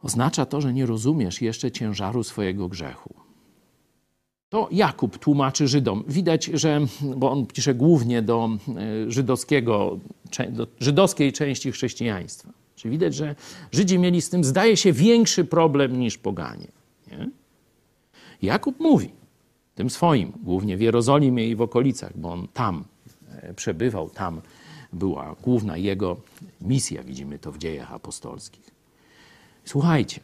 Oznacza 0.03 0.45
to, 0.45 0.61
że 0.61 0.73
nie 0.73 0.85
rozumiesz 0.85 1.41
jeszcze 1.41 1.71
ciężaru 1.71 2.23
swojego 2.23 2.67
grzechu. 2.67 3.13
To 4.49 4.67
Jakub 4.71 5.17
tłumaczy 5.17 5.67
Żydom. 5.67 6.03
Widać, 6.07 6.45
że, 6.45 6.81
bo 7.15 7.31
on 7.31 7.45
pisze 7.45 7.73
głównie 7.73 8.21
do 8.21 8.49
e, 9.07 9.11
żydowskiego, 9.11 9.99
do 10.49 10.67
żydowskiej 10.79 11.33
części 11.33 11.71
chrześcijaństwa. 11.71 12.60
Czyli 12.81 12.91
widać, 12.91 13.15
że 13.15 13.35
Żydzi 13.71 13.99
mieli 13.99 14.21
z 14.21 14.29
tym, 14.29 14.43
zdaje 14.43 14.77
się, 14.77 14.93
większy 14.93 15.45
problem 15.45 15.99
niż 15.99 16.17
poganie. 16.17 16.67
Nie? 17.07 17.29
Jakub 18.41 18.79
mówi 18.79 19.11
tym 19.75 19.89
swoim, 19.89 20.31
głównie 20.43 20.77
w 20.77 20.81
Jerozolimie 20.81 21.47
i 21.47 21.55
w 21.55 21.61
okolicach, 21.61 22.17
bo 22.17 22.31
on 22.31 22.47
tam 22.53 22.85
e, 23.29 23.53
przebywał, 23.53 24.09
tam 24.09 24.41
była 24.93 25.35
główna 25.41 25.77
jego 25.77 26.17
misja, 26.61 27.03
widzimy 27.03 27.39
to 27.39 27.51
w 27.51 27.57
dziejach 27.57 27.93
apostolskich. 27.93 28.71
Słuchajcie, 29.65 30.19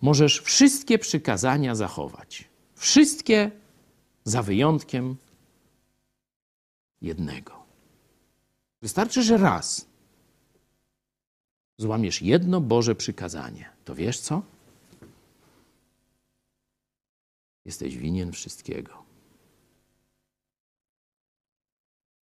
możesz 0.00 0.40
wszystkie 0.40 0.98
przykazania 0.98 1.74
zachować. 1.74 2.44
Wszystkie 2.74 3.50
za 4.24 4.42
wyjątkiem 4.42 5.16
jednego. 7.02 7.52
Wystarczy, 8.82 9.22
że 9.22 9.36
raz 9.36 9.93
złamiesz 11.78 12.22
jedno 12.22 12.60
Boże 12.60 12.94
przykazanie, 12.94 13.70
to 13.84 13.94
wiesz 13.94 14.20
co? 14.20 14.42
Jesteś 17.64 17.96
winien 17.96 18.32
wszystkiego. 18.32 19.04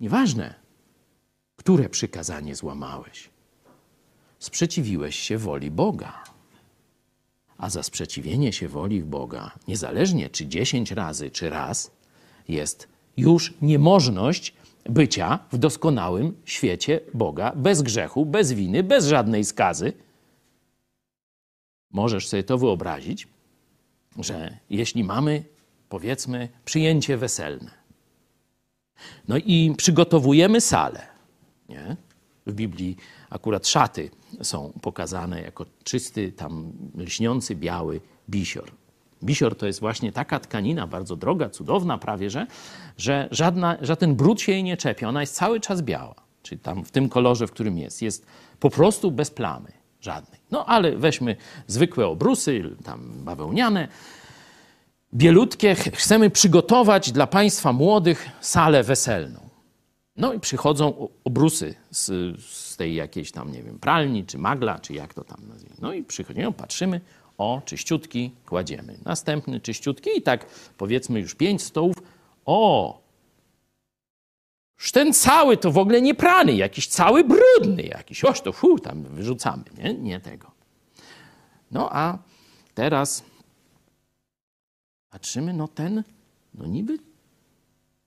Nieważne, 0.01 0.55
które 1.57 1.89
przykazanie 1.89 2.57
złamałeś. 2.57 3.31
Sprzeciwiłeś 4.39 5.17
się 5.19 5.39
woli 5.39 5.71
Boga. 5.71 6.25
A 7.59 7.71
za 7.71 7.83
sprzeciwienie 7.83 8.53
się 8.53 8.69
woli 8.69 9.03
Boga, 9.03 9.51
niezależnie 9.69 10.31
czy 10.31 10.47
dziesięć 10.47 10.91
razy, 10.91 11.31
czy 11.31 11.51
raz, 11.51 11.91
jest 12.49 12.89
już 13.17 13.55
niemożność 13.63 14.55
bycia 14.85 15.39
w 15.53 15.59
doskonałym 15.59 16.37
świecie 16.45 17.01
Boga, 17.15 17.53
bez 17.57 17.83
grzechu, 17.83 18.27
bez 18.27 18.53
winy, 18.53 18.83
bez 18.83 19.07
żadnej 19.07 19.45
skazy. 19.45 19.93
Możesz 21.91 22.29
sobie 22.29 22.43
to 22.43 22.59
wyobrazić, 22.59 23.29
że 24.19 24.59
jeśli 24.71 25.05
mamy, 25.05 25.45
powiedzmy, 25.89 26.49
przyjęcie 26.65 27.17
weselne, 27.17 27.71
no 29.29 29.37
i 29.37 29.75
przygotowujemy 29.77 30.61
salę, 30.61 31.07
nie? 31.69 31.97
W 32.47 32.53
Biblii 32.53 32.97
akurat 33.31 33.67
szaty 33.67 34.11
są 34.43 34.73
pokazane 34.83 35.43
jako 35.43 35.67
czysty, 35.85 36.33
tam 36.33 36.73
lśniący, 36.97 37.55
biały 37.55 38.01
bisior. 38.31 38.82
Bisior 39.25 39.57
to 39.57 39.67
jest 39.67 39.81
właśnie 39.81 40.13
taka 40.13 40.41
tkanina, 40.41 40.87
bardzo 40.87 41.17
droga, 41.17 41.49
cudowna 41.51 41.99
prawie, 41.99 42.31
że, 42.31 42.47
że 42.97 43.29
żadna, 43.31 43.77
żaden 43.81 44.15
brud 44.15 44.41
się 44.41 44.53
jej 44.53 44.65
nie 44.65 44.77
czepia. 44.77 45.09
Ona 45.09 45.21
jest 45.21 45.35
cały 45.35 45.61
czas 45.61 45.83
biała, 45.83 46.15
czyli 46.43 46.61
tam 46.61 46.85
w 46.85 46.91
tym 46.91 47.09
kolorze, 47.09 47.47
w 47.47 47.51
którym 47.51 47.79
jest. 47.79 48.03
Jest 48.03 48.27
po 48.61 48.71
prostu 48.71 49.11
bez 49.11 49.31
plamy 49.31 49.73
żadnej. 50.01 50.41
No 50.51 50.67
ale 50.67 50.97
weźmy 50.97 51.37
zwykłe 51.67 52.07
obrusy, 52.07 52.77
tam 52.85 53.13
bawełniane, 53.25 53.89
bielutkie. 55.15 55.75
Chcemy 55.75 56.31
przygotować 56.31 57.13
dla 57.13 57.27
Państwa 57.27 57.73
młodych 57.73 58.29
salę 58.41 58.83
weselną. 58.83 59.41
No 60.17 60.33
i 60.33 60.41
przychodzą 60.41 61.09
obrusy 61.25 61.75
z, 61.91 62.07
z 62.45 62.77
tej 62.77 62.95
jakiejś 62.95 63.33
tam, 63.33 63.53
nie 63.53 63.63
wiem, 63.63 63.79
pralni, 63.79 64.27
czy 64.27 64.39
magla, 64.39 64.79
czy 64.79 64.95
jak 64.95 65.15
to 65.15 65.25
tam 65.25 65.41
nazwijmy. 65.49 65.77
No 65.81 65.93
i 65.93 66.03
przychodzimy, 66.03 66.53
patrzymy, 66.53 67.01
o, 67.43 67.63
czyściutki, 67.65 68.31
kładziemy. 68.47 68.99
Następny 69.05 69.61
czyściutki 69.61 70.11
i 70.17 70.23
tak 70.23 70.47
powiedzmy 70.79 71.21
już 71.21 71.35
pięć 71.35 71.63
stołów. 71.63 71.97
O, 72.45 73.03
ten 74.93 75.13
cały 75.13 75.57
to 75.57 75.73
w 75.73 75.79
ogóle 75.79 76.03
nie 76.03 76.15
prany, 76.15 76.53
jakiś 76.53 76.87
cały 76.87 77.25
brudny 77.25 77.83
jakiś. 77.83 78.25
Oż 78.25 78.41
to 78.41 78.53
fu, 78.53 78.79
tam 78.79 79.03
wyrzucamy, 79.03 79.65
nie? 79.79 79.95
Nie 79.95 80.21
tego. 80.21 80.51
No 81.71 81.89
a 81.93 82.19
teraz 82.75 83.25
patrzymy, 85.11 85.53
no 85.53 85.69
ten, 85.69 86.05
no 86.55 86.67
niby, 86.67 86.99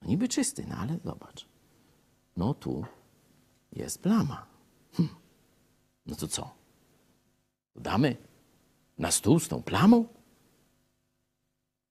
no 0.01 0.07
niby 0.07 0.27
czysty, 0.27 0.65
no 0.69 0.75
ale 0.75 0.97
zobacz. 1.05 1.45
No 2.37 2.53
tu 2.53 2.85
jest 3.73 4.01
plama. 4.01 4.45
Hm. 4.93 5.09
No 6.05 6.15
to 6.15 6.27
co? 6.27 6.49
Damy 7.75 8.17
na 8.97 9.11
stół 9.11 9.39
z 9.39 9.47
tą 9.47 9.63
plamą? 9.63 10.05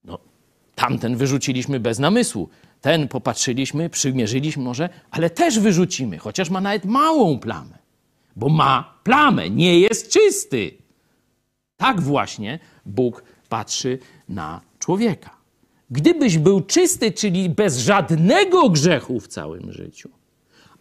No, 0.05 0.19
tamten 0.75 1.17
wyrzuciliśmy 1.17 1.81
bez 1.81 1.99
namysłu. 1.99 2.49
Ten 2.81 3.09
popatrzyliśmy, 3.09 3.91
przymierzyliśmy 3.91 4.63
może, 4.63 4.89
ale 5.11 5.31
też 5.31 5.59
wyrzucimy, 5.59 6.19
chociaż 6.19 6.51
ma 6.51 6.61
nawet 6.61 6.85
małą 6.85 7.39
plamę. 7.39 7.79
Bo 8.37 8.49
ma 8.49 8.99
plamę, 9.05 9.51
nie 9.51 9.81
jest 9.81 10.13
czysty. 10.13 10.79
Tak 11.77 12.01
właśnie 12.01 12.59
Bóg 12.87 13.25
patrzy 13.49 13.99
na 14.29 14.61
człowieka. 14.79 15.37
Gdybyś 15.91 16.39
był 16.39 16.61
czysty, 16.61 17.13
czyli 17.13 17.51
bez 17.51 17.79
żadnego 17.79 18.71
grzechu 18.71 19.21
w 19.21 19.29
całym 19.29 19.73
życiu, 19.73 20.11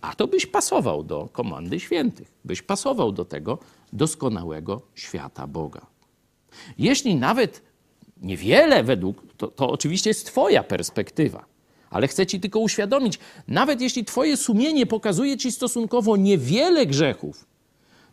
a 0.01 0.15
to 0.15 0.27
byś 0.27 0.45
pasował 0.45 1.03
do 1.03 1.29
komandy 1.31 1.79
świętych, 1.79 2.31
byś 2.45 2.61
pasował 2.61 3.11
do 3.11 3.25
tego 3.25 3.57
doskonałego 3.93 4.81
świata 4.95 5.47
Boga. 5.47 5.92
Jeśli 6.77 7.15
nawet 7.15 7.61
niewiele 8.21 8.83
według, 8.83 9.23
to, 9.37 9.47
to 9.47 9.69
oczywiście 9.69 10.09
jest 10.09 10.25
Twoja 10.25 10.63
perspektywa, 10.63 11.45
ale 11.89 12.07
chcę 12.07 12.25
Ci 12.25 12.39
tylko 12.39 12.59
uświadomić, 12.59 13.19
nawet 13.47 13.81
jeśli 13.81 14.05
Twoje 14.05 14.37
sumienie 14.37 14.85
pokazuje 14.85 15.37
Ci 15.37 15.51
stosunkowo 15.51 16.17
niewiele 16.17 16.85
grzechów, 16.85 17.45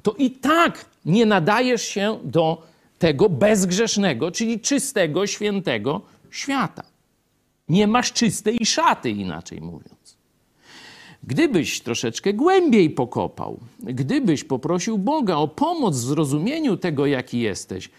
to 0.02 0.12
i 0.18 0.30
tak 0.30 0.84
nie 1.04 1.26
nadajesz 1.26 1.82
się 1.82 2.18
do 2.24 2.62
tego 2.98 3.28
bezgrzesznego, 3.28 4.30
czyli 4.30 4.60
czystego, 4.60 5.26
świętego 5.26 6.00
świata. 6.30 6.82
Nie 7.68 7.86
masz 7.86 8.12
czystej 8.12 8.58
szaty, 8.66 9.10
inaczej 9.10 9.60
mówiąc. 9.60 10.16
Gdybyś 11.24 11.80
troszeczkę 11.80 12.32
głębiej 12.32 12.90
pokopał, 12.90 13.60
gdybyś 13.80 14.44
poprosił 14.44 14.98
Boga 14.98 15.36
o 15.36 15.48
pomoc 15.48 15.96
w 15.96 15.98
zrozumieniu 15.98 16.76
tego, 16.76 17.06
jaki 17.06 17.40
jesteś, 17.40 17.90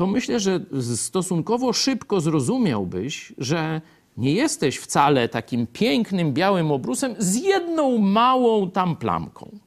to 0.00 0.06
myślę, 0.06 0.40
że 0.40 0.60
stosunkowo 0.96 1.72
szybko 1.72 2.20
zrozumiałbyś, 2.20 3.32
że 3.38 3.80
nie 4.16 4.32
jesteś 4.32 4.76
wcale 4.76 5.28
takim 5.28 5.66
pięknym 5.66 6.32
białym 6.32 6.70
obrusem 6.70 7.14
z 7.18 7.36
jedną 7.36 7.98
małą 7.98 8.70
tam 8.70 8.96
plamką. 8.96 9.58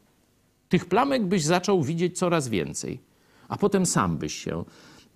Tych 0.70 0.86
plamek 0.86 1.26
byś 1.26 1.44
zaczął 1.44 1.84
widzieć 1.84 2.18
coraz 2.18 2.48
więcej, 2.48 3.00
a 3.48 3.58
potem 3.58 3.86
sam 3.86 4.18
byś 4.18 4.34
się 4.34 4.64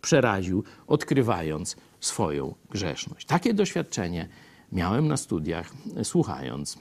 przeraził, 0.01 0.63
odkrywając 0.87 1.75
swoją 1.99 2.53
grzeszność. 2.69 3.25
Takie 3.25 3.53
doświadczenie 3.53 4.27
miałem 4.71 5.07
na 5.07 5.17
studiach, 5.17 5.73
słuchając 6.03 6.77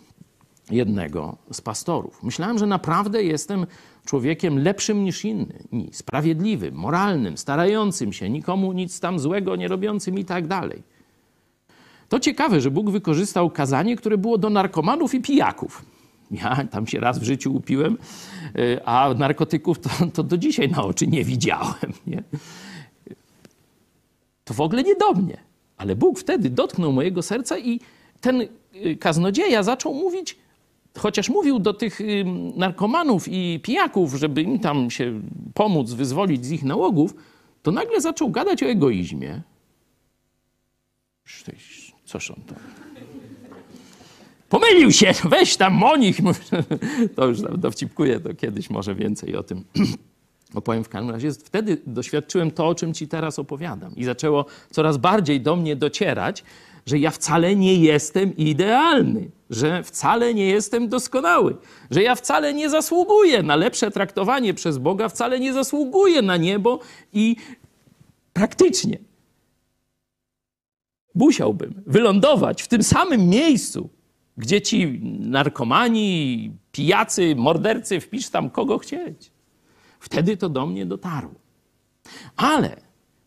jednego 0.70 1.37
z 1.53 1.61
pastorów. 1.61 2.22
Myślałem, 2.22 2.59
że 2.59 2.66
naprawdę 2.66 3.24
jestem 3.24 3.66
człowiekiem 4.07 4.59
lepszym 4.59 5.05
niż 5.05 5.25
inni, 5.25 5.91
sprawiedliwym, 5.93 6.75
moralnym, 6.75 7.37
starającym 7.37 8.13
się, 8.13 8.31
nikomu 8.31 8.73
nic 8.73 9.01
tam 9.01 9.19
złego 9.19 9.57
nie 9.57 9.69
robiącym 9.69 10.19
i 10.19 10.25
tak 10.25 10.47
dalej. 10.47 10.83
To 12.09 12.21
ciekawe, 12.21 12.61
że 12.61 12.71
Bóg 12.71 12.91
wykorzystał 12.91 13.51
kazanie, 13.51 13.97
które 13.97 14.19
było 14.19 14.39
do 14.39 14.51
narkomanów 14.51 15.15
i 15.15 15.21
pijaków. 15.21 15.85
Ja 16.31 16.65
tam 16.71 16.87
się 16.87 17.01
raz 17.01 17.19
w 17.19 17.23
życiu 17.23 17.55
upiłem, 17.55 17.99
y, 18.59 18.85
a 18.85 19.15
narkotyków 19.19 19.79
to, 19.79 19.91
to 20.15 20.23
do 20.23 20.39
dzisiaj 20.39 20.69
na 20.69 20.85
oczy 20.85 21.07
nie 21.07 21.25
widziałem. 21.25 21.93
Nie? 22.07 22.23
To 24.45 24.55
w 24.55 24.61
ogóle 24.61 24.83
nie 24.83 24.95
do 24.95 25.13
mnie. 25.13 25.39
Ale 25.77 25.97
Bóg 25.97 26.19
wtedy 26.19 26.51
dotknął 26.51 26.93
mojego 26.93 27.23
serca 27.23 27.59
i 27.59 27.81
ten 28.21 28.41
y, 28.87 28.97
kaznodzieja 28.97 29.63
zaczął 29.63 29.95
mówić, 29.95 30.39
chociaż 30.99 31.29
mówił 31.29 31.59
do 31.59 31.75
tych 31.75 32.01
y, 32.01 32.25
narkomanów 32.57 33.29
i 33.29 33.61
pijaków, 33.63 34.15
żeby 34.15 34.43
im 34.43 34.59
tam 34.59 34.91
się 34.91 35.21
pomóc, 35.55 35.93
wyzwolić 35.93 36.47
z 36.47 36.51
ich 36.51 36.63
nałogów, 36.63 37.15
to 37.63 37.71
nagle 37.71 38.01
zaczął 38.01 38.31
gadać 38.31 38.63
o 38.63 38.67
egoizmie. 38.67 39.43
Coż 42.05 42.31
on 42.31 42.43
to? 42.47 42.55
Pomylił 44.49 44.93
się, 44.93 45.13
weź 45.31 45.57
tam 45.57 45.73
monich. 45.73 46.19
To 47.17 47.27
już 47.27 47.41
dowcipkuję, 47.59 48.21
to 48.21 48.35
kiedyś 48.35 48.71
może 48.71 48.95
więcej 48.95 49.37
o 49.37 49.43
tym 49.43 49.65
opowiem 50.55 50.85
w 50.85 50.89
każdym 50.89 51.11
razie. 51.11 51.33
Wtedy 51.33 51.83
doświadczyłem 51.87 52.51
to, 52.51 52.69
o 52.69 52.75
czym 52.75 52.95
ci 52.95 53.09
teraz 53.09 53.39
opowiadam. 53.39 53.97
I 53.97 54.05
zaczęło 54.05 54.45
coraz 54.71 54.97
bardziej 54.97 55.41
do 55.41 55.57
mnie 55.57 55.77
docierać, 55.77 56.45
że 56.87 56.99
ja 56.99 57.11
wcale 57.11 57.57
nie 57.57 57.76
jestem 57.76 58.37
idealny, 58.37 59.30
że 59.51 59.82
wcale 59.82 60.34
nie 60.34 60.47
jestem 60.47 60.89
doskonały, 60.89 61.57
że 61.91 62.03
ja 62.03 62.14
wcale 62.14 62.55
nie 62.55 62.70
zasługuję 62.70 63.43
na 63.43 63.57
lepsze 63.57 63.91
traktowanie 63.91 64.55
przez 64.55 64.78
Boga, 64.78 65.09
wcale 65.09 65.41
nie 65.41 65.53
zasługuję 65.53 66.22
na 66.22 66.37
niebo 66.37 66.80
i 67.12 67.37
praktycznie 68.32 68.99
musiałbym 71.14 71.82
wylądować 71.87 72.62
w 72.62 72.68
tym 72.68 72.82
samym 72.82 73.28
miejscu, 73.28 73.89
gdzie 74.37 74.62
ci 74.62 75.01
narkomani, 75.20 76.53
pijacy, 76.72 77.37
mordercy, 77.37 78.01
wpisz 78.01 78.28
tam 78.28 78.51
kogo 78.51 78.78
chcieć. 78.78 79.30
Wtedy 80.01 80.37
to 80.37 80.49
do 80.49 80.66
mnie 80.66 80.87
dotarło. 80.87 81.34
Ale 82.37 82.76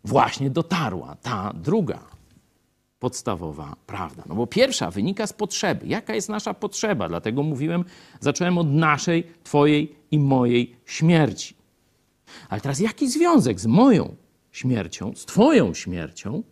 właśnie 0.04 0.50
dotarła 0.50 1.16
ta 1.16 1.54
druga 1.54 2.19
podstawowa 3.00 3.76
prawda. 3.86 4.24
No 4.26 4.36
bo 4.36 4.48
pierwsza 4.48 4.92
wynika 4.92 5.28
z 5.28 5.34
potrzeby. 5.34 5.88
Jaka 5.88 6.16
jest 6.16 6.30
nasza 6.30 6.54
potrzeba? 6.54 7.10
Dlatego 7.10 7.44
mówiłem, 7.44 7.86
zacząłem 8.20 8.58
od 8.58 8.74
naszej, 8.74 9.24
Twojej 9.44 9.96
i 10.12 10.20
mojej 10.20 10.76
śmierci. 10.86 11.56
Ale 12.50 12.62
teraz 12.62 12.80
jaki 12.80 13.10
związek 13.10 13.60
z 13.60 13.66
moją 13.66 14.16
śmiercią, 14.52 15.14
z 15.16 15.26
Twoją 15.26 15.74
śmiercią 15.74 16.44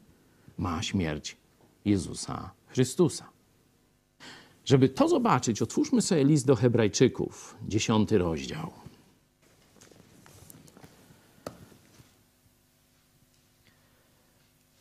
ma 0.58 0.82
śmierć 0.82 1.38
Jezusa 1.86 2.52
Chrystusa? 2.68 3.30
Żeby 4.66 4.90
to 4.90 5.08
zobaczyć, 5.08 5.62
otwórzmy 5.62 6.02
sobie 6.02 6.24
list 6.24 6.46
do 6.46 6.56
Hebrajczyków, 6.56 7.56
dziesiąty 7.68 8.18
rozdział. 8.18 8.72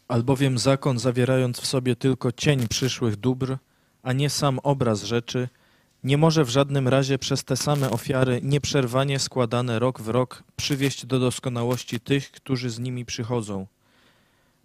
Albowiem 0.08 0.58
zakon, 0.58 0.98
zawierając 0.98 1.60
w 1.60 1.66
sobie 1.66 1.96
tylko 1.96 2.32
cień 2.32 2.68
przyszłych 2.68 3.16
dóbr, 3.16 3.56
a 4.02 4.12
nie 4.12 4.30
sam 4.30 4.58
obraz 4.58 5.02
rzeczy, 5.02 5.48
nie 6.04 6.18
może 6.18 6.44
w 6.44 6.48
żadnym 6.48 6.88
razie 6.88 7.18
przez 7.18 7.44
te 7.44 7.56
same 7.56 7.90
ofiary 7.90 8.40
nieprzerwanie 8.42 9.18
składane 9.18 9.78
rok 9.78 10.00
w 10.00 10.08
rok 10.08 10.42
przywieść 10.56 11.06
do 11.06 11.18
doskonałości 11.18 12.00
tych, 12.00 12.30
którzy 12.30 12.70
z 12.70 12.78
nimi 12.78 13.04
przychodzą. 13.04 13.66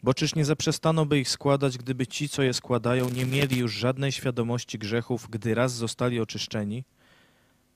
Bo 0.04 0.14
czyż 0.14 0.36
nie 0.36 0.46
zaprzestano 0.46 1.06
by 1.06 1.20
ich 1.20 1.30
składać, 1.30 1.78
gdyby 1.78 2.08
ci, 2.08 2.30
co 2.30 2.44
je 2.44 2.54
składają, 2.54 3.10
nie 3.10 3.26
mieli 3.26 3.58
już 3.58 3.74
żadnej 3.74 4.12
świadomości 4.12 4.80
grzechów, 4.80 5.28
gdy 5.30 5.56
raz 5.56 5.74
zostali 5.74 6.20
oczyszczeni? 6.20 6.84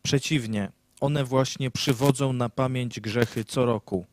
Przeciwnie, 0.04 0.72
one 1.02 1.24
właśnie 1.24 1.72
przywodzą 1.72 2.34
na 2.34 2.50
pamięć 2.50 3.00
grzechy 3.00 3.44
co 3.44 3.66
roku. 3.66 4.06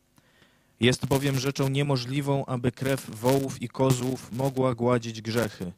Jest 0.82 1.06
bowiem 1.06 1.38
rzeczą 1.38 1.68
niemożliwą, 1.68 2.44
aby 2.46 2.72
krew 2.72 3.10
wołów 3.10 3.62
i 3.62 3.68
kozłów 3.68 4.32
mogła 4.32 4.74
gładzić 4.74 5.22
grzechy. 5.22 5.72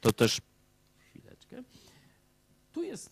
To 0.00 0.12
też. 0.12 0.40
Chwileczkę. 1.10 1.56
Tu 2.72 2.82
jest 2.82 3.10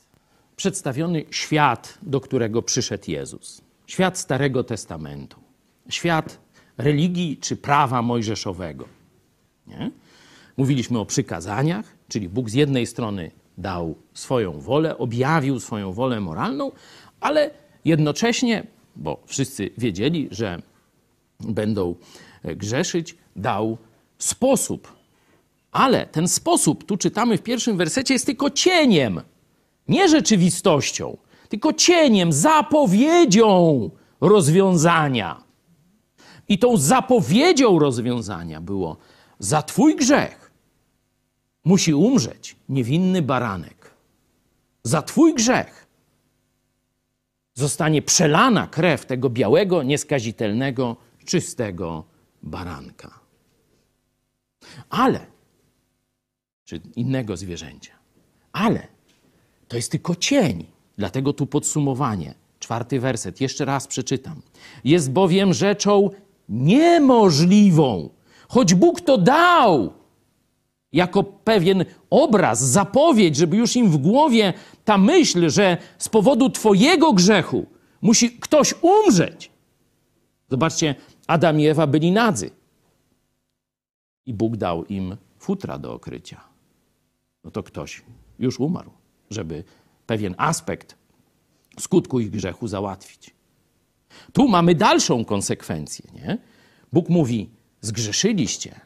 przedstawiony 0.56 1.24
świat, 1.30 1.98
do 2.02 2.20
którego 2.20 2.62
przyszedł 2.62 3.10
Jezus. 3.10 3.60
Świat 3.86 4.18
Starego 4.18 4.64
Testamentu. 4.64 5.40
Świat 5.88 6.38
religii 6.78 7.36
czy 7.36 7.56
prawa 7.56 8.02
mojżeszowego. 8.02 8.88
Nie? 9.66 9.90
Mówiliśmy 10.56 10.98
o 10.98 11.06
przykazaniach, 11.06 11.96
czyli 12.08 12.28
Bóg 12.28 12.50
z 12.50 12.54
jednej 12.54 12.86
strony 12.86 13.30
dał 13.58 13.94
swoją 14.14 14.60
wolę, 14.60 14.98
objawił 14.98 15.60
swoją 15.60 15.92
wolę 15.92 16.20
moralną, 16.20 16.72
ale 17.20 17.50
jednocześnie, 17.84 18.66
bo 18.96 19.22
wszyscy 19.26 19.70
wiedzieli, 19.78 20.28
że 20.30 20.62
będą 21.48 21.94
grzeszyć, 22.44 23.16
dał 23.36 23.78
sposób. 24.18 24.92
Ale 25.72 26.06
ten 26.06 26.28
sposób, 26.28 26.84
tu 26.84 26.96
czytamy 26.96 27.38
w 27.38 27.42
pierwszym 27.42 27.76
wersecie, 27.76 28.14
jest 28.14 28.26
tylko 28.26 28.50
cieniem, 28.50 29.20
nie 29.88 30.08
rzeczywistością, 30.08 31.16
tylko 31.48 31.72
cieniem, 31.72 32.32
zapowiedzią 32.32 33.90
rozwiązania. 34.20 35.42
I 36.48 36.58
tą 36.58 36.76
zapowiedzią 36.76 37.78
rozwiązania 37.78 38.60
było: 38.60 38.96
za 39.38 39.62
Twój 39.62 39.96
grzech 39.96 40.50
musi 41.64 41.94
umrzeć 41.94 42.56
niewinny 42.68 43.22
baranek. 43.22 43.90
Za 44.84 45.02
Twój 45.02 45.34
grzech 45.34 45.86
zostanie 47.54 48.02
przelana 48.02 48.66
krew 48.66 49.06
tego 49.06 49.30
białego, 49.30 49.82
nieskazitelnego, 49.82 50.96
czystego 51.24 52.04
baranka. 52.42 53.20
Ale, 54.90 55.26
czy 56.64 56.80
innego 56.96 57.36
zwierzęcia, 57.36 57.92
ale 58.52 58.88
to 59.68 59.76
jest 59.76 59.90
tylko 59.90 60.14
cień. 60.14 60.66
Dlatego 60.98 61.32
tu 61.32 61.46
podsumowanie. 61.46 62.34
Czwarty 62.58 63.00
werset, 63.00 63.40
jeszcze 63.40 63.64
raz 63.64 63.86
przeczytam. 63.86 64.42
Jest 64.84 65.10
bowiem 65.10 65.54
rzeczą 65.54 66.10
niemożliwą, 66.48 68.10
choć 68.48 68.74
Bóg 68.74 69.00
to 69.00 69.18
dał 69.18 69.92
jako 70.92 71.22
pewien 71.22 71.84
obraz, 72.10 72.60
zapowiedź, 72.64 73.36
żeby 73.36 73.56
już 73.56 73.76
im 73.76 73.90
w 73.90 73.96
głowie 73.96 74.52
ta 74.84 74.98
myśl, 74.98 75.50
że 75.50 75.76
z 75.98 76.08
powodu 76.08 76.50
Twojego 76.50 77.12
grzechu 77.12 77.66
musi 78.02 78.30
ktoś 78.30 78.74
umrzeć. 78.82 79.50
Zobaczcie, 80.50 80.94
Adam 81.26 81.60
i 81.60 81.66
Ewa 81.66 81.86
byli 81.86 82.12
nadzy. 82.12 82.50
I 84.26 84.34
Bóg 84.34 84.56
dał 84.56 84.84
im 84.84 85.16
futra 85.38 85.78
do 85.78 85.94
okrycia. 85.94 86.40
No 87.44 87.50
to 87.50 87.62
ktoś 87.62 88.02
już 88.38 88.60
umarł, 88.60 88.90
żeby 89.30 89.64
pewien 90.06 90.34
aspekt 90.38 90.96
skutku 91.80 92.20
ich 92.20 92.30
grzechu 92.30 92.68
załatwić. 92.68 93.30
Tu 94.32 94.48
mamy 94.48 94.74
dalszą 94.74 95.24
konsekwencję. 95.24 96.04
Nie? 96.14 96.38
Bóg 96.92 97.08
mówi: 97.08 97.50
Zgrzeszyliście, 97.80 98.80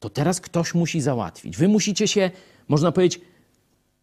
to 0.00 0.10
teraz 0.10 0.40
ktoś 0.40 0.74
musi 0.74 1.00
załatwić. 1.00 1.56
Wy 1.56 1.68
musicie 1.68 2.08
się, 2.08 2.30
można 2.68 2.92
powiedzieć, 2.92 3.20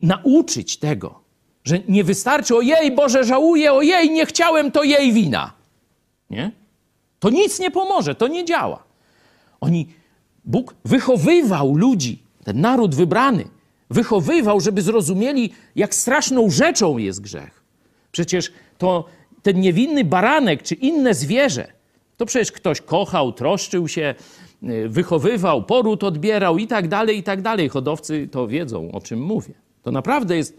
nauczyć 0.02 0.78
tego, 0.78 1.20
że 1.64 1.80
nie 1.88 2.04
wystarczy, 2.04 2.56
ojej, 2.56 2.96
Boże, 2.96 3.24
żałuję, 3.24 3.74
ojej, 3.74 4.10
nie 4.10 4.26
chciałem, 4.26 4.72
to 4.72 4.84
jej 4.84 5.14
wina. 5.14 5.54
Nie? 6.30 6.52
To 7.28 7.32
nic 7.32 7.60
nie 7.60 7.72
pomoże, 7.72 8.16
to 8.16 8.28
nie 8.28 8.46
działa. 8.46 8.84
Oni, 9.62 9.88
Bóg 10.46 10.76
wychowywał 10.86 11.76
ludzi, 11.76 12.24
ten 12.44 12.62
naród 12.62 12.96
wybrany, 12.96 13.44
wychowywał, 13.90 14.60
żeby 14.60 14.82
zrozumieli, 14.82 15.54
jak 15.76 15.96
straszną 15.96 16.50
rzeczą 16.50 16.98
jest 16.98 17.22
grzech. 17.22 17.64
Przecież 18.12 18.52
to 18.78 19.06
ten 19.44 19.60
niewinny 19.60 20.04
baranek 20.04 20.64
czy 20.64 20.76
inne 20.76 21.14
zwierzę, 21.14 21.68
to 22.18 22.26
przecież 22.26 22.52
ktoś 22.52 22.82
kochał, 22.82 23.34
troszczył 23.34 23.88
się, 23.88 24.16
y, 24.64 24.90
wychowywał, 24.90 25.64
poród 25.64 26.04
odbierał 26.04 26.58
i 26.58 26.68
tak 26.68 26.88
dalej, 26.88 27.18
i 27.18 27.24
tak 27.24 27.42
dalej. 27.42 27.70
Hodowcy 27.70 28.28
to 28.32 28.48
wiedzą, 28.48 28.92
o 28.92 29.02
czym 29.02 29.22
mówię. 29.22 29.54
To 29.84 29.92
naprawdę 29.92 30.38
jest 30.38 30.58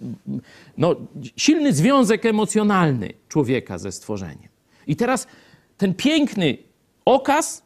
no, 0.78 0.96
silny 1.36 1.72
związek 1.72 2.26
emocjonalny 2.26 3.12
człowieka 3.28 3.78
ze 3.78 3.92
stworzeniem. 3.92 4.48
I 4.86 4.96
teraz 4.96 5.26
ten 5.78 5.94
piękny 5.94 6.58
okaz, 7.04 7.62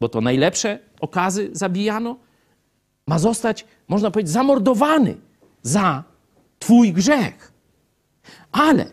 bo 0.00 0.08
to 0.08 0.20
najlepsze 0.20 0.78
okazy 1.00 1.50
zabijano, 1.52 2.16
Ma 3.06 3.18
zostać, 3.18 3.64
można 3.88 4.10
powiedzieć, 4.10 4.32
zamordowany 4.32 5.16
za 5.62 6.04
Twój 6.58 6.92
grzech. 6.92 7.52
Ale 8.52 8.86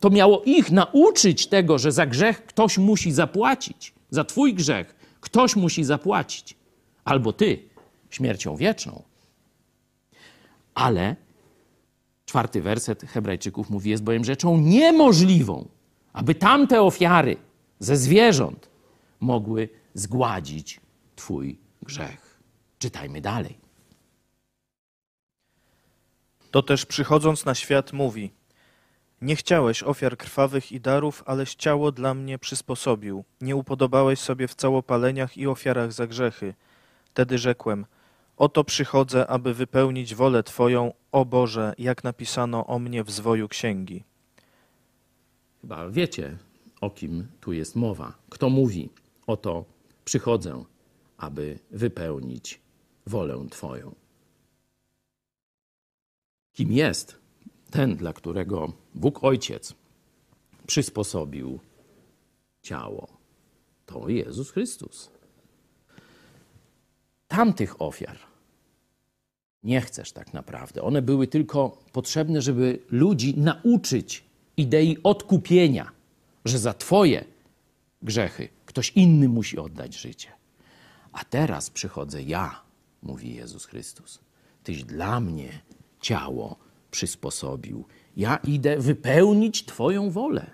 to 0.00 0.10
miało 0.10 0.42
ich 0.44 0.70
nauczyć 0.70 1.46
tego, 1.46 1.78
że 1.78 1.92
za 1.92 2.06
grzech 2.06 2.46
ktoś 2.46 2.78
musi 2.78 3.12
zapłacić. 3.12 3.94
Za 4.10 4.24
Twój 4.24 4.54
grzech 4.54 4.94
ktoś 5.20 5.56
musi 5.56 5.84
zapłacić. 5.84 6.56
Albo 7.04 7.32
Ty 7.32 7.58
śmiercią 8.10 8.56
wieczną. 8.56 9.02
Ale 10.74 11.16
czwarty 12.26 12.62
werset 12.62 13.02
Hebrajczyków 13.02 13.70
mówi: 13.70 13.90
Jest 13.90 14.02
bowiem 14.02 14.24
rzeczą 14.24 14.58
niemożliwą, 14.58 15.68
aby 16.12 16.34
tamte 16.34 16.82
ofiary 16.82 17.36
ze 17.78 17.96
zwierząt 17.96 18.70
mogły 19.20 19.68
zgładzić 19.94 20.80
Twój 21.16 21.58
grzech. 21.82 22.40
Czytajmy 22.78 23.20
dalej. 23.20 23.58
To 26.50 26.62
też 26.62 26.86
przychodząc 26.86 27.44
na 27.44 27.54
świat 27.54 27.92
mówi: 27.92 28.32
Nie 29.20 29.36
chciałeś 29.36 29.82
ofiar 29.82 30.16
krwawych 30.16 30.72
i 30.72 30.80
darów, 30.80 31.22
aleś 31.26 31.54
ciało 31.54 31.92
dla 31.92 32.14
mnie 32.14 32.38
przysposobił. 32.38 33.24
Nie 33.40 33.56
upodobałeś 33.56 34.18
sobie 34.18 34.48
w 34.48 34.54
całopaleniach 34.54 35.36
i 35.36 35.46
ofiarach 35.46 35.92
za 35.92 36.06
grzechy. 36.06 36.54
Wtedy 37.04 37.38
rzekłem: 37.38 37.86
Oto 38.36 38.64
przychodzę, 38.64 39.26
aby 39.26 39.54
wypełnić 39.54 40.14
wolę 40.14 40.42
Twoją, 40.42 40.92
o 41.12 41.24
Boże, 41.24 41.74
jak 41.78 42.04
napisano 42.04 42.66
o 42.66 42.78
mnie 42.78 43.04
w 43.04 43.10
zwoju 43.10 43.48
księgi. 43.48 44.04
Chyba 45.60 45.88
wiecie, 45.88 46.38
o 46.86 46.90
kim 46.90 47.26
tu 47.40 47.52
jest 47.52 47.76
mowa. 47.76 48.18
Kto 48.30 48.50
mówi: 48.50 48.90
Oto 49.26 49.64
przychodzę, 50.04 50.64
aby 51.16 51.58
wypełnić 51.70 52.60
wolę 53.06 53.46
Twoją. 53.50 53.94
Kim 56.52 56.72
jest 56.72 57.16
ten, 57.70 57.96
dla 57.96 58.12
którego 58.12 58.72
Bóg 58.94 59.24
Ojciec 59.24 59.74
przysposobił 60.66 61.58
ciało? 62.62 63.08
To 63.86 64.08
Jezus 64.08 64.50
Chrystus. 64.50 65.10
Tamtych 67.28 67.82
ofiar 67.82 68.18
nie 69.62 69.80
chcesz 69.80 70.12
tak 70.12 70.32
naprawdę. 70.34 70.82
One 70.82 71.02
były 71.02 71.26
tylko 71.26 71.78
potrzebne, 71.92 72.42
żeby 72.42 72.78
ludzi 72.90 73.38
nauczyć 73.38 74.24
idei 74.56 74.96
odkupienia, 75.02 75.95
że 76.46 76.58
za 76.58 76.74
Twoje 76.74 77.24
grzechy 78.02 78.48
ktoś 78.66 78.90
inny 78.90 79.28
musi 79.28 79.58
oddać 79.58 79.96
życie. 79.96 80.28
A 81.12 81.24
teraz 81.24 81.70
przychodzę 81.70 82.22
ja, 82.22 82.62
mówi 83.02 83.34
Jezus 83.34 83.64
Chrystus. 83.64 84.20
Tyś 84.64 84.84
dla 84.84 85.20
mnie 85.20 85.60
ciało 86.00 86.56
przysposobił. 86.90 87.84
Ja 88.16 88.36
idę 88.36 88.78
wypełnić 88.78 89.64
Twoją 89.64 90.10
wolę. 90.10 90.50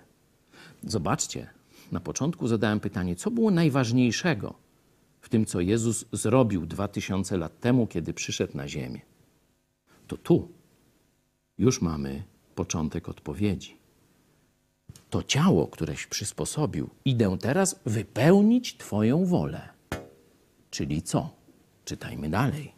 Zobaczcie, 0.83 1.49
na 1.91 1.99
początku 1.99 2.47
zadałem 2.47 2.79
pytanie, 2.79 3.15
co 3.15 3.31
było 3.31 3.51
najważniejszego 3.51 4.53
w 5.21 5.29
tym, 5.29 5.45
co 5.45 5.61
Jezus 5.61 6.05
zrobił 6.11 6.65
dwa 6.65 6.87
tysiące 6.87 7.37
lat 7.37 7.59
temu, 7.59 7.87
kiedy 7.87 8.13
przyszedł 8.13 8.57
na 8.57 8.67
ziemię. 8.67 9.01
To 10.07 10.17
tu 10.17 10.51
już 11.57 11.81
mamy 11.81 12.23
początek 12.55 13.09
odpowiedzi. 13.09 13.82
To 15.13 15.23
ciało, 15.23 15.67
któreś 15.67 16.07
przysposobił, 16.07 16.89
idę 17.05 17.37
teraz 17.41 17.79
wypełnić 17.85 18.77
Twoją 18.77 19.25
wolę. 19.25 19.69
Czyli 20.69 21.01
co? 21.01 21.29
Czytajmy 21.85 22.29
dalej. 22.29 22.73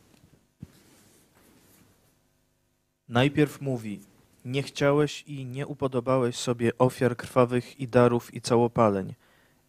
Najpierw 3.10 3.62
mówi: 3.62 4.00
Nie 4.46 4.64
chciałeś 4.64 5.24
i 5.28 5.46
nie 5.46 5.68
upodobałeś 5.68 6.36
sobie 6.36 6.78
ofiar 6.78 7.18
krwawych 7.18 7.80
i 7.80 7.88
darów 7.88 8.34
i 8.34 8.42
całopaleń, 8.42 9.14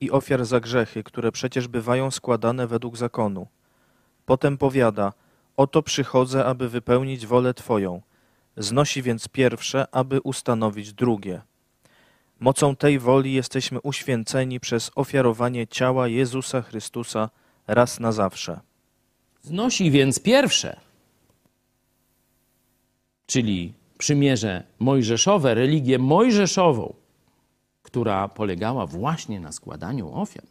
i 0.01 0.11
ofiar 0.11 0.45
za 0.45 0.61
grzechy, 0.61 1.03
które 1.03 1.33
przecież 1.33 1.69
bywają 1.69 2.11
składane 2.11 2.67
według 2.67 2.97
zakonu. 2.97 3.47
Potem 4.25 4.59
powiada: 4.59 5.13
Oto 5.57 5.83
przychodzę, 5.83 6.45
aby 6.45 6.69
wypełnić 6.69 7.27
wolę 7.27 7.55
Twoją. 7.55 8.03
Znosi 8.57 9.03
więc 9.03 9.29
pierwsze, 9.29 9.87
aby 9.93 10.21
ustanowić 10.21 10.93
drugie. 10.93 11.43
Mocą 12.41 12.77
tej 12.77 12.99
woli 12.99 13.33
jesteśmy 13.33 13.81
uświęceni 13.81 14.61
przez 14.61 14.91
ofiarowanie 14.95 15.67
ciała 15.67 16.09
Jezusa 16.09 16.63
Chrystusa 16.63 17.31
raz 17.67 18.01
na 18.01 18.13
zawsze. 18.13 18.61
Znosi 19.43 19.91
więc 19.91 20.19
pierwsze, 20.19 20.81
czyli 23.27 23.73
przymierze 23.99 24.63
mojżeszowe, 24.79 25.55
religię 25.55 25.99
mojżeszową, 25.99 26.95
która 27.83 28.29
polegała 28.29 28.87
właśnie 28.87 29.41
na 29.41 29.53
składaniu 29.53 30.15
ofiar. 30.15 30.45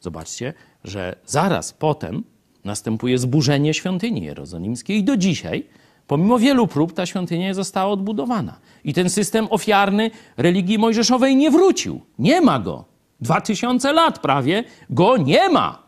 Zobaczcie, 0.00 0.54
że 0.84 1.16
zaraz 1.26 1.72
potem 1.72 2.24
następuje 2.64 3.18
zburzenie 3.18 3.74
świątyni 3.74 4.22
jerozolimskiej 4.22 4.98
i 4.98 5.04
do 5.04 5.16
dzisiaj, 5.16 5.66
pomimo 6.10 6.38
wielu 6.38 6.66
prób, 6.66 6.92
ta 6.92 7.06
świątynia 7.06 7.46
nie 7.46 7.54
została 7.54 7.92
odbudowana. 7.92 8.60
I 8.84 8.94
ten 8.94 9.10
system 9.10 9.46
ofiarny 9.50 10.10
religii 10.36 10.78
mojżeszowej 10.78 11.36
nie 11.36 11.50
wrócił. 11.50 12.00
Nie 12.18 12.40
ma 12.40 12.58
go. 12.58 12.84
Dwa 13.20 13.40
tysiące 13.40 13.92
lat 13.92 14.18
prawie 14.18 14.64
go 14.90 15.16
nie 15.16 15.48
ma. 15.48 15.82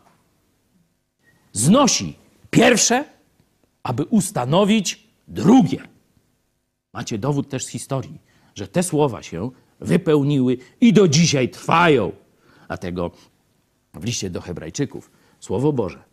Znosi 1.53 2.15
pierwsze, 2.49 3.05
aby 3.83 4.03
ustanowić 4.03 5.07
drugie. 5.27 5.87
Macie 6.93 7.17
dowód 7.17 7.49
też 7.49 7.65
z 7.65 7.69
historii, 7.69 8.19
że 8.55 8.67
te 8.67 8.83
słowa 8.83 9.23
się 9.23 9.51
wypełniły 9.79 10.57
i 10.81 10.93
do 10.93 11.07
dzisiaj 11.07 11.49
trwają. 11.49 12.11
Dlatego 12.67 13.11
w 13.93 14.03
liście 14.03 14.29
do 14.29 14.41
Hebrajczyków 14.41 15.11
Słowo 15.39 15.73
Boże 15.73 16.03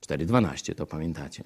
4:12 0.00 0.74
to 0.74 0.86
pamiętacie. 0.86 1.44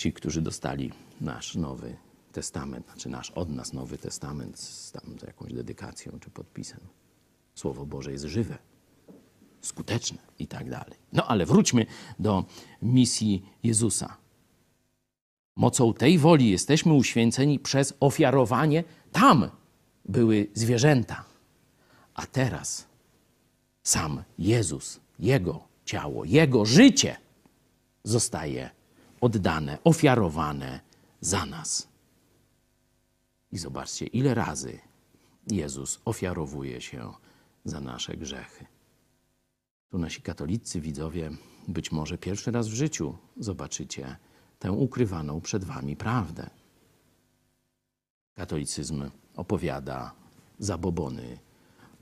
Ci, 0.00 0.12
którzy 0.12 0.42
dostali 0.42 0.92
nasz 1.20 1.54
Nowy 1.54 1.96
Testament, 2.32 2.86
znaczy 2.86 3.08
nasz 3.08 3.30
od 3.30 3.50
nas 3.50 3.72
Nowy 3.72 3.98
Testament 3.98 4.58
z 4.58 4.92
tam 4.92 5.18
z 5.18 5.22
jakąś 5.22 5.52
dedykacją 5.52 6.18
czy 6.20 6.30
podpisem. 6.30 6.80
Słowo 7.54 7.86
Boże 7.86 8.12
jest 8.12 8.24
żywe, 8.24 8.58
skuteczne 9.60 10.18
i 10.38 10.46
tak 10.46 10.70
dalej. 10.70 10.98
No 11.12 11.26
ale 11.26 11.46
wróćmy 11.46 11.86
do 12.18 12.44
misji 12.82 13.42
Jezusa. 13.62 14.16
Mocą 15.56 15.94
tej 15.94 16.18
woli 16.18 16.50
jesteśmy 16.50 16.92
uświęceni 16.92 17.58
przez 17.58 17.94
ofiarowanie. 18.00 18.84
Tam 19.12 19.50
były 20.04 20.46
zwierzęta, 20.54 21.24
a 22.14 22.26
teraz 22.26 22.86
sam 23.82 24.22
Jezus, 24.38 25.00
Jego 25.18 25.68
ciało, 25.84 26.24
Jego 26.24 26.64
życie 26.64 27.16
zostaje 28.04 28.79
oddane, 29.20 29.78
ofiarowane 29.84 30.80
za 31.20 31.46
nas. 31.46 31.88
I 33.52 33.58
zobaczcie, 33.58 34.06
ile 34.06 34.34
razy 34.34 34.78
Jezus 35.50 36.00
ofiarowuje 36.04 36.80
się 36.80 37.12
za 37.64 37.80
nasze 37.80 38.16
grzechy. 38.16 38.66
Tu 39.90 39.98
nasi 39.98 40.22
katolicy 40.22 40.80
widzowie 40.80 41.30
być 41.68 41.92
może 41.92 42.18
pierwszy 42.18 42.50
raz 42.50 42.68
w 42.68 42.72
życiu 42.72 43.18
zobaczycie 43.36 44.16
tę 44.58 44.72
ukrywaną 44.72 45.40
przed 45.40 45.64
wami 45.64 45.96
prawdę. 45.96 46.50
Katolicyzm 48.34 49.10
opowiada 49.36 50.12
zabobony 50.58 51.38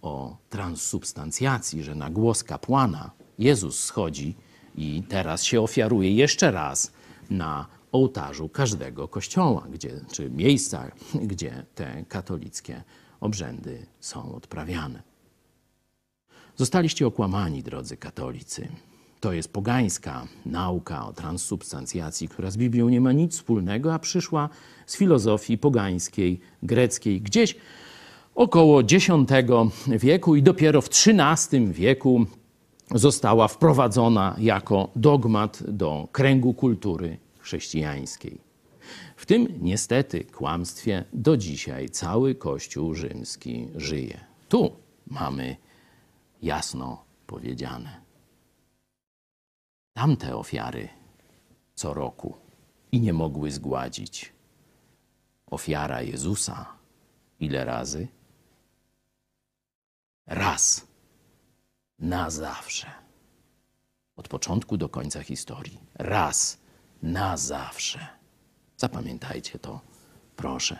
o 0.02 0.36
transsubstancjacji, 0.50 1.82
że 1.82 1.94
na 1.94 2.10
głos 2.10 2.44
kapłana 2.44 3.10
Jezus 3.38 3.84
schodzi 3.84 4.36
i 4.74 5.02
teraz 5.08 5.44
się 5.44 5.60
ofiaruje 5.60 6.14
jeszcze 6.14 6.50
raz 6.50 6.92
na 7.30 7.66
ołtarzu 7.92 8.48
każdego 8.48 9.08
kościoła, 9.08 9.66
gdzie, 9.72 10.00
czy 10.12 10.30
miejsca, 10.30 10.90
gdzie 11.14 11.64
te 11.74 12.04
katolickie 12.08 12.82
obrzędy 13.20 13.86
są 14.00 14.34
odprawiane. 14.34 15.02
Zostaliście 16.56 17.06
okłamani, 17.06 17.62
drodzy 17.62 17.96
katolicy. 17.96 18.68
To 19.20 19.32
jest 19.32 19.52
pogańska 19.52 20.26
nauka 20.46 21.06
o 21.06 21.12
transsubstancjacji, 21.12 22.28
która 22.28 22.50
z 22.50 22.56
Biblią 22.56 22.88
nie 22.88 23.00
ma 23.00 23.12
nic 23.12 23.36
wspólnego, 23.36 23.94
a 23.94 23.98
przyszła 23.98 24.48
z 24.86 24.96
filozofii 24.96 25.58
pogańskiej, 25.58 26.40
greckiej, 26.62 27.20
gdzieś 27.20 27.56
około 28.34 28.80
X 28.80 29.06
wieku 29.88 30.36
i 30.36 30.42
dopiero 30.42 30.82
w 30.82 30.88
XIII 30.88 31.72
wieku 31.72 32.26
została 32.94 33.48
wprowadzona 33.48 34.36
jako 34.38 34.88
dogmat 34.96 35.62
do 35.62 36.08
kręgu 36.12 36.54
kultury 36.54 37.18
chrześcijańskiej. 37.38 38.40
W 39.16 39.26
tym 39.26 39.48
niestety 39.60 40.24
kłamstwie 40.24 41.04
do 41.12 41.36
dzisiaj 41.36 41.88
cały 41.88 42.34
Kościół 42.34 42.94
rzymski 42.94 43.68
żyje. 43.76 44.20
Tu 44.48 44.76
mamy 45.06 45.56
jasno 46.42 47.04
powiedziane. 47.26 48.00
Tamte 49.94 50.36
ofiary 50.36 50.88
co 51.74 51.94
roku 51.94 52.34
i 52.92 53.00
nie 53.00 53.12
mogły 53.12 53.50
zgładzić. 53.50 54.32
Ofiara 55.46 56.02
Jezusa 56.02 56.66
ile 57.40 57.64
razy? 57.64 58.08
Raz. 60.26 60.87
Na 61.98 62.30
zawsze. 62.30 62.86
Od 64.16 64.28
początku 64.28 64.76
do 64.76 64.88
końca 64.88 65.22
historii. 65.22 65.78
Raz. 65.94 66.58
Na 67.02 67.36
zawsze. 67.36 68.06
Zapamiętajcie 68.76 69.58
to, 69.58 69.80
proszę. 70.36 70.78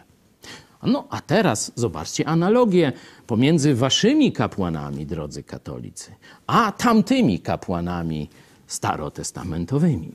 No 0.83 1.07
a 1.11 1.21
teraz 1.21 1.73
zobaczcie 1.75 2.29
analogię 2.29 2.93
pomiędzy 3.27 3.75
waszymi 3.75 4.33
kapłanami, 4.33 5.07
drodzy 5.07 5.43
katolicy, 5.43 6.15
a 6.47 6.73
tamtymi 6.73 7.41
kapłanami 7.41 8.31
starotestamentowymi. 8.67 10.15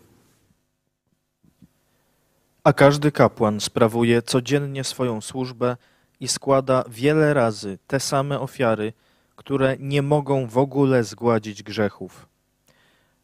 A 2.63 2.73
każdy 2.73 3.11
kapłan 3.11 3.59
sprawuje 3.59 4.21
codziennie 4.21 4.83
swoją 4.83 5.21
służbę 5.21 5.77
i 6.19 6.27
składa 6.27 6.83
wiele 6.89 7.33
razy 7.33 7.77
te 7.87 7.99
same 7.99 8.39
ofiary, 8.39 8.93
które 9.43 9.77
nie 9.79 10.01
mogą 10.01 10.47
w 10.47 10.57
ogóle 10.57 11.03
zgładzić 11.03 11.63
grzechów. 11.63 12.27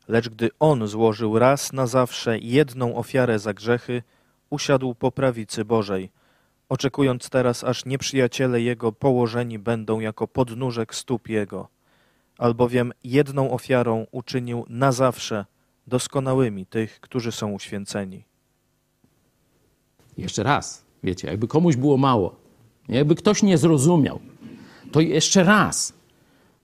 Lecz 0.07 0.29
gdy 0.29 0.49
on 0.59 0.87
złożył 0.87 1.39
raz 1.39 1.73
na 1.73 1.87
zawsze 1.87 2.39
jedną 2.39 2.95
ofiarę 2.95 3.39
za 3.39 3.53
grzechy, 3.53 4.03
usiadł 4.49 4.95
po 4.95 5.11
prawicy 5.11 5.65
Bożej, 5.65 6.11
oczekując 6.69 7.29
teraz, 7.29 7.63
aż 7.63 7.85
nieprzyjaciele 7.85 8.61
jego 8.61 8.91
położeni 8.91 9.59
będą 9.59 9.99
jako 9.99 10.27
podnóżek 10.27 10.95
stóp 10.95 11.29
jego, 11.29 11.67
albowiem 12.37 12.93
jedną 13.03 13.51
ofiarą 13.51 14.05
uczynił 14.11 14.65
na 14.69 14.91
zawsze 14.91 15.45
doskonałymi 15.87 16.65
tych, 16.65 16.99
którzy 16.99 17.31
są 17.31 17.51
uświęceni. 17.51 18.23
Jeszcze 20.17 20.43
raz, 20.43 20.85
wiecie, 21.03 21.27
jakby 21.27 21.47
komuś 21.47 21.75
było 21.75 21.97
mało, 21.97 22.35
jakby 22.89 23.15
ktoś 23.15 23.43
nie 23.43 23.57
zrozumiał, 23.57 24.19
to 24.91 25.01
jeszcze 25.01 25.43
raz 25.43 25.98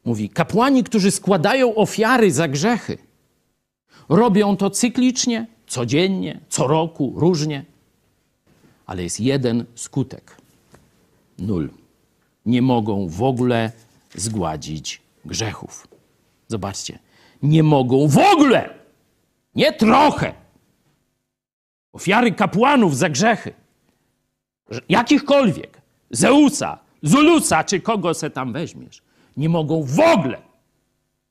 mówi: 0.05 0.29
kapłani, 0.29 0.83
którzy 0.83 1.11
składają 1.11 1.75
ofiary 1.75 2.31
za 2.31 2.47
grzechy, 2.47 2.97
robią 4.09 4.57
to 4.57 4.69
cyklicznie, 4.69 5.47
codziennie, 5.67 6.39
co 6.49 6.67
roku, 6.67 7.13
różnie, 7.15 7.65
ale 8.85 9.03
jest 9.03 9.19
jeden 9.19 9.65
skutek: 9.75 10.37
nul. 11.39 11.69
Nie 12.45 12.61
mogą 12.61 13.07
w 13.07 13.23
ogóle 13.23 13.71
zgładzić 14.15 15.01
grzechów. 15.25 15.87
Zobaczcie, 16.47 16.99
nie 17.43 17.63
mogą 17.63 18.07
w 18.07 18.17
ogóle, 18.17 18.69
nie 19.55 19.73
trochę! 19.73 20.33
Ofiary 21.93 22.31
kapłanów 22.31 22.97
za 22.97 23.09
grzechy, 23.09 23.53
jakichkolwiek, 24.89 25.81
Zeusa, 26.11 26.79
Zulusa 27.03 27.63
czy 27.63 27.79
kogo 27.79 28.13
se 28.13 28.29
tam 28.29 28.53
weźmiesz, 28.53 29.01
nie 29.37 29.49
mogą 29.49 29.83
w 29.83 29.99
ogóle 29.99 30.41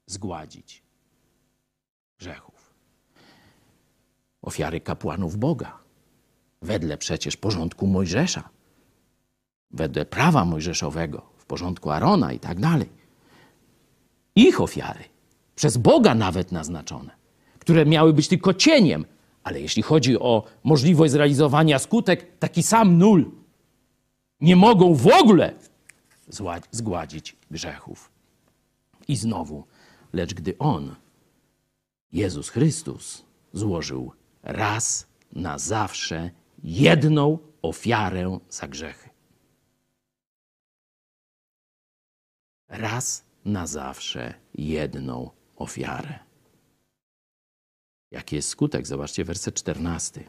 zgładzić 0.06 0.82
grzechów. 2.18 2.74
Ofiary 4.42 4.80
kapłanów 4.80 5.36
Boga, 5.36 5.78
wedle 6.62 6.98
przecież 6.98 7.36
porządku 7.36 7.86
Mojżesza, 7.86 8.48
wedle 9.70 10.06
prawa 10.06 10.44
mojżeszowego, 10.44 11.22
w 11.36 11.46
porządku 11.46 11.90
Arona 11.90 12.32
i 12.32 12.38
tak 12.38 12.60
dalej. 12.60 12.88
Ich 14.36 14.60
ofiary, 14.60 15.04
przez 15.54 15.76
Boga 15.76 16.14
nawet 16.14 16.52
naznaczone, 16.52 17.10
które 17.58 17.86
miały 17.86 18.12
być 18.12 18.28
tylko 18.28 18.54
cieniem 18.54 19.04
ale 19.44 19.60
jeśli 19.60 19.82
chodzi 19.82 20.18
o 20.18 20.44
możliwość 20.64 21.12
zrealizowania 21.12 21.78
skutek, 21.78 22.38
taki 22.38 22.62
sam 22.62 22.98
nul. 22.98 23.30
Nie 24.40 24.56
mogą 24.56 24.94
w 24.94 25.06
ogóle 25.06 25.54
zgładzić 26.70 27.36
grzechów. 27.50 28.10
I 29.08 29.16
znowu, 29.16 29.64
lecz 30.12 30.34
gdy 30.34 30.58
On, 30.58 30.96
Jezus 32.12 32.48
Chrystus, 32.48 33.24
złożył 33.52 34.12
raz 34.42 35.06
na 35.32 35.58
zawsze 35.58 36.30
jedną 36.62 37.38
ofiarę 37.62 38.38
za 38.50 38.68
grzechy. 38.68 39.10
Raz 42.68 43.24
na 43.44 43.66
zawsze 43.66 44.34
jedną 44.54 45.30
ofiarę. 45.56 46.18
Jaki 48.10 48.36
jest 48.36 48.48
skutek? 48.48 48.86
Zobaczcie 48.86 49.24
werset 49.24 49.54
14. 49.54 50.24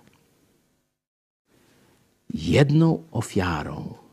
Jedną 2.29 3.07
ofiarą 3.11 4.04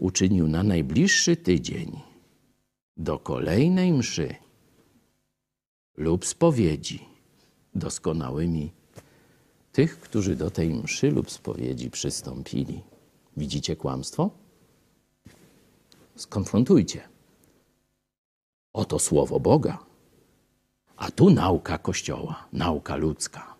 uczynił 0.00 0.48
na 0.48 0.62
najbliższy 0.62 1.36
tydzień 1.36 2.00
do 2.96 3.18
kolejnej 3.18 3.92
mszy 3.92 4.34
lub 5.96 6.26
spowiedzi 6.26 7.06
doskonałymi 7.74 8.72
tych, 9.72 10.00
którzy 10.00 10.36
do 10.36 10.50
tej 10.50 10.74
mszy 10.74 11.10
lub 11.10 11.30
spowiedzi 11.30 11.90
przystąpili. 11.90 12.82
Widzicie 13.36 13.76
kłamstwo? 13.76 14.30
Skonfrontujcie. 16.16 17.08
Oto 18.72 18.98
słowo 18.98 19.40
Boga. 19.40 19.78
A 20.96 21.10
tu 21.10 21.30
nauka 21.30 21.78
Kościoła, 21.78 22.48
nauka 22.52 22.96
ludzka. 22.96 23.54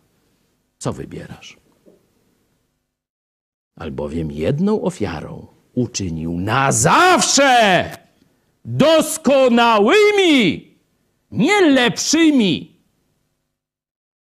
Co 0.79 0.93
wybierasz? 0.93 1.59
Albowiem 3.77 4.31
jedną 4.31 4.83
ofiarą 4.83 5.60
uczynił 5.75 6.39
na 6.39 6.73
zawsze 6.73 7.91
doskonałymi, 8.65 10.75
nie 11.31 11.61
lepszymi, 11.61 12.81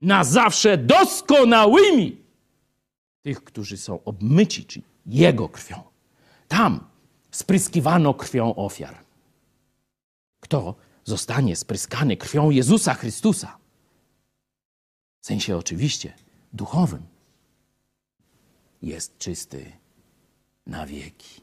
na 0.00 0.24
zawsze 0.24 0.78
doskonałymi 0.78 2.22
tych, 3.22 3.44
którzy 3.44 3.76
są 3.76 4.04
obmyci, 4.04 4.64
czyli 4.64 4.84
Jego 5.06 5.48
krwią. 5.48 5.82
Tam 6.48 6.86
spryskiwano 7.30 8.14
krwią 8.14 8.54
ofiar. 8.54 8.98
Kto 10.40 10.74
zostanie 11.04 11.56
spryskany 11.56 12.16
krwią 12.16 12.50
Jezusa 12.50 12.94
Chrystusa. 12.94 13.58
W 15.20 15.26
sensie 15.26 15.56
oczywiście 15.56 16.14
duchowym. 16.52 17.02
Jest 18.82 19.18
czysty 19.18 19.72
na 20.66 20.86
wieki, 20.86 21.40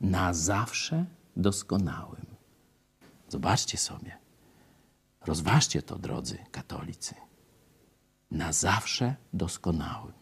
na 0.00 0.34
zawsze 0.34 1.06
doskonałym. 1.36 2.26
Zobaczcie 3.28 3.78
sobie, 3.78 4.18
rozważcie 5.20 5.82
to, 5.82 5.98
drodzy 5.98 6.38
katolicy. 6.50 7.14
Na 8.30 8.52
zawsze 8.52 9.14
doskonałym. 9.32 10.12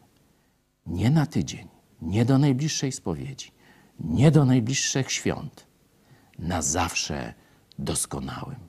Nie 0.86 1.11
na 1.11 1.26
tydzień, 1.26 1.68
nie 2.03 2.24
do 2.24 2.38
najbliższej 2.38 2.92
spowiedzi, 2.92 3.53
nie 4.01 4.30
do 4.30 4.44
najbliższych 4.44 5.12
świąt. 5.12 5.66
Na 6.38 6.62
zawsze 6.62 7.34
doskonałym. 7.78 8.68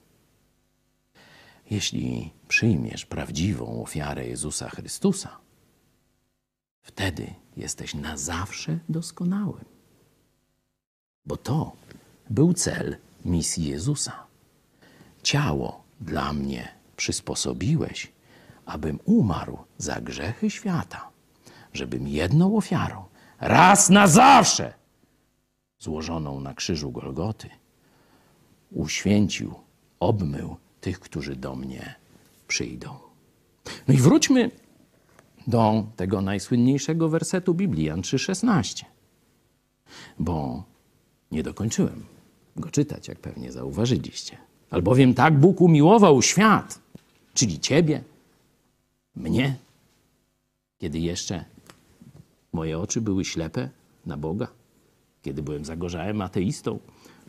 Jeśli 1.70 2.32
przyjmiesz 2.48 3.06
prawdziwą 3.06 3.82
ofiarę 3.82 4.26
Jezusa 4.26 4.68
Chrystusa, 4.68 5.38
wtedy 6.82 7.34
jesteś 7.60 7.94
na 7.94 8.16
zawsze 8.16 8.78
doskonałym. 8.88 9.64
Bo 11.26 11.36
to 11.36 11.72
był 12.30 12.54
cel 12.54 12.96
misji 13.24 13.64
Jezusa. 13.64 14.26
Ciało 15.22 15.82
dla 16.00 16.32
mnie 16.32 16.68
przysposobiłeś, 16.96 18.12
abym 18.66 18.98
umarł 19.04 19.58
za 19.78 20.00
grzechy 20.00 20.50
świata, 20.50 21.10
żebym 21.72 22.08
jedną 22.08 22.56
ofiarą, 22.56 23.04
raz 23.40 23.90
na 23.90 24.06
zawsze, 24.06 24.74
złożoną 25.78 26.40
na 26.40 26.54
krzyżu 26.54 26.90
Golgoty, 26.90 27.50
uświęcił, 28.70 29.54
obmył 30.00 30.56
tych, 30.80 31.00
którzy 31.00 31.36
do 31.36 31.56
mnie 31.56 31.94
przyjdą. 32.48 32.98
No 33.88 33.94
i 33.94 33.96
wróćmy 33.96 34.50
do 35.46 35.84
tego 35.96 36.20
najsłynniejszego 36.20 37.08
wersetu 37.08 37.54
Biblii, 37.54 37.84
Jan 37.84 38.00
3,16. 38.00 38.84
Bo 40.18 40.64
nie 41.30 41.42
dokończyłem 41.42 42.02
go 42.56 42.70
czytać, 42.70 43.08
jak 43.08 43.18
pewnie 43.18 43.52
zauważyliście. 43.52 44.36
Albowiem 44.70 45.14
tak 45.14 45.38
Bóg 45.38 45.60
umiłował 45.60 46.22
świat, 46.22 46.78
czyli 47.34 47.60
ciebie, 47.60 48.02
mnie, 49.16 49.56
kiedy 50.78 50.98
jeszcze 50.98 51.44
moje 52.52 52.78
oczy 52.78 53.00
były 53.00 53.24
ślepe 53.24 53.68
na 54.06 54.16
Boga, 54.16 54.48
kiedy 55.22 55.42
byłem 55.42 55.64
zagorzałym 55.64 56.20
ateistą, 56.20 56.78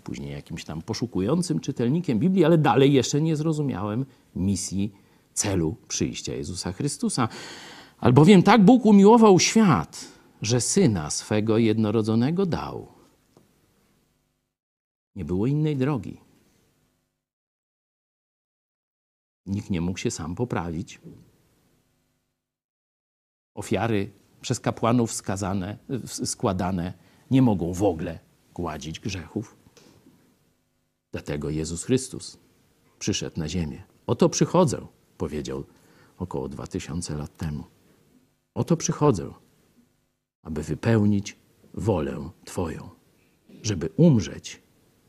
później 0.03 0.31
jakimś 0.31 0.65
tam 0.65 0.81
poszukującym 0.81 1.59
czytelnikiem 1.59 2.19
Biblii, 2.19 2.45
ale 2.45 2.57
dalej 2.57 2.93
jeszcze 2.93 3.21
nie 3.21 3.35
zrozumiałem 3.35 4.05
misji 4.35 4.91
celu 5.33 5.75
przyjścia 5.87 6.33
Jezusa 6.33 6.71
Chrystusa. 6.71 7.27
Albowiem 8.01 8.43
tak 8.43 8.65
Bóg 8.65 8.85
umiłował 8.85 9.39
świat, 9.39 10.05
że 10.41 10.61
syna 10.61 11.09
swego 11.09 11.57
jednorodzonego 11.57 12.45
dał. 12.45 12.87
Nie 15.15 15.25
było 15.25 15.47
innej 15.47 15.77
drogi. 15.77 16.17
Nikt 19.45 19.69
nie 19.69 19.81
mógł 19.81 19.99
się 19.99 20.11
sam 20.11 20.35
poprawić. 20.35 21.01
Ofiary 23.55 24.11
przez 24.41 24.59
kapłanów 24.59 25.13
skazane, 25.13 25.77
składane 26.05 26.93
nie 27.31 27.41
mogą 27.41 27.73
w 27.73 27.83
ogóle 27.83 28.19
gładzić 28.53 28.99
grzechów. 28.99 29.57
Dlatego 31.11 31.49
Jezus 31.49 31.83
Chrystus 31.83 32.37
przyszedł 32.99 33.39
na 33.39 33.49
ziemię. 33.49 33.83
Oto 34.07 34.29
przychodzę, 34.29 34.87
powiedział 35.17 35.63
około 36.17 36.49
dwa 36.49 36.67
tysiące 36.67 37.17
lat 37.17 37.37
temu. 37.37 37.70
Oto 38.53 38.77
przychodzę, 38.77 39.33
aby 40.41 40.63
wypełnić 40.63 41.37
wolę 41.73 42.29
Twoją, 42.45 42.89
żeby 43.61 43.89
umrzeć 43.97 44.61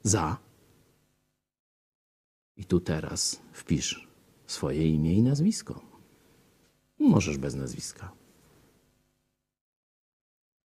za. 0.02 0.38
I 2.56 2.64
tu 2.64 2.80
teraz 2.80 3.42
wpisz 3.52 4.08
swoje 4.46 4.88
imię 4.88 5.14
i 5.14 5.22
nazwisko. 5.22 5.80
Możesz 6.98 7.38
bez 7.38 7.54
nazwiska. 7.54 8.12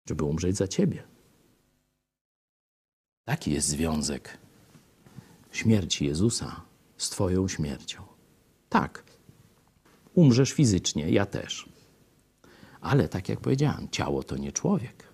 Żeby 0.08 0.24
umrzeć 0.24 0.56
za 0.56 0.68
Ciebie. 0.68 1.02
Taki 3.24 3.52
jest 3.52 3.68
związek 3.68 4.38
śmierci 5.52 6.06
Jezusa 6.06 6.62
z 6.96 7.10
Twoją 7.10 7.48
śmiercią. 7.48 8.02
Tak, 8.68 9.04
umrzesz 10.14 10.52
fizycznie, 10.52 11.10
ja 11.10 11.26
też. 11.26 11.67
Ale 12.80 13.08
tak 13.08 13.28
jak 13.28 13.40
powiedziałem, 13.40 13.88
ciało 13.90 14.22
to 14.22 14.36
nie 14.36 14.52
człowiek. 14.52 15.08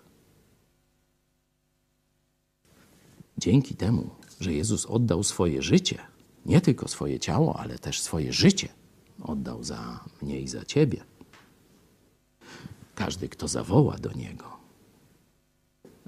Dzięki 3.38 3.74
temu, 3.74 4.10
że 4.40 4.52
Jezus 4.52 4.86
oddał 4.86 5.22
swoje 5.22 5.62
życie, 5.62 5.98
nie 6.46 6.60
tylko 6.60 6.88
swoje 6.88 7.20
ciało, 7.20 7.56
ale 7.60 7.78
też 7.78 8.00
swoje 8.00 8.32
życie, 8.32 8.68
oddał 9.22 9.64
za 9.64 10.04
mnie 10.22 10.40
i 10.40 10.48
za 10.48 10.64
ciebie. 10.64 11.04
Każdy, 12.94 13.28
kto 13.28 13.48
zawoła 13.48 13.98
do 13.98 14.12
Niego, 14.12 14.56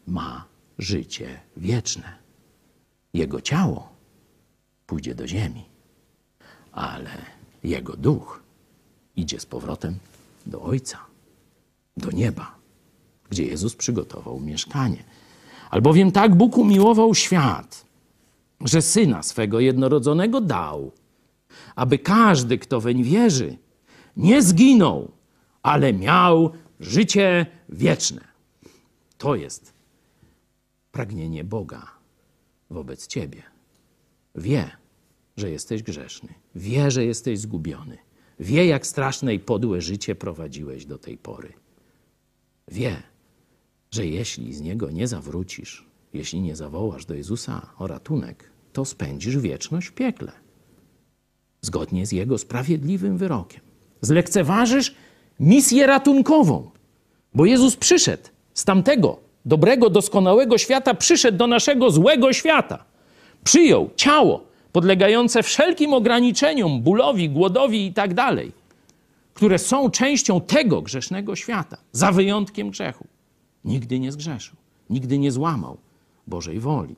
ma 0.07 0.45
życie 0.79 1.41
wieczne. 1.57 2.19
Jego 3.15 3.41
ciało 3.41 3.89
pójdzie 4.87 5.15
do 5.15 5.29
ziemi, 5.29 5.65
ale 6.73 7.11
jego 7.65 7.97
duch 7.97 8.43
idzie 9.17 9.41
z 9.41 9.47
powrotem 9.47 9.99
do 10.47 10.63
Ojca, 10.63 10.99
do 11.97 12.11
nieba, 12.11 12.55
gdzie 13.31 13.45
Jezus 13.45 13.77
przygotował 13.77 14.41
mieszkanie. 14.41 15.05
Albowiem 15.71 16.13
tak 16.13 16.35
Bóg 16.35 16.59
umiłował 16.59 17.15
świat, 17.15 17.87
że 18.61 18.83
syna 18.83 19.23
swego 19.23 19.61
jednorodzonego 19.61 20.41
dał, 20.41 20.93
aby 21.77 21.99
każdy, 21.99 22.59
kto 22.59 22.81
weń 22.81 23.03
wierzy, 23.03 23.59
nie 24.17 24.43
zginął, 24.43 25.11
ale 25.63 25.93
miał 25.93 26.53
życie 26.81 27.47
wieczne. 27.69 28.21
To 29.19 29.35
jest 29.35 29.73
pragnienie 30.93 31.45
Boga 31.45 31.87
wobec 32.71 33.07
ciebie. 33.07 33.43
Wie, 34.35 34.71
że 35.37 35.51
jesteś 35.51 35.83
grzeszny, 35.83 36.35
wie, 36.55 36.91
że 36.91 37.05
jesteś 37.05 37.39
zgubiony, 37.39 37.99
wie, 38.41 38.67
jak 38.67 38.87
straszne 38.87 39.35
i 39.35 39.39
podłe 39.39 39.81
życie 39.81 40.15
prowadziłeś 40.15 40.87
do 40.87 40.99
tej 40.99 41.19
pory. 41.19 41.53
Wie, 42.69 43.03
że 43.91 44.07
jeśli 44.07 44.55
z 44.55 44.61
niego 44.61 44.91
nie 44.91 45.09
zawrócisz, 45.09 45.87
jeśli 46.13 46.41
nie 46.41 46.57
zawołasz 46.57 47.05
do 47.05 47.15
Jezusa 47.15 47.67
o 47.79 47.87
ratunek, 47.87 48.51
to 48.73 48.85
spędzisz 48.85 49.39
wieczność 49.39 49.89
w 49.89 49.93
piekle. 49.93 50.33
Zgodnie 51.61 52.07
z 52.07 52.13
jego 52.13 52.39
sprawiedliwym 52.39 53.19
wyrokiem. 53.19 53.61
Zlekceważysz 54.01 54.95
misję 55.41 55.87
ratunkową, 55.87 56.71
bo 57.35 57.45
Jezus 57.45 57.77
przyszedł 57.77 58.23
z 58.55 58.65
tamtego 58.65 59.27
dobrego, 59.45 59.91
doskonałego 59.91 60.59
świata, 60.59 60.95
przyszedł 60.95 61.39
do 61.39 61.47
naszego 61.47 61.91
złego 61.91 62.33
świata. 62.33 62.85
Przyjął 63.45 63.91
ciało 63.97 64.45
podlegające 64.73 65.43
wszelkim 65.43 65.95
ograniczeniom, 65.95 66.83
bólowi, 66.83 67.31
głodowi 67.31 67.87
i 67.87 67.93
tak 67.93 68.15
dalej, 68.15 68.53
które 69.37 69.59
są 69.59 69.91
częścią 69.91 70.41
tego 70.41 70.83
grzesznego 70.83 71.37
świata, 71.37 71.77
za 71.93 72.13
wyjątkiem 72.13 72.71
grzechu. 72.71 73.07
Nigdy 73.65 74.01
nie 74.01 74.13
zgrzeszył, 74.13 74.57
nigdy 74.91 75.19
nie 75.19 75.33
złamał 75.33 75.79
Bożej 76.27 76.61
woli. 76.61 76.97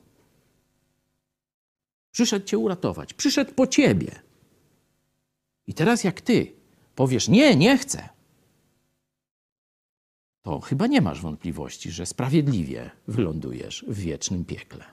Przyszedł 2.11 2.45
cię 2.45 2.57
uratować, 2.57 3.13
przyszedł 3.13 3.53
po 3.53 3.67
ciebie. 3.67 4.11
I 5.67 5.73
teraz, 5.73 6.03
jak 6.03 6.21
ty 6.21 6.53
powiesz, 6.95 7.27
nie, 7.27 7.55
nie 7.55 7.77
chcę, 7.77 8.09
to 10.41 10.59
chyba 10.59 10.87
nie 10.87 11.01
masz 11.01 11.21
wątpliwości, 11.21 11.91
że 11.91 12.05
sprawiedliwie 12.05 12.91
wylądujesz 13.07 13.85
w 13.87 13.99
wiecznym 13.99 14.45
piekle. 14.45 14.85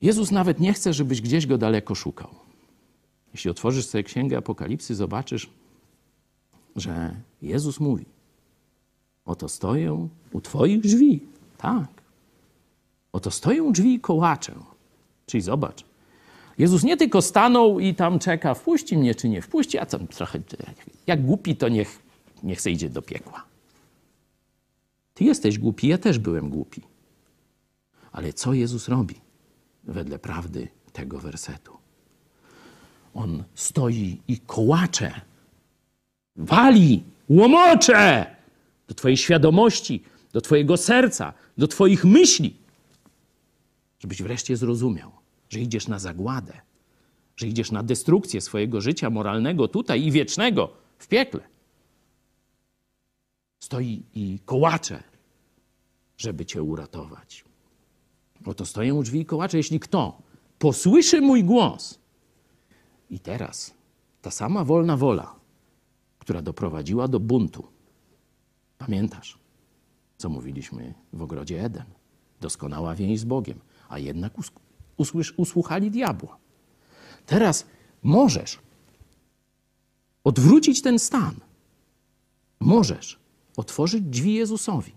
Jezus 0.00 0.30
nawet 0.30 0.60
nie 0.60 0.72
chce, 0.72 0.92
żebyś 0.92 1.20
gdzieś 1.20 1.46
go 1.46 1.58
daleko 1.58 1.94
szukał. 1.94 2.51
Jeśli 3.32 3.50
otworzysz 3.50 3.86
sobie 3.86 4.04
księgę 4.04 4.36
Apokalipsy, 4.36 4.94
zobaczysz, 4.94 5.50
że 6.76 7.16
Jezus 7.42 7.80
mówi: 7.80 8.04
Oto 9.24 9.48
stoję 9.48 10.08
u 10.32 10.40
Twoich 10.40 10.80
drzwi. 10.80 11.20
Tak. 11.58 12.02
Oto 13.12 13.30
stoją 13.30 13.72
drzwi 13.72 13.94
i 13.94 14.00
kołaczę. 14.00 14.54
Czyli 15.26 15.42
zobacz. 15.42 15.84
Jezus 16.58 16.82
nie 16.82 16.96
tylko 16.96 17.22
stanął 17.22 17.80
i 17.80 17.94
tam 17.94 18.18
czeka, 18.18 18.54
wpuści 18.54 18.98
mnie 18.98 19.14
czy 19.14 19.28
nie 19.28 19.42
wpuści, 19.42 19.78
a 19.78 19.86
tam 19.86 20.06
trochę, 20.06 20.40
jak 21.06 21.22
głupi, 21.26 21.56
to 21.56 21.68
niech, 21.68 22.02
niech 22.42 22.60
se 22.60 22.70
idzie 22.70 22.90
do 22.90 23.02
piekła. 23.02 23.44
Ty 25.14 25.24
jesteś 25.24 25.58
głupi, 25.58 25.88
ja 25.88 25.98
też 25.98 26.18
byłem 26.18 26.48
głupi. 26.48 26.82
Ale 28.12 28.32
co 28.32 28.52
Jezus 28.52 28.88
robi 28.88 29.14
wedle 29.84 30.18
prawdy 30.18 30.68
tego 30.92 31.18
wersetu? 31.18 31.81
On 33.14 33.44
stoi 33.54 34.20
i 34.28 34.38
kołacze, 34.38 35.20
wali, 36.36 37.02
łomocze 37.28 38.36
do 38.88 38.94
Twojej 38.94 39.16
świadomości, 39.16 40.02
do 40.32 40.40
Twojego 40.40 40.76
serca, 40.76 41.32
do 41.58 41.68
Twoich 41.68 42.04
myśli, 42.04 42.56
żebyś 43.98 44.22
wreszcie 44.22 44.56
zrozumiał, 44.56 45.12
że 45.48 45.60
idziesz 45.60 45.88
na 45.88 45.98
zagładę, 45.98 46.60
że 47.36 47.46
idziesz 47.46 47.70
na 47.70 47.82
destrukcję 47.82 48.40
swojego 48.40 48.80
życia 48.80 49.10
moralnego 49.10 49.68
tutaj 49.68 50.02
i 50.02 50.10
wiecznego 50.10 50.72
w 50.98 51.08
piekle. 51.08 51.40
Stoi 53.60 54.02
i 54.14 54.38
kołacze, 54.44 55.02
żeby 56.16 56.46
Cię 56.46 56.62
uratować. 56.62 57.44
Oto 58.46 58.66
stoję 58.66 58.94
u 58.94 59.02
drzwi 59.02 59.20
i 59.20 59.26
kołacze, 59.26 59.56
jeśli 59.56 59.80
kto 59.80 60.22
posłyszy 60.58 61.20
mój 61.20 61.44
głos. 61.44 62.01
I 63.12 63.20
teraz 63.20 63.74
ta 64.22 64.30
sama 64.30 64.64
wolna 64.64 64.96
wola, 64.96 65.34
która 66.18 66.42
doprowadziła 66.42 67.08
do 67.08 67.20
buntu. 67.20 67.66
Pamiętasz, 68.78 69.38
co 70.16 70.28
mówiliśmy 70.28 70.94
w 71.12 71.22
ogrodzie 71.22 71.64
Eden? 71.64 71.84
Doskonała 72.40 72.94
więź 72.94 73.20
z 73.20 73.24
Bogiem, 73.24 73.58
a 73.88 73.98
jednak 73.98 74.32
usłysz, 74.96 75.34
usłuchali 75.36 75.90
diabła. 75.90 76.38
Teraz 77.26 77.66
możesz 78.02 78.58
odwrócić 80.24 80.82
ten 80.82 80.98
stan. 80.98 81.34
Możesz 82.60 83.18
otworzyć 83.56 84.02
drzwi 84.02 84.34
Jezusowi. 84.34 84.92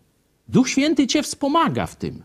Duch 0.47 0.69
Święty 0.69 1.07
cię 1.07 1.23
wspomaga 1.23 1.85
w 1.85 1.95
tym. 1.95 2.23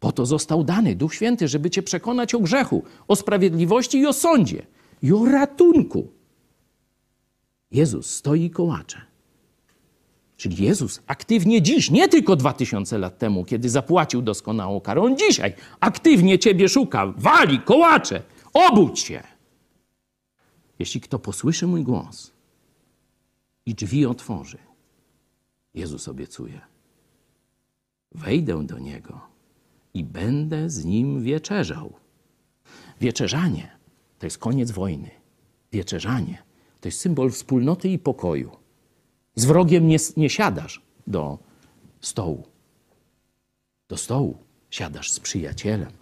Po 0.00 0.12
to 0.12 0.26
został 0.26 0.64
dany 0.64 0.94
Duch 0.94 1.14
Święty, 1.14 1.48
żeby 1.48 1.70
cię 1.70 1.82
przekonać 1.82 2.34
o 2.34 2.40
grzechu, 2.40 2.84
o 3.08 3.16
sprawiedliwości 3.16 3.98
i 3.98 4.06
o 4.06 4.12
sądzie 4.12 4.66
i 5.02 5.12
o 5.12 5.24
ratunku. 5.24 6.12
Jezus 7.70 8.10
stoi 8.10 8.44
i 8.44 8.50
kołacze. 8.50 9.00
Czyli 10.36 10.64
Jezus 10.64 11.02
aktywnie 11.06 11.62
dziś, 11.62 11.90
nie 11.90 12.08
tylko 12.08 12.36
dwa 12.36 12.52
tysiące 12.52 12.98
lat 12.98 13.18
temu, 13.18 13.44
kiedy 13.44 13.70
zapłacił 13.70 14.22
doskonałą 14.22 14.80
karę, 14.80 15.02
on 15.02 15.18
dzisiaj 15.18 15.54
aktywnie 15.80 16.38
ciebie 16.38 16.68
szuka, 16.68 17.06
wali, 17.16 17.60
kołacze, 17.60 18.22
obudź 18.52 19.00
się. 19.00 19.22
Jeśli 20.78 21.00
kto 21.00 21.18
posłyszy 21.18 21.66
mój 21.66 21.82
głos 21.82 22.32
i 23.66 23.74
drzwi 23.74 24.06
otworzy, 24.06 24.58
Jezus 25.74 26.08
obiecuje, 26.08 26.60
wejdę 28.12 28.66
do 28.66 28.78
Niego 28.78 29.35
i 29.96 30.04
będę 30.04 30.70
z 30.70 30.84
Nim 30.84 31.22
wieczerzał. 31.22 31.92
Wieczerzanie 33.00 33.76
To 34.18 34.26
jest 34.26 34.38
koniec 34.38 34.70
wojny. 34.70 35.10
Wieczerzanie 35.72 36.42
to 36.80 36.88
jest 36.88 37.00
symbol 37.00 37.30
wspólnoty 37.30 37.88
i 37.88 37.98
pokoju. 37.98 38.56
Z 39.34 39.44
wrogiem 39.44 39.88
nie, 39.88 39.96
nie 40.16 40.30
siadasz 40.30 40.82
do 41.06 41.38
stołu. 42.00 42.42
Do 43.88 43.96
stołu 43.96 44.36
siadasz 44.70 45.10
z 45.10 45.20
przyjacielem. 45.20 45.92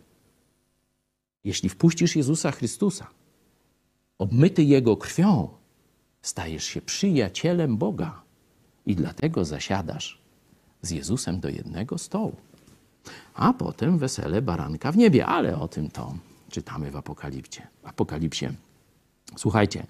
Jeśli 1.45 1.69
wpuścisz 1.69 2.17
Jezusa 2.17 2.51
Chrystusa, 2.51 3.07
obmyty 4.19 4.63
Jego 4.63 4.97
krwią, 4.97 5.49
stajesz 6.23 6.65
się 6.65 6.81
przyjacielem 6.83 7.77
Boga 7.77 8.23
i 8.87 8.97
dlatego 8.97 9.45
zasiadasz 9.45 10.19
z 10.83 10.91
Jezusem 10.91 11.41
do 11.41 11.49
jednego 11.49 11.99
stołu. 11.99 12.37
A 13.35 13.53
potem 13.53 13.99
wesele 13.99 14.43
baranka 14.43 14.93
w 14.93 14.97
niebie, 14.97 15.27
ale 15.27 15.59
o 15.59 15.69
tym 15.69 15.91
to 15.91 16.15
czytamy 16.51 16.91
w 16.91 16.97
Apokalipsie. 16.97 17.63
Apokalipsie. 17.85 18.47
Słuchajcie, 19.37 19.87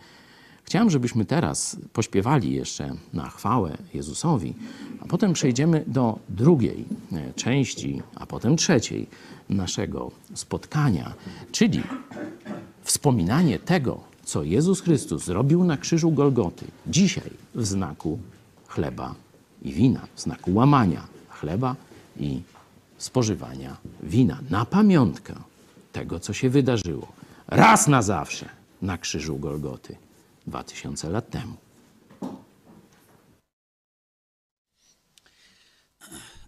chciałem, 0.64 0.90
żebyśmy 0.90 1.24
teraz 1.24 1.76
pośpiewali 1.92 2.52
jeszcze 2.52 2.94
na 3.12 3.28
chwałę 3.28 3.76
Jezusowi, 3.94 4.54
a 5.00 5.06
potem 5.06 5.32
przejdziemy 5.32 5.84
do 5.86 6.18
drugiej 6.28 6.84
e, 7.12 7.32
części, 7.32 8.02
a 8.14 8.26
potem 8.26 8.56
trzeciej 8.56 9.06
naszego 9.48 10.10
spotkania, 10.34 11.14
czyli 11.52 11.82
wspominanie 12.82 13.58
tego, 13.58 14.00
co 14.24 14.42
Jezus 14.42 14.80
Chrystus 14.80 15.24
zrobił 15.24 15.64
na 15.64 15.76
krzyżu 15.76 16.10
Golgoty, 16.10 16.66
dzisiaj 16.86 17.30
w 17.54 17.66
znaku 17.66 18.18
chleba 18.68 19.14
i 19.62 19.72
wina, 19.72 20.06
w 20.14 20.20
znaku 20.20 20.54
łamania 20.54 21.06
chleba 21.28 21.76
i 22.16 22.42
spożywania 23.04 23.76
wina, 24.02 24.38
na 24.50 24.64
pamiątkę 24.64 25.34
tego, 25.92 26.20
co 26.20 26.32
się 26.32 26.50
wydarzyło 26.50 27.12
raz 27.46 27.88
na 27.88 28.02
zawsze 28.02 28.48
na 28.82 28.98
krzyżu 28.98 29.38
Golgoty 29.38 29.96
dwa 30.46 30.64
tysiące 30.64 31.10
lat 31.10 31.30
temu. 31.30 31.56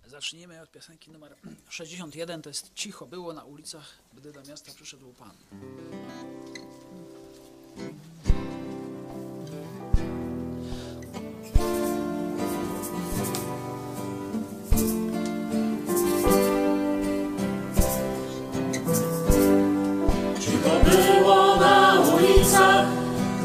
Zacznijmy 0.06 0.62
od 0.62 0.70
piosenki 0.70 1.10
numer 1.10 1.36
61. 1.68 2.42
To 2.42 2.50
jest 2.50 2.74
Cicho 2.74 3.06
było 3.06 3.32
na 3.32 3.44
ulicach, 3.44 3.98
gdy 4.14 4.32
do 4.32 4.42
miasta 4.48 4.72
przyszedł 4.74 5.12
Pan. 5.12 5.36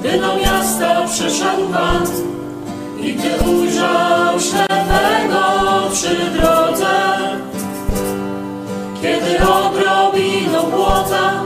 Gdy 0.01 0.19
do 0.19 0.35
miasta 0.37 1.05
przyszedł 1.07 1.67
Pan. 1.73 2.03
I 2.99 3.13
gdy 3.13 3.49
ujrzał 3.49 4.39
ślepego 4.39 5.43
przy 5.93 6.15
drodze, 6.15 7.17
kiedy 9.01 9.47
odrobiną 9.47 10.71
błota 10.71 11.43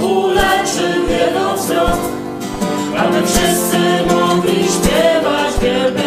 uleczył 0.00 1.08
jego 1.08 1.54
wzrok, 1.54 1.98
aby 2.98 3.26
wszyscy 3.26 3.78
mogli 4.14 4.64
śpiewać 4.64 5.52
wielbiąc 5.62 6.01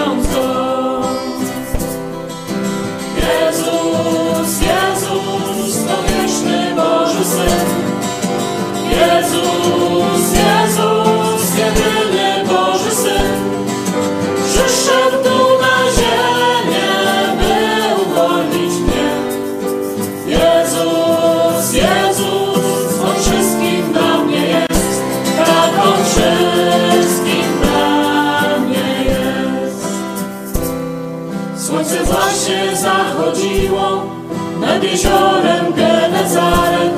jeziorem 34.96 35.74
Genezaret, 35.76 36.94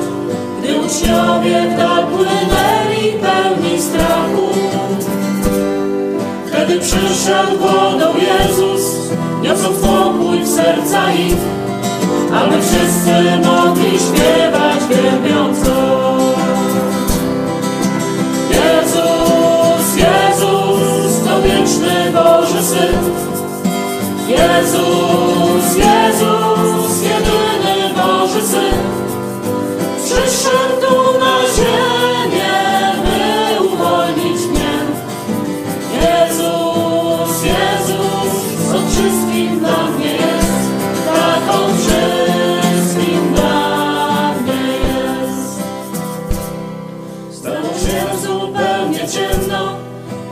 gdy 0.58 0.80
uczniowie 0.80 1.76
dal 1.78 2.06
płynęli 2.06 3.12
pełni 3.22 3.82
strachu. 3.82 4.48
Wtedy 6.46 6.80
przyszedł 6.80 7.58
wodą 7.58 8.06
Jezus, 8.18 8.82
niosąc 9.42 9.78
pokój 9.78 10.38
w 10.44 10.48
serca 10.48 11.12
ich, 11.12 11.36
aby 12.34 12.62
wszyscy 12.62 13.46
mogli 13.46 13.98
śpiewać 13.98 14.80
wielbiąc. 14.90 15.58
Jezus, 18.50 19.96
Jezus, 19.96 21.24
to 21.24 21.42
wieczny 21.42 22.12
Boży 22.12 22.62
Syn, 22.62 22.98
Jezus, 24.28 25.76
Jezus, 25.76 26.47
przyszedł 30.26 30.80
tu 30.80 31.18
na 31.18 31.38
ziemię, 31.56 32.54
by 33.04 33.66
uwolnić 33.66 34.40
mnie. 34.46 34.78
Jezus, 35.94 37.44
Jezus, 37.44 38.32
On 38.74 38.90
wszystkim 38.90 39.58
dla 39.58 39.86
mnie 39.86 40.12
jest, 40.12 40.70
tak 41.06 41.54
On 41.54 41.70
wszystkim 41.78 43.34
dla 43.34 44.34
mnie 44.34 44.62
jest. 44.88 45.60
Stało 47.30 47.68
się 47.68 48.18
zupełnie 48.22 49.08
ciemno, 49.08 49.72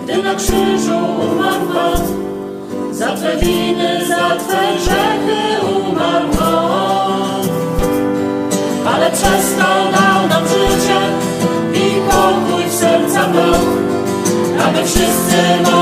gdy 0.02 0.22
na 0.22 0.34
krzyżu 0.34 0.98
umarł 1.32 1.66
Pan. 1.74 2.02
Za 2.92 3.16
Twe 3.16 3.36
winy, 3.36 4.06
za 4.08 4.36
Twe 4.36 4.62
grzechy 4.76 5.66
umarł 5.78 6.35
wszyscy 14.86 15.75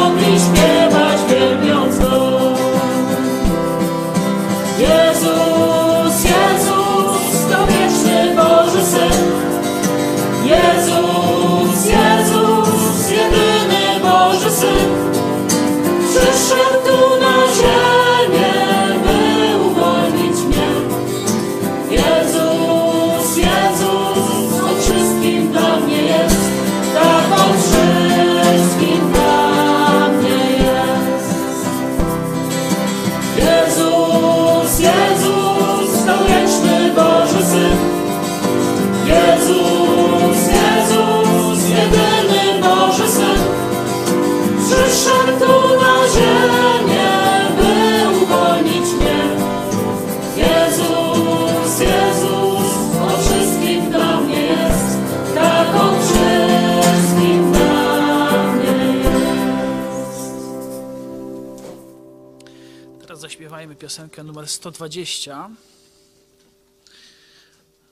piosenkę 64.15 64.25
numer 64.25 64.49
120. 64.49 65.51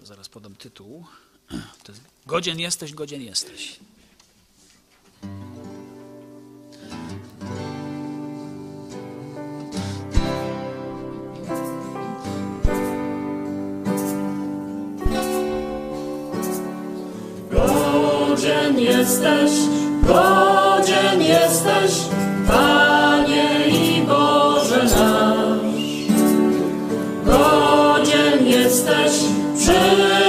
Zaraz 0.03 0.29
podam 0.29 0.55
tytuł. 0.55 1.05
To 1.83 1.93
jest 1.93 2.03
godzien 2.27 2.61
jesteś, 2.61 2.95
godzien 2.95 3.23
jesteś. 3.23 3.81
Godzien 17.51 18.79
jesteś, 18.79 19.51
godzien 20.03 21.23
jesteś. 21.23 22.12
Turn 29.65 30.22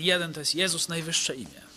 jeden 0.00 0.32
to 0.32 0.40
jest 0.40 0.54
Jezus, 0.54 0.88
najwyższe 0.88 1.34
imię. 1.34 1.69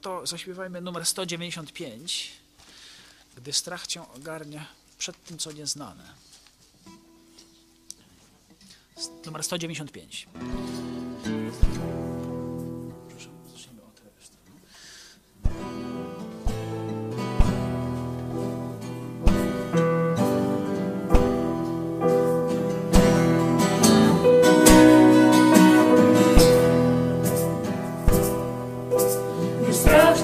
to 0.00 0.26
zaśpiewajmy 0.26 0.80
numer 0.80 1.06
195, 1.06 2.30
gdy 3.36 3.52
strach 3.52 3.86
cię 3.86 4.02
ogarnia 4.16 4.66
przed 4.98 5.24
tym, 5.24 5.38
co 5.38 5.52
nieznane. 5.52 6.04
Numer 9.26 9.44
195. 9.44 10.26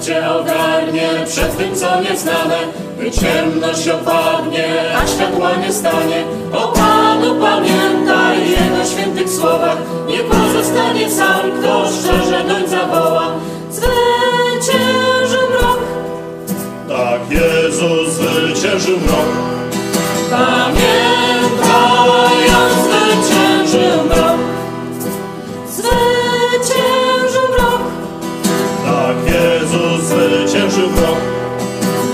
cię 0.07 0.31
ogarnie 0.31 1.09
przed 1.27 1.57
tym, 1.57 1.75
co 1.75 2.01
nieznane, 2.01 2.57
gdy 2.99 3.11
ciemność 3.11 3.87
opadnie, 3.87 4.65
a 4.97 5.07
światła 5.07 5.55
nie 5.55 5.73
stanie. 5.73 6.23
O 6.53 6.67
Panu 6.67 7.35
pamiętaj 7.41 8.49
Jego 8.49 8.85
świętych 8.85 9.29
słowach, 9.29 9.77
nie 10.07 10.17
pozostanie 10.17 11.11
sam, 11.11 11.51
kto 11.59 11.85
szczerze 11.87 12.43
doń 12.43 12.67
zawoła. 12.67 13.31
Zwyciężył 13.71 15.49
mrok. 15.49 15.79
Tak 16.87 17.21
Jezus 17.29 18.09
zwyciężył 18.13 18.97
mrok. 18.99 19.27
Pamiętaj, 20.29 21.67
on 22.57 22.71
zwyciężył 22.83 24.03
mrok. 24.05 24.36
zwyciężył 30.77 30.89
wrog. 30.89 31.17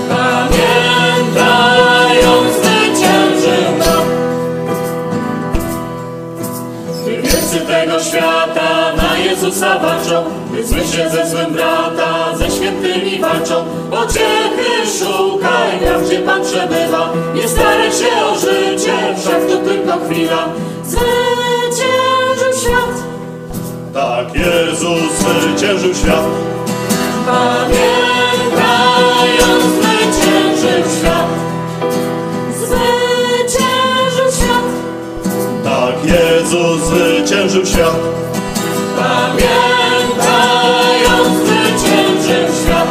Pamiętając, 0.08 0.54
zwyciężył 2.56 3.64
wrog. 3.78 4.06
Wybiegcy 7.04 7.60
tego 7.60 8.00
świata 8.00 8.92
na 8.96 9.18
Jezusa 9.18 9.78
walczą, 9.78 10.24
by 10.50 10.66
zły 10.66 10.80
się 10.80 11.10
ze 11.10 11.30
złym 11.30 11.52
brata, 11.52 12.36
ze 12.36 12.50
świętymi 12.50 13.20
walczą. 13.20 13.64
Pociechy 13.90 14.86
szukaj, 14.98 15.80
tam 15.84 16.04
gdzie 16.04 16.18
Pan 16.18 16.42
przebywa, 16.42 17.12
nie 17.34 17.48
staraj 17.48 17.92
się 17.92 18.24
o 18.26 18.34
życie, 18.38 18.92
wszak 19.18 19.46
to 19.48 19.56
tylko 19.56 19.98
chwila. 20.06 20.48
Zwyciężył 20.84 22.52
świat. 22.62 22.94
Tak, 23.94 24.34
Jezus 24.34 25.12
zwyciężył 25.18 25.94
świat. 25.94 26.24
Pamiętaj 27.26 28.23
zwyciężył 30.64 30.90
świat. 30.98 31.28
Zwyciężył 32.56 34.32
świat. 34.32 34.64
Tak 35.64 35.94
Jezus 36.04 36.80
zwyciężył 36.80 37.66
świat. 37.66 37.96
Pamiętaj, 38.96 40.26
on 41.20 41.24
zwyciężył 41.36 42.46
świat. 42.64 42.88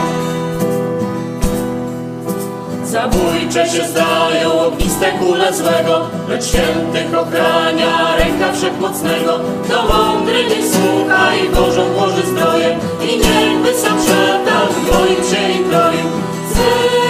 Zabójcze 2.83 3.69
się 3.69 3.87
zdają 3.87 4.61
ogniste 4.61 5.11
kule 5.11 5.53
złego, 5.53 6.07
lecz 6.29 6.45
świętych 6.45 7.19
ochrania 7.19 8.15
ręka 8.17 8.53
wszechmocnego. 8.53 9.39
Kto 9.63 9.83
mądry 9.83 10.43
niech 10.43 10.65
słucha 10.65 11.35
i 11.35 11.49
Bożą 11.49 11.93
włoży 11.93 12.21
zbroję 12.27 12.77
i 13.01 13.17
niechby 13.17 13.73
sam 13.73 13.99
szatan 14.01 14.67
broił 14.85 15.15
się 15.15 15.51
i 15.51 15.63
kroił. 15.69 16.07
Zwyciężył 16.49 17.02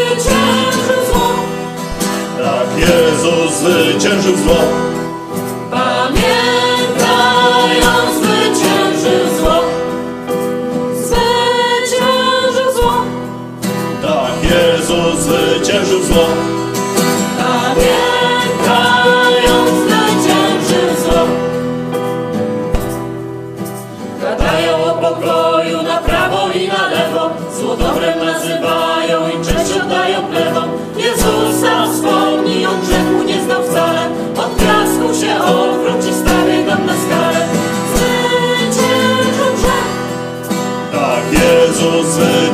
Tak 2.43 2.77
Jezus 2.77 3.53
zwyciężył 3.53 4.37
zło. 4.37 4.92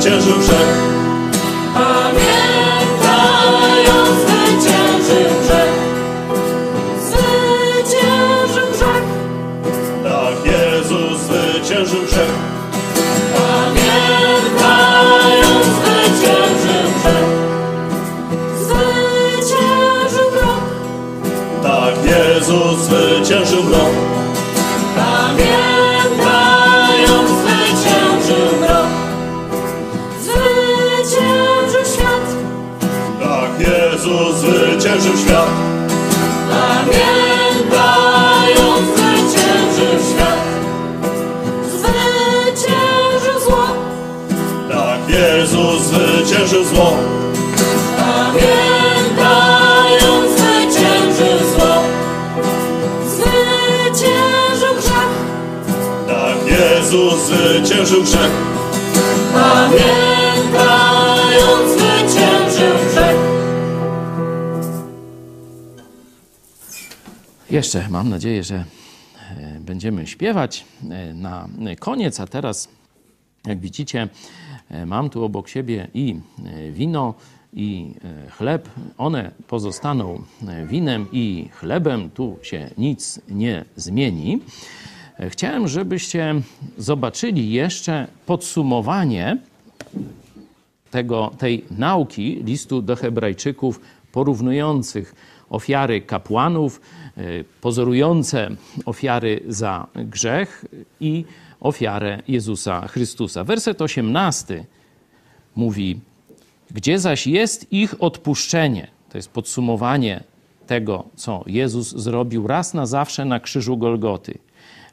Zwyciężył 0.10 0.40
grzech. 0.40 0.89
Jeszcze 67.52 67.90
mam 67.90 68.10
nadzieję, 68.10 68.44
że 68.44 68.56
e, 68.56 68.66
będziemy 69.60 70.08
śpiewać 70.08 70.66
e, 70.90 71.14
na 71.14 71.48
koniec, 71.80 72.20
a 72.20 72.28
teraz, 72.28 72.70
jak 73.46 73.60
widzicie, 73.60 74.08
e, 74.70 74.86
mam 74.86 75.10
tu 75.10 75.24
obok 75.24 75.50
siebie 75.50 75.88
i 75.94 76.20
wino, 76.72 77.14
i 77.54 77.94
chleb. 78.38 78.70
One 78.98 79.32
pozostaną 79.48 80.22
winem 80.66 81.08
i 81.12 81.50
chlebem, 81.52 82.10
tu 82.10 82.38
się 82.42 82.70
nic 82.78 83.22
nie 83.30 83.66
zmieni. 83.76 84.40
Chciałem, 85.30 85.68
żebyście 85.68 86.36
zobaczyli 86.78 87.52
jeszcze 87.52 88.08
podsumowanie 88.26 89.38
tego, 90.92 91.32
tej 91.38 91.66
nauki 91.72 92.44
listu 92.44 92.82
do 92.82 92.96
Hebrajczyków, 92.96 93.80
porównujących 94.12 95.16
ofiary 95.50 96.02
kapłanów, 96.02 96.82
y, 97.18 97.46
pozorujące 97.62 98.50
ofiary 98.86 99.44
za 99.48 99.88
grzech 99.96 100.66
i 101.00 101.26
ofiarę 101.60 102.22
Jezusa 102.28 102.88
Chrystusa. 102.88 103.44
Werset 103.44 103.82
18 103.82 104.66
mówi: 105.56 106.00
Gdzie 106.72 107.00
zaś 107.00 107.28
jest 107.28 107.74
ich 107.74 108.04
odpuszczenie? 108.04 108.88
To 109.10 109.18
jest 109.18 109.30
podsumowanie 109.30 110.24
tego, 110.68 111.04
co 111.16 111.44
Jezus 111.48 111.96
zrobił 111.96 112.48
raz 112.48 112.74
na 112.74 112.86
zawsze 112.86 113.26
na 113.26 113.40
krzyżu 113.40 113.78
Golgoty. 113.78 114.38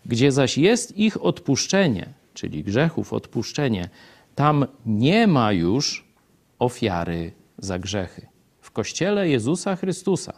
Gdzie 0.06 0.32
zaś 0.32 0.58
jest 0.58 0.98
ich 0.98 1.24
odpuszczenie, 1.24 2.08
czyli 2.34 2.64
grzechów 2.64 3.12
odpuszczenie, 3.12 3.88
tam 4.36 4.66
nie 4.86 5.26
ma 5.26 5.52
już 5.52 6.04
ofiary 6.58 7.32
za 7.58 7.78
grzechy. 7.78 8.26
W 8.60 8.70
kościele 8.70 9.28
Jezusa 9.28 9.76
Chrystusa 9.76 10.32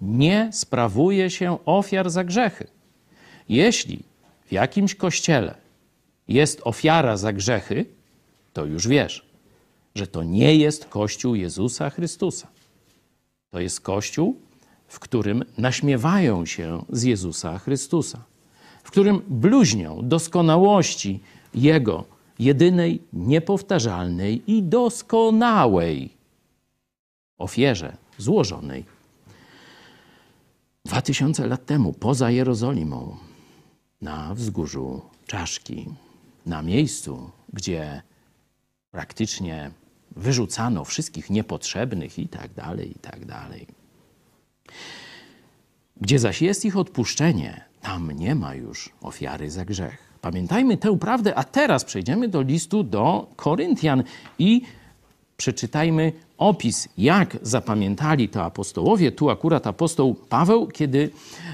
nie 0.00 0.50
sprawuje 0.52 1.30
się 1.30 1.58
ofiar 1.64 2.10
za 2.10 2.24
grzechy. 2.24 2.66
Jeśli 3.48 4.02
w 4.46 4.52
jakimś 4.52 4.94
kościele 4.94 5.54
jest 6.28 6.60
ofiara 6.64 7.16
za 7.16 7.32
grzechy, 7.32 7.84
to 8.52 8.64
już 8.64 8.88
wiesz, 8.88 9.26
że 9.94 10.06
to 10.06 10.22
nie 10.22 10.56
jest 10.56 10.84
Kościół 10.84 11.34
Jezusa 11.34 11.90
Chrystusa. 11.90 12.48
To 13.50 13.60
jest 13.60 13.80
Kościół, 13.80 14.40
w 14.88 14.98
którym 14.98 15.44
naśmiewają 15.58 16.46
się 16.46 16.84
z 16.88 17.02
Jezusa 17.02 17.58
Chrystusa, 17.58 18.24
w 18.82 18.90
którym 18.90 19.22
bluźnią 19.28 20.00
doskonałości 20.02 21.20
Jego 21.54 22.11
jedynej, 22.38 23.02
niepowtarzalnej 23.12 24.42
i 24.46 24.62
doskonałej 24.62 26.10
ofierze 27.38 27.96
złożonej 28.18 28.84
dwa 30.84 31.02
tysiące 31.02 31.46
lat 31.46 31.66
temu 31.66 31.92
poza 31.92 32.30
Jerozolimą, 32.30 33.16
na 34.00 34.34
wzgórzu 34.34 35.02
Czaszki, 35.26 35.88
na 36.46 36.62
miejscu, 36.62 37.30
gdzie 37.52 38.02
praktycznie 38.90 39.70
wyrzucano 40.16 40.84
wszystkich 40.84 41.30
niepotrzebnych 41.30 42.18
i 42.18 42.28
tak 42.28 42.52
dalej, 42.54 42.90
i 42.90 42.98
tak 42.98 43.24
dalej. 43.24 43.66
Gdzie 46.00 46.18
zaś 46.18 46.42
jest 46.42 46.64
ich 46.64 46.76
odpuszczenie, 46.76 47.64
tam 47.80 48.12
nie 48.12 48.34
ma 48.34 48.54
już 48.54 48.90
ofiary 49.00 49.50
za 49.50 49.64
grzech. 49.64 50.11
Pamiętajmy 50.22 50.76
tę 50.76 50.98
prawdę, 50.98 51.34
a 51.34 51.44
teraz 51.44 51.84
przejdziemy 51.84 52.28
do 52.28 52.42
listu 52.42 52.82
do 52.82 53.26
Koryntian 53.36 54.02
i 54.38 54.62
przeczytajmy 55.36 56.12
opis, 56.38 56.88
jak 56.98 57.36
zapamiętali 57.42 58.28
to 58.28 58.44
apostołowie. 58.44 59.12
Tu 59.12 59.30
akurat 59.30 59.66
apostoł 59.66 60.14
Paweł, 60.14 60.66
kiedy 60.66 61.10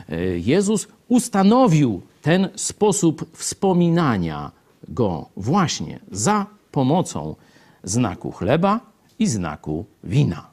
e, 0.09 0.39
Jezus 0.39 0.89
ustanowił 1.09 2.03
ten 2.23 2.49
sposób 2.57 3.37
wspominania 3.37 4.51
go 4.89 5.27
właśnie 5.37 6.01
za 6.11 6.47
pomocą 6.73 7.35
znaku 7.85 8.33
chleba 8.33 8.81
i 9.19 9.27
znaku 9.27 9.85
wina. 10.05 10.51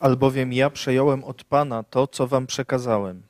Albowiem 0.00 0.52
ja 0.52 0.70
przejąłem 0.70 1.24
od 1.24 1.44
Pana 1.44 1.82
to, 1.82 2.06
co 2.06 2.26
wam 2.26 2.46
przekazałem. 2.46 3.22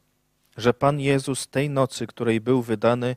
Że 0.57 0.75
Pan 0.75 1.01
Jezus 1.01 1.49
tej 1.49 1.71
nocy, 1.71 2.07
której 2.07 2.41
był 2.41 2.63
wydany, 2.63 3.17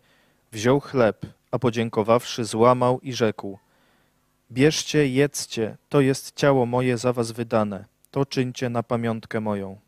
wziął 0.51 0.79
chleb, 0.79 1.25
a 1.51 1.59
podziękowawszy, 1.59 2.45
złamał 2.45 2.99
i 2.99 3.13
rzekł: 3.13 3.59
Bierzcie, 4.51 5.07
jedzcie, 5.07 5.77
to 5.89 6.01
jest 6.01 6.35
ciało 6.35 6.65
moje 6.65 6.97
za 6.97 7.13
was 7.13 7.31
wydane, 7.31 7.85
to 8.11 8.25
czyńcie 8.25 8.69
na 8.69 8.83
pamiątkę 8.83 9.39
moją. 9.39 9.79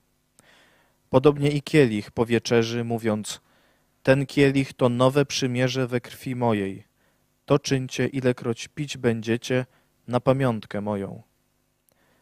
Podobnie 1.10 1.52
i 1.52 1.62
kielich 1.62 2.12
po 2.12 2.26
wieczerzy, 2.26 2.84
mówiąc: 2.84 3.42
Ten 4.04 4.26
kielich 4.26 4.74
to 4.74 4.90
nowe 4.90 5.26
przymierze 5.26 5.88
we 5.88 6.02
krwi 6.02 6.36
mojej. 6.36 6.84
To 7.46 7.60
czyńcie, 7.60 8.08
ilekroć 8.08 8.68
pić 8.68 8.98
będziecie, 8.98 9.66
na 10.08 10.20
pamiątkę 10.20 10.82
moją. 10.82 11.22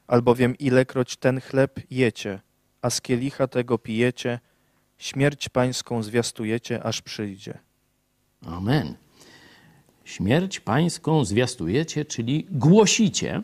Albowiem 0.08 0.58
ilekroć 0.58 1.18
ten 1.18 1.42
chleb 1.42 1.80
jecie, 1.92 2.40
a 2.82 2.90
z 2.90 3.02
kielicha 3.02 3.48
tego 3.48 3.78
pijecie, 3.78 4.40
śmierć 4.98 5.50
pańską 5.50 6.04
zwiastujecie, 6.04 6.84
aż 6.84 7.02
przyjdzie. 7.02 7.58
Amen. 8.42 8.96
Śmierć 10.04 10.60
pańską 10.60 11.26
zwiastujecie, 11.26 12.06
czyli 12.06 12.48
głosicie, 12.52 13.42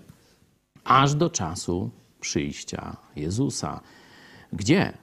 aż 0.83 1.15
do 1.15 1.29
czasu 1.29 1.91
przyjścia 2.19 2.97
Jezusa. 3.15 3.81
Gdzie 4.53 4.93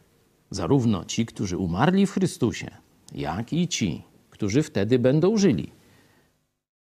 zarówno 0.51 1.05
ci, 1.05 1.27
którzy 1.27 1.59
umarli 1.59 2.07
w 2.07 2.13
Chrystusie, 2.13 2.71
jak 3.15 3.53
i 3.53 3.69
ci, 3.69 4.03
którzy 4.31 4.63
wtedy 4.63 4.99
będą 4.99 5.37
żyli, 5.37 5.73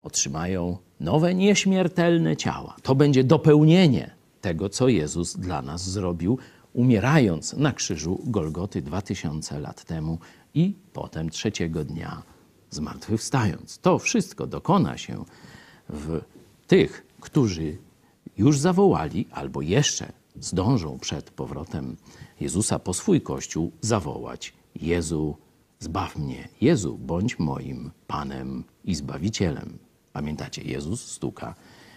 otrzymają 0.02 0.78
nowe, 1.00 1.34
nieśmiertelne 1.34 2.36
ciała. 2.36 2.76
To 2.82 2.94
będzie 2.94 3.24
dopełnienie 3.24 4.14
tego, 4.40 4.68
co 4.68 4.88
Jezus 4.88 5.36
dla 5.36 5.62
nas 5.62 5.90
zrobił, 5.90 6.38
umierając 6.72 7.52
na 7.52 7.72
krzyżu 7.72 8.20
Golgoty 8.24 8.82
2000 8.82 9.60
lat 9.60 9.84
temu 9.84 10.18
i 10.54 10.74
potem 10.92 11.30
trzeciego 11.30 11.84
dnia 11.84 12.22
zmartwychwstając. 12.70 13.78
To 13.78 13.98
wszystko 13.98 14.46
dokona 14.46 14.98
się 14.98 15.24
w 15.88 16.20
tych, 16.66 17.06
którzy 17.20 17.78
już 18.36 18.58
zawołali 18.58 19.26
albo 19.30 19.62
jeszcze 19.62 20.12
zdążą 20.40 20.98
przed 20.98 21.30
powrotem 21.30 21.96
Jezusa 22.40 22.78
po 22.78 22.94
swój 22.94 23.20
Kościół 23.20 23.72
zawołać 23.80 24.52
Jezu, 24.74 25.36
zbaw 25.78 26.16
mnie. 26.16 26.48
Jezu, 26.60 26.98
bądź 26.98 27.38
moim 27.38 27.90
Panem 28.06 28.64
i 28.84 28.94
Zbawicielem. 28.94 29.78
Pamiętacie, 30.12 30.62
Jezus 30.62 31.12
stuka 31.12 31.54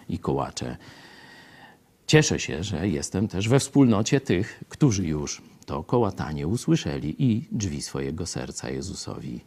i 0.09 0.19
kołacze. 0.19 0.77
Cieszę 2.07 2.39
się, 2.39 2.63
że 2.63 2.89
jestem 2.89 3.27
też 3.27 3.49
we 3.49 3.59
wspólnocie 3.59 4.21
tych, 4.21 4.63
którzy 4.69 5.07
już 5.07 5.41
to 5.65 5.83
kołatanie 5.83 6.47
usłyszeli 6.47 7.23
i 7.23 7.47
drzwi 7.51 7.81
swojego 7.81 8.25
serca 8.25 8.69
Jezusowi 8.69 9.41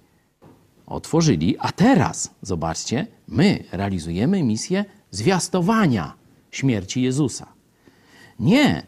otworzyli. 0.86 1.56
A 1.58 1.72
teraz, 1.72 2.30
zobaczcie, 2.42 3.06
my 3.28 3.64
realizujemy 3.72 4.42
misję 4.42 4.84
zwiastowania 5.10 6.14
śmierci 6.50 7.02
Jezusa. 7.02 7.46
Nie 8.38 8.86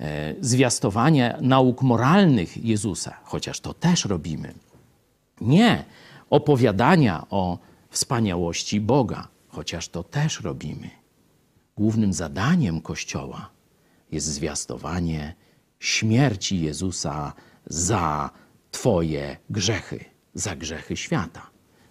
e, 0.00 0.34
zwiastowania 0.40 1.38
nauk 1.40 1.82
moralnych 1.82 2.64
Jezusa, 2.64 3.16
chociaż 3.24 3.60
to 3.60 3.74
też 3.74 4.04
robimy. 4.04 4.54
Nie 5.40 5.84
opowiadania 6.30 7.26
o 7.30 7.58
wspaniałości 7.90 8.80
Boga, 8.80 9.28
chociaż 9.48 9.88
to 9.88 10.02
też 10.02 10.40
robimy. 10.40 11.03
Głównym 11.76 12.12
zadaniem 12.12 12.80
Kościoła 12.80 13.50
jest 14.10 14.26
zwiastowanie 14.26 15.34
śmierci 15.80 16.60
Jezusa 16.60 17.32
za 17.66 18.30
Twoje 18.70 19.36
grzechy, 19.50 20.04
za 20.34 20.56
grzechy 20.56 20.96
świata. 20.96 21.50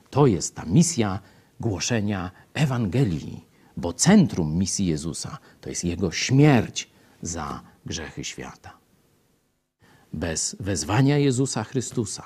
To 0.10 0.28
jest 0.28 0.56
ta 0.56 0.66
misja 0.66 1.20
głoszenia 1.60 2.32
Ewangelii, 2.54 3.46
bo 3.78 3.94
centrum 3.94 4.56
misji 4.56 4.86
Jezusa 4.86 5.38
to 5.62 5.70
jest 5.70 5.84
Jego 5.84 6.12
śmierć 6.12 6.90
za 7.22 7.62
grzechy 7.86 8.24
świata. 8.24 8.78
Bez 10.14 10.56
wezwania 10.60 11.18
Jezusa 11.18 11.64
Chrystusa 11.64 12.24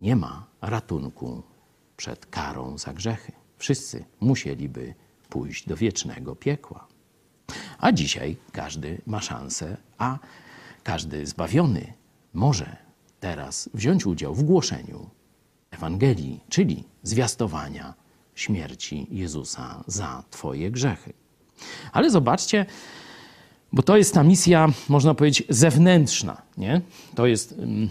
nie 0.00 0.16
ma 0.16 0.46
ratunku 0.60 1.42
przed 1.96 2.26
karą 2.26 2.78
za 2.78 2.92
grzechy. 2.92 3.32
Wszyscy 3.56 4.04
musieliby 4.20 4.94
pójść 5.34 5.68
do 5.68 5.76
wiecznego 5.76 6.36
piekła. 6.36 6.86
A 7.78 7.92
dzisiaj 7.92 8.36
każdy 8.52 9.00
ma 9.06 9.20
szansę, 9.20 9.76
a 9.98 10.18
każdy 10.82 11.26
zbawiony 11.26 11.92
może 12.34 12.76
teraz 13.20 13.70
wziąć 13.74 14.06
udział 14.06 14.34
w 14.34 14.42
głoszeniu 14.42 15.10
Ewangelii, 15.70 16.40
czyli 16.48 16.84
zwiastowania 17.02 17.94
śmierci 18.34 19.06
Jezusa 19.10 19.84
za 19.86 20.24
Twoje 20.30 20.70
grzechy. 20.70 21.12
Ale 21.92 22.10
zobaczcie, 22.10 22.66
bo 23.72 23.82
to 23.82 23.96
jest 23.96 24.14
ta 24.14 24.22
misja, 24.22 24.68
można 24.88 25.14
powiedzieć, 25.14 25.46
zewnętrzna. 25.48 26.42
Nie? 26.56 26.80
To 27.14 27.26
jest, 27.26 27.52
mm, 27.52 27.88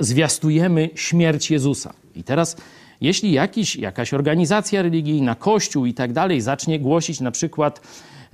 zwiastujemy 0.00 0.90
śmierć 0.94 1.50
Jezusa. 1.50 1.94
I 2.14 2.24
teraz, 2.24 2.56
jeśli 3.02 3.32
jakiś, 3.32 3.76
jakaś 3.76 4.14
organizacja 4.14 4.82
religijna, 4.82 5.34
kościół 5.34 5.86
i 5.86 5.94
tak 5.94 6.12
dalej 6.12 6.40
zacznie 6.40 6.80
głosić 6.80 7.20
na 7.20 7.30
przykład 7.30 7.80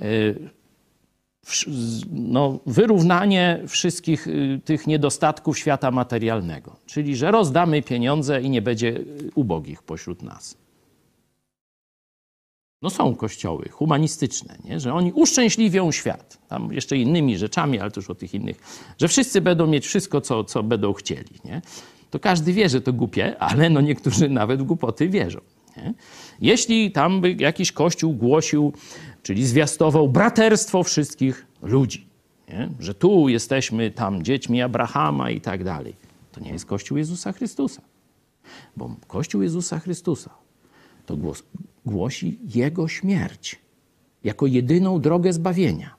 y, 0.01 0.51
no, 2.11 2.59
wyrównanie 2.66 3.62
wszystkich 3.69 4.27
y, 4.27 4.61
tych 4.65 4.86
niedostatków 4.86 5.59
świata 5.59 5.90
materialnego, 5.90 6.77
czyli 6.86 7.16
że 7.16 7.31
rozdamy 7.31 7.82
pieniądze 7.82 8.43
i 8.43 8.51
nie 8.51 8.62
będzie 8.62 9.01
ubogich 9.35 9.82
pośród 9.82 10.23
nas. 10.23 10.57
No 12.82 12.90
są 12.90 13.15
kościoły 13.15 13.69
humanistyczne, 13.69 14.59
nie? 14.65 14.81
że 14.81 14.95
oni 14.95 15.12
uszczęśliwią 15.12 15.93
świat. 15.93 16.39
Tam 16.49 16.73
jeszcze 16.73 16.97
innymi 16.97 17.39
rzeczami, 17.39 17.81
ale 17.81 17.90
też 17.90 18.11
o 18.11 18.15
tych 18.15 18.35
innych, 18.35 18.61
że 18.99 19.09
wszyscy 19.09 19.40
będą 19.40 19.66
mieć 19.66 19.86
wszystko, 19.86 20.20
co, 20.20 20.45
co 20.45 20.62
będą 20.62 20.93
chcieli. 20.93 21.40
Nie? 21.45 21.62
To 22.10 22.18
każdy 22.18 22.52
wie, 22.52 22.68
że 22.68 22.80
to 22.80 22.93
głupie, 22.93 23.39
ale 23.39 23.70
no 23.70 23.80
niektórzy 23.80 24.28
nawet 24.28 24.62
w 24.62 24.64
głupoty 24.64 25.09
wierzą. 25.09 25.40
Nie? 25.76 25.94
Jeśli 26.40 26.93
tam 26.93 27.20
by 27.20 27.32
jakiś 27.32 27.72
kościół 27.72 28.12
głosił, 28.12 28.72
czyli 29.22 29.47
zwiastował 29.47 30.09
braterstwo 30.09 30.82
wszystkich 30.82 31.47
ludzi, 31.62 32.06
nie? 32.48 32.68
że 32.80 32.94
tu 32.94 33.28
jesteśmy 33.28 33.90
tam 33.90 34.22
dziećmi 34.22 34.62
Abrahama 34.62 35.30
i 35.30 35.40
tak 35.40 35.64
dalej, 35.64 35.94
to 36.32 36.40
nie 36.40 36.51
jest 36.51 36.66
Kościół 36.66 36.98
Jezusa 36.98 37.32
Chrystusa. 37.32 37.82
Bo 38.76 38.97
Kościół 39.06 39.43
Jezusa 39.43 39.78
Chrystusa 39.78 40.30
to 41.06 41.16
głos, 41.16 41.43
głosi 41.86 42.39
Jego 42.55 42.89
śmierć 42.89 43.59
jako 44.24 44.47
jedyną 44.47 45.01
drogę 45.01 45.32
zbawienia. 45.32 45.98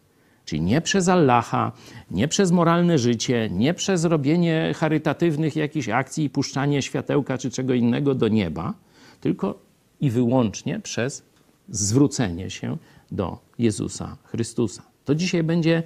Czyli 0.50 0.62
nie 0.62 0.82
przez 0.82 1.08
Allaha, 1.08 1.72
nie 2.12 2.28
przez 2.28 2.52
moralne 2.52 2.98
życie, 2.98 3.50
nie 3.52 3.74
przez 3.74 4.06
robienie 4.06 4.74
charytatywnych 4.78 5.56
jakichś 5.56 5.90
akcji 5.90 6.24
i 6.24 6.30
puszczanie 6.30 6.82
światełka 6.82 7.38
czy 7.38 7.52
czego 7.52 7.74
innego 7.74 8.16
do 8.16 8.28
nieba, 8.28 8.74
tylko 9.22 9.60
i 10.02 10.10
wyłącznie 10.10 10.80
przez 10.80 11.24
zwrócenie 11.70 12.50
się 12.50 12.78
do 13.12 13.38
Jezusa 13.60 14.18
Chrystusa. 14.24 14.84
To 15.06 15.16
dzisiaj 15.16 15.44
będzie 15.44 15.84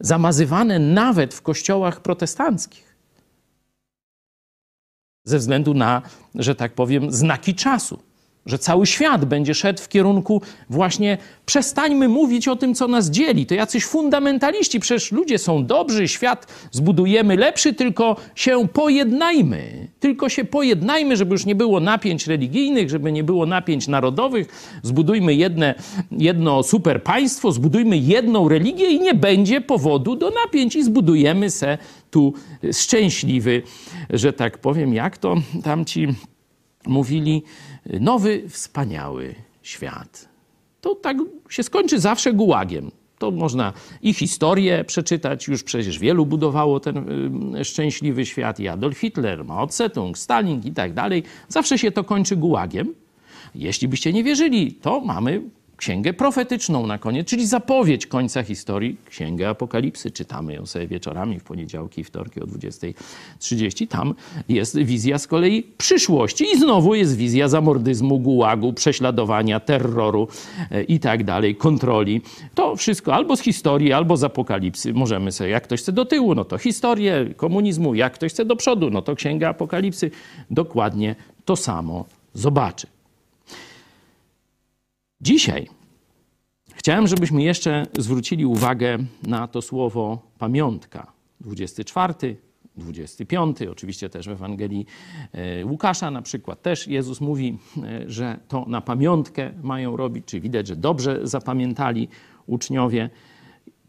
zamazywane 0.00 0.78
nawet 0.78 1.34
w 1.34 1.42
kościołach 1.42 2.00
protestanckich. 2.00 2.96
Ze 5.24 5.38
względu 5.38 5.74
na, 5.74 6.02
że 6.34 6.54
tak 6.54 6.72
powiem, 6.72 7.12
znaki 7.12 7.54
czasu 7.54 7.98
że 8.46 8.58
cały 8.58 8.86
świat 8.86 9.24
będzie 9.24 9.54
szedł 9.54 9.82
w 9.82 9.88
kierunku 9.88 10.42
właśnie 10.70 11.18
przestańmy 11.46 12.08
mówić 12.08 12.48
o 12.48 12.56
tym, 12.56 12.74
co 12.74 12.88
nas 12.88 13.10
dzieli. 13.10 13.46
To 13.46 13.54
jacyś 13.54 13.84
fundamentaliści, 13.84 14.80
przecież 14.80 15.12
ludzie 15.12 15.38
są 15.38 15.66
dobrzy, 15.66 16.08
świat 16.08 16.46
zbudujemy 16.70 17.36
lepszy, 17.36 17.74
tylko 17.74 18.16
się 18.34 18.68
pojednajmy. 18.72 19.88
Tylko 20.00 20.28
się 20.28 20.44
pojednajmy, 20.44 21.16
żeby 21.16 21.34
już 21.34 21.46
nie 21.46 21.54
było 21.54 21.80
napięć 21.80 22.26
religijnych, 22.26 22.90
żeby 22.90 23.12
nie 23.12 23.24
było 23.24 23.46
napięć 23.46 23.88
narodowych. 23.88 24.78
Zbudujmy 24.82 25.34
jedne, 25.34 25.74
jedno 26.10 26.62
super 26.62 27.02
państwo, 27.02 27.52
zbudujmy 27.52 27.98
jedną 27.98 28.48
religię 28.48 28.86
i 28.86 29.00
nie 29.00 29.14
będzie 29.14 29.60
powodu 29.60 30.16
do 30.16 30.30
napięć 30.44 30.76
i 30.76 30.82
zbudujemy 30.82 31.50
se 31.50 31.78
tu 32.10 32.34
szczęśliwy, 32.72 33.62
że 34.10 34.32
tak 34.32 34.58
powiem, 34.58 34.94
jak 34.94 35.18
to 35.18 35.34
tamci 35.64 36.08
mówili, 36.86 37.42
nowy, 38.00 38.48
wspaniały 38.48 39.34
świat. 39.62 40.28
To 40.80 40.94
tak 40.94 41.16
się 41.48 41.62
skończy 41.62 42.00
zawsze 42.00 42.32
gułagiem. 42.32 42.90
To 43.18 43.30
można 43.30 43.72
i 44.02 44.14
historię 44.14 44.84
przeczytać, 44.84 45.48
już 45.48 45.62
przecież 45.62 45.98
wielu 45.98 46.26
budowało 46.26 46.80
ten 46.80 47.04
szczęśliwy 47.64 48.26
świat, 48.26 48.60
i 48.60 48.68
Adolf 48.68 48.98
Hitler, 48.98 49.44
Mao 49.44 49.66
Tse-tung, 49.66 50.18
Stalin 50.18 50.60
i 50.64 50.72
tak 50.72 50.94
dalej. 50.94 51.22
Zawsze 51.48 51.78
się 51.78 51.90
to 51.90 52.04
kończy 52.04 52.36
gułagiem. 52.36 52.94
Jeśli 53.54 53.88
byście 53.88 54.12
nie 54.12 54.24
wierzyli, 54.24 54.72
to 54.72 55.00
mamy 55.00 55.42
księgę 55.76 56.12
profetyczną 56.12 56.86
na 56.86 56.98
koniec, 56.98 57.28
czyli 57.28 57.46
zapowiedź 57.46 58.06
końca 58.06 58.42
historii, 58.42 58.96
księgę 59.10 59.48
Apokalipsy. 59.48 60.10
Czytamy 60.10 60.54
ją 60.54 60.66
sobie 60.66 60.86
wieczorami 60.86 61.40
w 61.40 61.44
poniedziałki 61.44 62.00
i 62.00 62.04
wtorki 62.04 62.40
o 62.40 62.44
20.30. 62.44 63.88
Tam 63.88 64.14
jest 64.48 64.78
wizja 64.78 65.18
z 65.18 65.26
kolei 65.26 65.62
przyszłości 65.78 66.44
i 66.54 66.58
znowu 66.58 66.94
jest 66.94 67.16
wizja 67.16 67.48
zamordyzmu, 67.48 68.18
gułagu, 68.18 68.72
prześladowania, 68.72 69.60
terroru 69.60 70.28
e, 70.70 70.82
i 70.82 71.00
tak 71.00 71.24
dalej, 71.24 71.56
kontroli. 71.56 72.20
To 72.54 72.76
wszystko 72.76 73.14
albo 73.14 73.36
z 73.36 73.40
historii, 73.40 73.92
albo 73.92 74.16
z 74.16 74.24
Apokalipsy. 74.24 74.92
Możemy 74.92 75.32
sobie, 75.32 75.50
jak 75.50 75.64
ktoś 75.64 75.80
chce 75.80 75.92
do 75.92 76.04
tyłu, 76.04 76.34
no 76.34 76.44
to 76.44 76.58
historię 76.58 77.34
komunizmu, 77.36 77.94
jak 77.94 78.12
ktoś 78.14 78.32
chce 78.32 78.44
do 78.44 78.56
przodu, 78.56 78.90
no 78.90 79.02
to 79.02 79.14
księga 79.14 79.48
Apokalipsy. 79.48 80.10
Dokładnie 80.50 81.16
to 81.44 81.56
samo 81.56 82.04
zobaczy. 82.34 82.95
Dzisiaj 85.20 85.68
chciałem, 86.74 87.06
żebyśmy 87.06 87.42
jeszcze 87.42 87.86
zwrócili 87.98 88.46
uwagę 88.46 88.98
na 89.22 89.48
to 89.48 89.62
słowo 89.62 90.32
pamiątka. 90.38 91.12
24, 91.40 92.36
25, 92.76 93.62
oczywiście 93.62 94.08
też 94.08 94.28
w 94.28 94.30
Ewangelii 94.30 94.86
e, 95.32 95.66
Łukasza 95.66 96.10
na 96.10 96.22
przykład 96.22 96.62
też 96.62 96.88
Jezus 96.88 97.20
mówi, 97.20 97.58
e, 97.82 98.10
że 98.10 98.38
to 98.48 98.64
na 98.68 98.80
pamiątkę 98.80 99.52
mają 99.62 99.96
robić, 99.96 100.24
czy 100.26 100.40
widać, 100.40 100.66
że 100.66 100.76
dobrze 100.76 101.20
zapamiętali 101.22 102.08
uczniowie. 102.46 103.10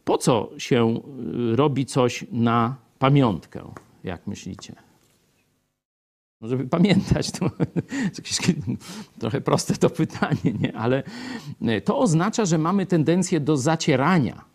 Po 0.03 0.17
co 0.17 0.49
się 0.57 0.87
e, 0.87 1.55
robi 1.55 1.85
coś 1.85 2.25
na 2.31 2.75
pamiątkę, 2.99 3.63
jak 4.03 4.27
myślicie? 4.27 4.86
No 6.41 6.47
żeby 6.47 6.67
pamiętać, 6.67 7.31
to 7.31 7.49
trochę 9.19 9.41
proste 9.41 9.75
to 9.75 9.89
pytanie, 9.89 10.53
nie? 10.59 10.77
ale 10.77 11.03
to 11.83 11.99
oznacza, 11.99 12.45
że 12.45 12.57
mamy 12.57 12.85
tendencję 12.85 13.39
do 13.39 13.57
zacierania 13.57 14.45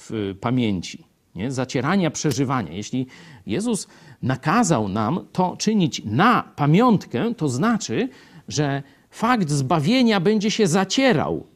w 0.00 0.34
pamięci, 0.40 1.04
nie? 1.34 1.52
zacierania 1.52 2.10
przeżywania. 2.10 2.72
Jeśli 2.72 3.06
Jezus 3.46 3.88
nakazał 4.22 4.88
nam 4.88 5.26
to 5.32 5.56
czynić 5.56 6.02
na 6.04 6.42
pamiątkę, 6.56 7.34
to 7.34 7.48
znaczy, 7.48 8.08
że 8.48 8.82
fakt 9.10 9.50
zbawienia 9.50 10.20
będzie 10.20 10.50
się 10.50 10.66
zacierał 10.66 11.46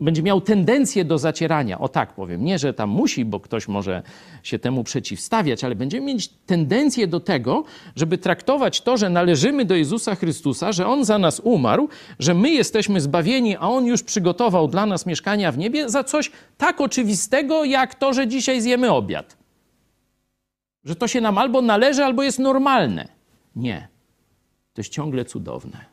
będzie 0.00 0.22
miał 0.22 0.40
tendencję 0.40 1.04
do 1.04 1.18
zacierania. 1.18 1.78
O 1.78 1.88
tak 1.88 2.14
powiem. 2.14 2.44
Nie, 2.44 2.58
że 2.58 2.74
tam 2.74 2.90
musi, 2.90 3.24
bo 3.24 3.40
ktoś 3.40 3.68
może 3.68 4.02
się 4.42 4.58
temu 4.58 4.84
przeciwstawiać, 4.84 5.64
ale 5.64 5.74
będziemy 5.74 6.06
mieć 6.06 6.28
tendencję 6.28 7.06
do 7.06 7.20
tego, 7.20 7.64
żeby 7.96 8.18
traktować 8.18 8.80
to, 8.80 8.96
że 8.96 9.10
należymy 9.10 9.64
do 9.64 9.74
Jezusa 9.74 10.14
Chrystusa, 10.14 10.72
że 10.72 10.86
On 10.86 11.04
za 11.04 11.18
nas 11.18 11.40
umarł, 11.40 11.88
że 12.18 12.34
my 12.34 12.50
jesteśmy 12.50 13.00
zbawieni, 13.00 13.56
a 13.56 13.60
On 13.60 13.86
już 13.86 14.02
przygotował 14.02 14.68
dla 14.68 14.86
nas 14.86 15.06
mieszkania 15.06 15.52
w 15.52 15.58
niebie, 15.58 15.88
za 15.88 16.04
coś 16.04 16.30
tak 16.58 16.80
oczywistego, 16.80 17.64
jak 17.64 17.94
to, 17.94 18.12
że 18.12 18.28
dzisiaj 18.28 18.60
zjemy 18.60 18.90
obiad. 18.90 19.36
Że 20.84 20.96
to 20.96 21.08
się 21.08 21.20
nam 21.20 21.38
albo 21.38 21.62
należy, 21.62 22.04
albo 22.04 22.22
jest 22.22 22.38
normalne. 22.38 23.08
Nie. 23.56 23.88
To 24.74 24.80
jest 24.80 24.92
ciągle 24.92 25.24
cudowne. 25.24 25.84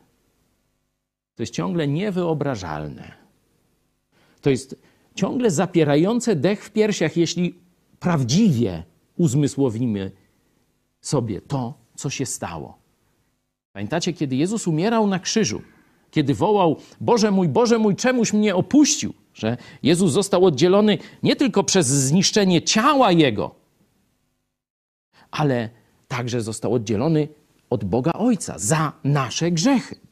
To 1.34 1.42
jest 1.42 1.54
ciągle 1.54 1.88
niewyobrażalne 1.88 3.19
to 4.40 4.50
jest 4.50 4.76
ciągle 5.14 5.50
zapierające 5.50 6.36
dech 6.36 6.64
w 6.64 6.70
piersiach, 6.70 7.16
jeśli 7.16 7.54
prawdziwie 8.00 8.82
uzmysłowimy 9.16 10.10
sobie 11.00 11.40
to, 11.40 11.74
co 11.94 12.10
się 12.10 12.26
stało. 12.26 12.78
Pamiętacie, 13.72 14.12
kiedy 14.12 14.36
Jezus 14.36 14.66
umierał 14.66 15.06
na 15.06 15.18
krzyżu, 15.18 15.62
kiedy 16.10 16.34
wołał: 16.34 16.76
Boże 17.00 17.30
mój, 17.30 17.48
Boże 17.48 17.78
mój, 17.78 17.96
czemuś 17.96 18.32
mnie 18.32 18.54
opuścił? 18.54 19.14
Że 19.34 19.56
Jezus 19.82 20.12
został 20.12 20.44
oddzielony 20.44 20.98
nie 21.22 21.36
tylko 21.36 21.64
przez 21.64 21.86
zniszczenie 21.86 22.62
ciała 22.62 23.12
Jego, 23.12 23.54
ale 25.30 25.70
także 26.08 26.40
został 26.40 26.74
oddzielony 26.74 27.28
od 27.70 27.84
Boga 27.84 28.12
Ojca 28.12 28.58
za 28.58 28.92
nasze 29.04 29.50
grzechy. 29.50 30.09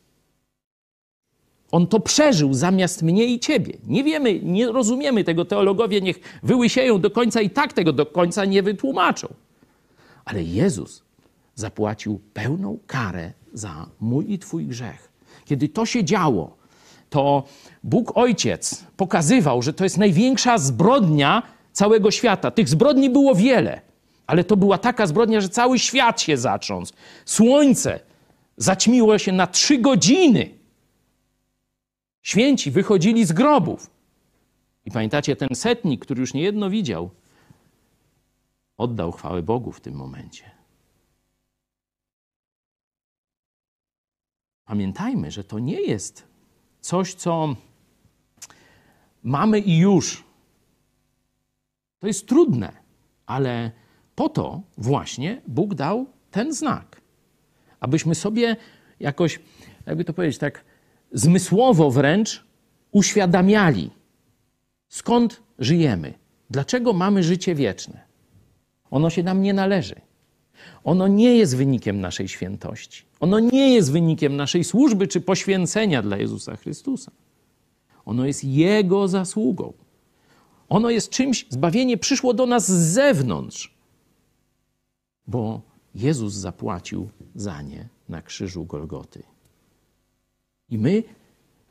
On 1.73 1.87
to 1.87 2.01
przeżył 2.01 2.55
zamiast 2.55 3.03
mnie 3.03 3.27
i 3.27 3.41
ciebie. 3.41 3.73
Nie 3.87 4.05
wiemy, 4.05 4.41
nie 4.43 4.73
rozumiemy 4.73 5.25
tego. 5.25 5.45
Teologowie 5.45 6.01
niech 6.01 6.21
wyłysieją 6.43 7.01
do 7.01 7.11
końca 7.11 7.41
i 7.41 7.51
tak 7.51 7.73
tego 7.73 7.93
do 7.93 8.07
końca 8.07 8.45
nie 8.45 8.63
wytłumaczą. 8.63 9.29
Ale 10.25 10.43
Jezus 10.43 11.03
zapłacił 11.55 12.21
pełną 12.35 12.79
karę 12.87 13.33
za 13.53 13.87
mój 14.01 14.33
i 14.33 14.39
twój 14.39 14.67
grzech. 14.67 15.13
Kiedy 15.45 15.69
to 15.69 15.87
się 15.87 16.05
działo, 16.05 16.57
to 17.11 17.45
Bóg 17.85 18.17
Ojciec 18.17 18.85
pokazywał, 18.97 19.63
że 19.63 19.73
to 19.73 19.85
jest 19.85 19.99
największa 19.99 20.59
zbrodnia 20.59 21.43
całego 21.73 22.11
świata. 22.11 22.51
Tych 22.51 22.69
zbrodni 22.69 23.11
było 23.11 23.35
wiele, 23.35 23.81
ale 24.27 24.45
to 24.45 24.57
była 24.57 24.79
taka 24.79 25.07
zbrodnia, 25.07 25.41
że 25.41 25.49
cały 25.49 25.79
świat 25.79 26.21
się 26.21 26.37
zatrząsł. 26.37 26.93
Słońce 27.25 28.01
zaćmiło 28.57 29.19
się 29.19 29.33
na 29.33 29.47
trzy 29.47 29.79
godziny 29.79 30.58
Święci 32.29 32.71
wychodzili 32.71 33.25
z 33.25 33.33
grobów. 33.33 33.91
I 34.85 34.91
pamiętacie, 34.91 35.37
ten 35.37 35.49
setnik, 35.55 36.05
który 36.05 36.21
już 36.21 36.35
niejedno 36.35 36.71
widział, 36.71 37.11
oddał 38.77 39.13
chwałę 39.13 39.43
Bogu 39.43 39.73
w 39.73 39.81
tym 39.81 39.95
momencie. 39.95 40.51
Pamiętajmy, 44.65 45.31
że 45.31 45.45
to 45.45 45.59
nie 45.59 45.81
jest 45.81 46.27
coś, 46.81 47.15
co 47.15 47.57
mamy 49.23 49.61
i 49.61 49.79
już. 49.79 50.25
To 51.99 52.07
jest 52.07 52.29
trudne, 52.29 52.73
ale 53.27 53.71
po 54.15 54.29
to 54.29 54.63
właśnie 54.79 55.43
Bóg 55.47 55.75
dał 55.75 56.07
ten 56.31 56.53
znak, 56.53 57.01
abyśmy 57.81 58.15
sobie 58.15 58.57
jakoś, 59.01 59.41
jakby 59.87 60.05
to 60.05 60.13
powiedzieć, 60.13 60.39
tak 60.39 60.68
zmysłowo 61.13 61.91
wręcz 61.91 62.45
uświadamiali, 62.93 63.91
skąd 64.89 65.43
żyjemy, 65.59 66.15
dlaczego 66.51 66.93
mamy 66.93 67.23
życie 67.23 67.55
wieczne. 67.55 68.01
Ono 68.91 69.11
się 69.11 69.23
nam 69.23 69.43
nie 69.43 69.55
należy. 69.55 69.95
Ono 70.85 71.09
nie 71.09 71.37
jest 71.37 71.57
wynikiem 71.57 72.01
naszej 72.01 72.29
świętości. 72.29 73.05
Ono 73.21 73.41
nie 73.41 73.75
jest 73.75 73.93
wynikiem 73.93 74.37
naszej 74.37 74.65
służby 74.65 75.09
czy 75.09 75.21
poświęcenia 75.21 76.03
dla 76.03 76.17
Jezusa 76.17 76.57
Chrystusa. 76.57 77.13
Ono 78.05 78.27
jest 78.27 78.45
Jego 78.45 79.09
zasługą. 79.09 79.73
Ono 80.69 80.91
jest 80.91 81.11
czymś, 81.11 81.47
zbawienie 81.49 81.99
przyszło 81.99 82.35
do 82.35 82.47
nas 82.47 82.67
z 82.67 82.93
zewnątrz, 82.93 83.75
bo 85.27 85.61
Jezus 85.95 86.35
zapłacił 86.35 87.09
za 87.35 87.63
nie 87.63 87.89
na 88.09 88.23
krzyżu 88.23 88.65
Golgoty. 88.65 89.23
I 90.71 90.79
my, 90.79 91.03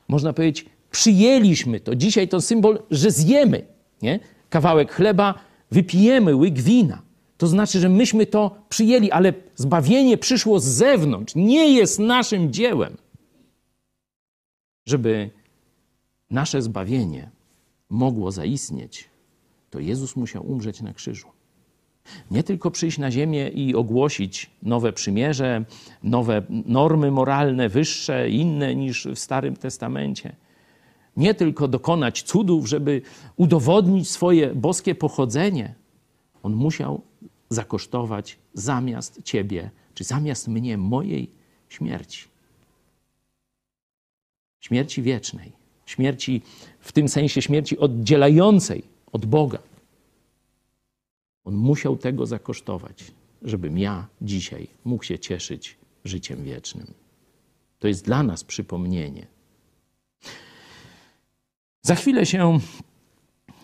można 0.08 0.32
powiedzieć, 0.32 0.66
przyjęliśmy 0.90 1.80
to. 1.80 1.94
Dzisiaj 1.94 2.28
to 2.28 2.40
symbol, 2.40 2.82
że 2.90 3.10
zjemy 3.10 3.66
nie? 4.02 4.20
kawałek 4.50 4.92
chleba, 4.92 5.34
wypijemy 5.70 6.36
łyk 6.36 6.58
wina. 6.58 7.02
To 7.38 7.46
znaczy, 7.46 7.80
że 7.80 7.88
myśmy 7.88 8.26
to 8.26 8.56
przyjęli, 8.68 9.10
ale 9.10 9.32
zbawienie 9.56 10.18
przyszło 10.18 10.60
z 10.60 10.64
zewnątrz. 10.64 11.34
Nie 11.34 11.72
jest 11.72 11.98
naszym 11.98 12.52
dziełem. 12.52 12.96
Żeby 14.86 15.30
nasze 16.30 16.62
zbawienie 16.62 17.30
mogło 17.90 18.32
zaistnieć, 18.32 19.08
to 19.70 19.78
Jezus 19.80 20.16
musiał 20.16 20.50
umrzeć 20.50 20.80
na 20.80 20.94
krzyżu. 20.94 21.28
Nie 22.30 22.42
tylko 22.42 22.70
przyjść 22.70 22.98
na 22.98 23.10
ziemię 23.10 23.48
i 23.48 23.74
ogłosić 23.74 24.50
nowe 24.62 24.92
przymierze, 24.92 25.64
nowe 26.02 26.42
normy 26.48 27.10
moralne, 27.10 27.68
wyższe, 27.68 28.30
inne 28.30 28.74
niż 28.74 29.06
w 29.06 29.18
Starym 29.18 29.56
Testamencie. 29.56 30.36
Nie 31.16 31.34
tylko 31.34 31.68
dokonać 31.68 32.22
cudów, 32.22 32.68
żeby 32.68 33.02
udowodnić 33.36 34.10
swoje 34.10 34.54
boskie 34.54 34.94
pochodzenie. 34.94 35.74
On 36.42 36.54
musiał 36.54 37.02
zakosztować 37.50 38.38
zamiast 38.54 39.22
ciebie, 39.22 39.70
czy 39.94 40.04
zamiast 40.04 40.48
mnie, 40.48 40.78
mojej 40.78 41.30
śmierci. 41.68 42.24
Śmierci 44.60 45.02
wiecznej. 45.02 45.52
Śmierci 45.86 46.42
w 46.80 46.92
tym 46.92 47.08
sensie 47.08 47.42
śmierci 47.42 47.78
oddzielającej 47.78 48.82
od 49.12 49.26
Boga. 49.26 49.58
On 51.48 51.54
musiał 51.54 51.96
tego 51.96 52.26
zakosztować, 52.26 53.12
żebym 53.42 53.78
ja 53.78 54.06
dzisiaj 54.22 54.66
mógł 54.84 55.04
się 55.04 55.18
cieszyć 55.18 55.76
życiem 56.04 56.44
wiecznym. 56.44 56.86
To 57.78 57.88
jest 57.88 58.04
dla 58.04 58.22
nas 58.22 58.44
przypomnienie. 58.44 59.26
Za 61.82 61.94
chwilę 61.94 62.26
się 62.26 62.58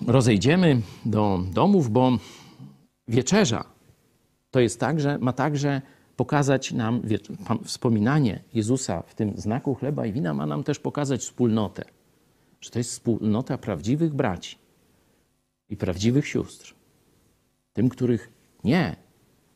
rozejdziemy 0.06 0.81
do 1.05 1.44
domów, 1.52 1.90
bo 1.90 2.19
wieczerza 3.09 3.65
to 4.51 4.61
jest 4.61 4.81
także, 4.81 5.19
ma 5.19 5.32
także 5.32 5.82
pokazać 6.16 6.73
nam, 6.73 7.02
wspominanie 7.65 8.43
Jezusa 8.55 9.02
w 9.02 9.15
tym 9.15 9.32
znaku 9.36 9.74
chleba 9.74 10.06
i 10.06 10.12
wina 10.12 10.35
ma 10.35 10.47
nam 10.47 10.65
też 10.65 10.78
pokazać 10.78 11.20
wspólnotę 11.20 11.85
że 12.65 12.70
to 12.70 12.78
jest 12.78 12.90
wspólnota 12.90 13.59
prawdziwych 13.59 14.15
braci 14.15 14.56
i 15.69 15.77
prawdziwych 15.77 16.27
sióstr. 16.27 16.74
Tym, 17.75 17.89
których 17.89 18.31
nie 18.65 18.97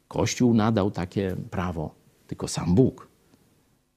Kościół 0.09 0.55
nadał 0.55 0.91
takie 0.91 1.37
prawo, 1.51 1.95
tylko 2.27 2.49
sam 2.49 2.75
Bóg. 2.75 3.09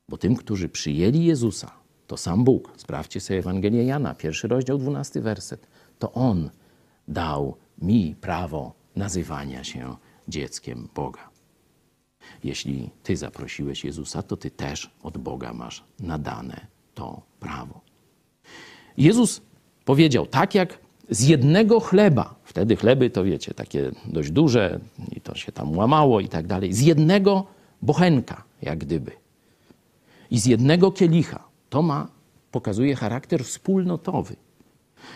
Bo 0.09 0.17
tym, 0.17 0.35
którzy 0.35 0.69
przyjęli 0.69 1.23
Jezusa, 1.23 1.71
to 2.07 2.17
sam 2.17 2.43
Bóg. 2.43 2.73
Sprawdźcie 2.77 3.19
sobie 3.19 3.39
Ewangelię 3.39 3.83
Jana, 3.83 4.13
pierwszy 4.15 4.47
rozdział, 4.47 4.77
dwunasty 4.77 5.21
werset. 5.21 5.67
To 5.99 6.11
On 6.11 6.49
dał 7.07 7.55
mi 7.81 8.15
prawo 8.21 8.73
nazywania 8.95 9.63
się 9.63 9.95
dzieckiem 10.27 10.87
Boga. 10.95 11.29
Jeśli 12.43 12.89
Ty 13.03 13.17
zaprosiłeś 13.17 13.85
Jezusa, 13.85 14.23
to 14.23 14.37
Ty 14.37 14.51
też 14.51 14.91
od 15.03 15.17
Boga 15.17 15.53
masz 15.53 15.83
nadane 15.99 16.67
to 16.93 17.21
prawo. 17.39 17.81
Jezus 18.97 19.41
powiedział, 19.85 20.25
tak 20.25 20.55
jak 20.55 20.79
z 21.11 21.27
jednego 21.27 21.79
chleba, 21.79 22.35
wtedy 22.43 22.75
chleby 22.75 23.09
to 23.09 23.23
wiecie, 23.23 23.53
takie 23.53 23.91
dość 24.05 24.31
duże 24.31 24.79
i 25.15 25.21
to 25.21 25.35
się 25.35 25.51
tam 25.51 25.77
łamało 25.77 26.19
i 26.19 26.27
tak 26.27 26.47
dalej, 26.47 26.73
z 26.73 26.81
jednego 26.81 27.45
bochenka, 27.81 28.43
jak 28.61 28.79
gdyby, 28.79 29.11
i 30.31 30.39
z 30.39 30.45
jednego 30.45 30.91
kielicha, 30.91 31.43
to 31.69 31.81
ma, 31.81 32.07
pokazuje 32.51 32.95
charakter 32.95 33.43
wspólnotowy. 33.43 34.35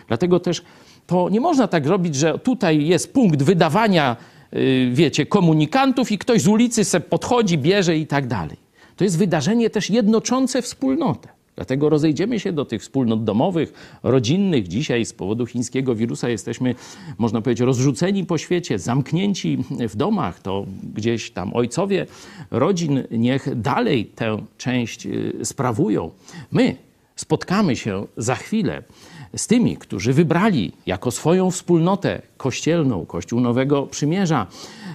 Dlatego 0.07 0.39
też 0.39 0.63
to 1.07 1.29
nie 1.29 1.41
można 1.41 1.67
tak 1.67 1.85
robić, 1.85 2.15
że 2.15 2.39
tutaj 2.39 2.85
jest 2.87 3.13
punkt 3.13 3.43
wydawania, 3.43 4.15
yy, 4.51 4.91
wiecie, 4.93 5.25
komunikantów 5.25 6.11
i 6.11 6.17
ktoś 6.17 6.41
z 6.41 6.47
ulicy 6.47 6.83
se 6.83 6.99
podchodzi, 6.99 7.57
bierze 7.57 7.97
i 7.97 8.07
tak 8.07 8.27
dalej. 8.27 8.57
To 8.95 9.03
jest 9.03 9.17
wydarzenie 9.17 9.69
też 9.69 9.89
jednoczące 9.89 10.61
wspólnotę. 10.61 11.34
Dlatego 11.55 11.89
rozejdziemy 11.89 12.39
się 12.39 12.51
do 12.53 12.65
tych 12.65 12.81
wspólnot 12.81 13.23
domowych, 13.23 13.99
rodzinnych. 14.03 14.67
Dzisiaj 14.67 15.05
z 15.05 15.13
powodu 15.13 15.45
chińskiego 15.45 15.95
wirusa 15.95 16.29
jesteśmy, 16.29 16.75
można 17.17 17.41
powiedzieć, 17.41 17.65
rozrzuceni 17.65 18.25
po 18.25 18.37
świecie, 18.37 18.79
zamknięci 18.79 19.57
w 19.89 19.95
domach. 19.95 20.39
To 20.39 20.65
gdzieś 20.95 21.31
tam 21.31 21.53
ojcowie 21.53 22.05
rodzin 22.51 23.03
niech 23.11 23.61
dalej 23.61 24.05
tę 24.05 24.37
część 24.57 25.05
y, 25.05 25.33
sprawują. 25.43 26.11
My 26.51 26.75
spotkamy 27.15 27.75
się 27.75 28.05
za 28.17 28.35
chwilę 28.35 28.83
z 29.35 29.47
tymi, 29.47 29.77
którzy 29.77 30.13
wybrali 30.13 30.71
jako 30.85 31.11
swoją 31.11 31.51
wspólnotę 31.51 32.21
kościelną, 32.37 33.05
Kościół 33.05 33.39
Nowego 33.39 33.83
Przymierza. 33.83 34.47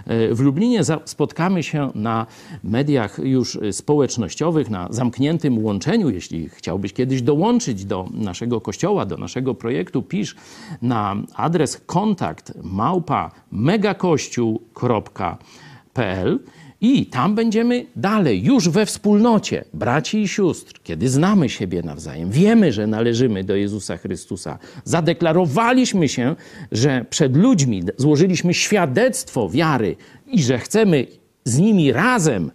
E, 0.06 0.34
w 0.34 0.40
Lublinie 0.40 0.80
spotkamy 1.04 1.62
się 1.62 1.90
na 1.94 2.26
mediach 2.64 3.18
już 3.22 3.58
społecznościowych, 3.72 4.70
na 4.70 4.88
zamkniętym 4.90 5.64
łączeniu. 5.64 6.10
Jeśli 6.10 6.48
chciałbyś 6.48 6.92
kiedyś 6.92 7.22
dołączyć 7.22 7.84
do 7.84 8.08
naszego 8.14 8.60
kościoła, 8.60 9.06
do 9.06 9.16
naszego 9.16 9.54
projektu, 9.54 10.02
pisz 10.02 10.36
na 10.82 11.16
adres 11.34 11.80
kontakt 11.86 12.52
małpa 12.62 13.30
megakościół.pl 13.52 16.38
i 16.80 17.06
tam 17.06 17.34
będziemy 17.34 17.86
dalej, 17.96 18.44
już 18.44 18.68
we 18.68 18.86
wspólnocie 18.86 19.64
braci 19.74 20.22
i 20.22 20.28
sióstr, 20.28 20.80
kiedy 20.82 21.08
znamy 21.08 21.48
siebie 21.48 21.82
nawzajem, 21.82 22.30
wiemy, 22.30 22.72
że 22.72 22.86
należymy 22.86 23.44
do 23.44 23.56
Jezusa 23.56 23.96
Chrystusa, 23.96 24.58
zadeklarowaliśmy 24.84 26.08
się, 26.08 26.36
że 26.72 27.04
przed 27.10 27.36
ludźmi 27.36 27.82
złożyliśmy 27.96 28.54
świadectwo 28.54 29.48
wiary 29.48 29.96
i 30.26 30.42
że 30.42 30.58
chcemy 30.58 31.06
z 31.44 31.58
nimi 31.58 31.92
razem 31.92 32.50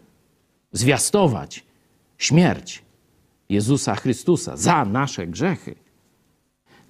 zwiastować 0.72 1.64
śmierć 2.18 2.84
Jezusa 3.50 3.96
Chrystusa 3.96 4.58
za 4.58 4.86
nasze 4.86 5.28
grzechy. 5.28 5.76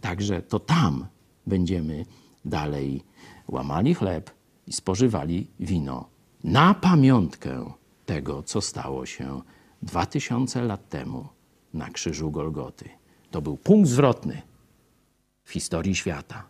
Także 0.02 0.42
to 0.42 0.60
tam 0.60 1.06
będziemy 1.48 2.06
dalej 2.46 3.04
łamali 3.48 3.94
chleb 3.94 4.32
i 4.68 4.74
spożywali 4.74 5.48
wino 5.60 6.15
na 6.46 6.74
pamiątkę 6.74 7.72
tego, 8.06 8.44
co 8.44 8.62
stało 8.62 9.06
się 9.06 9.42
dwa 9.82 10.06
tysiące 10.06 10.62
lat 10.62 10.90
temu 10.90 11.28
na 11.74 11.90
krzyżu 11.90 12.32
Golgoty. 12.32 12.90
To 13.32 13.42
był 13.42 13.58
punkt 13.58 13.90
zwrotny 13.90 14.42
w 15.44 15.52
historii 15.52 15.96
świata. 15.96 16.48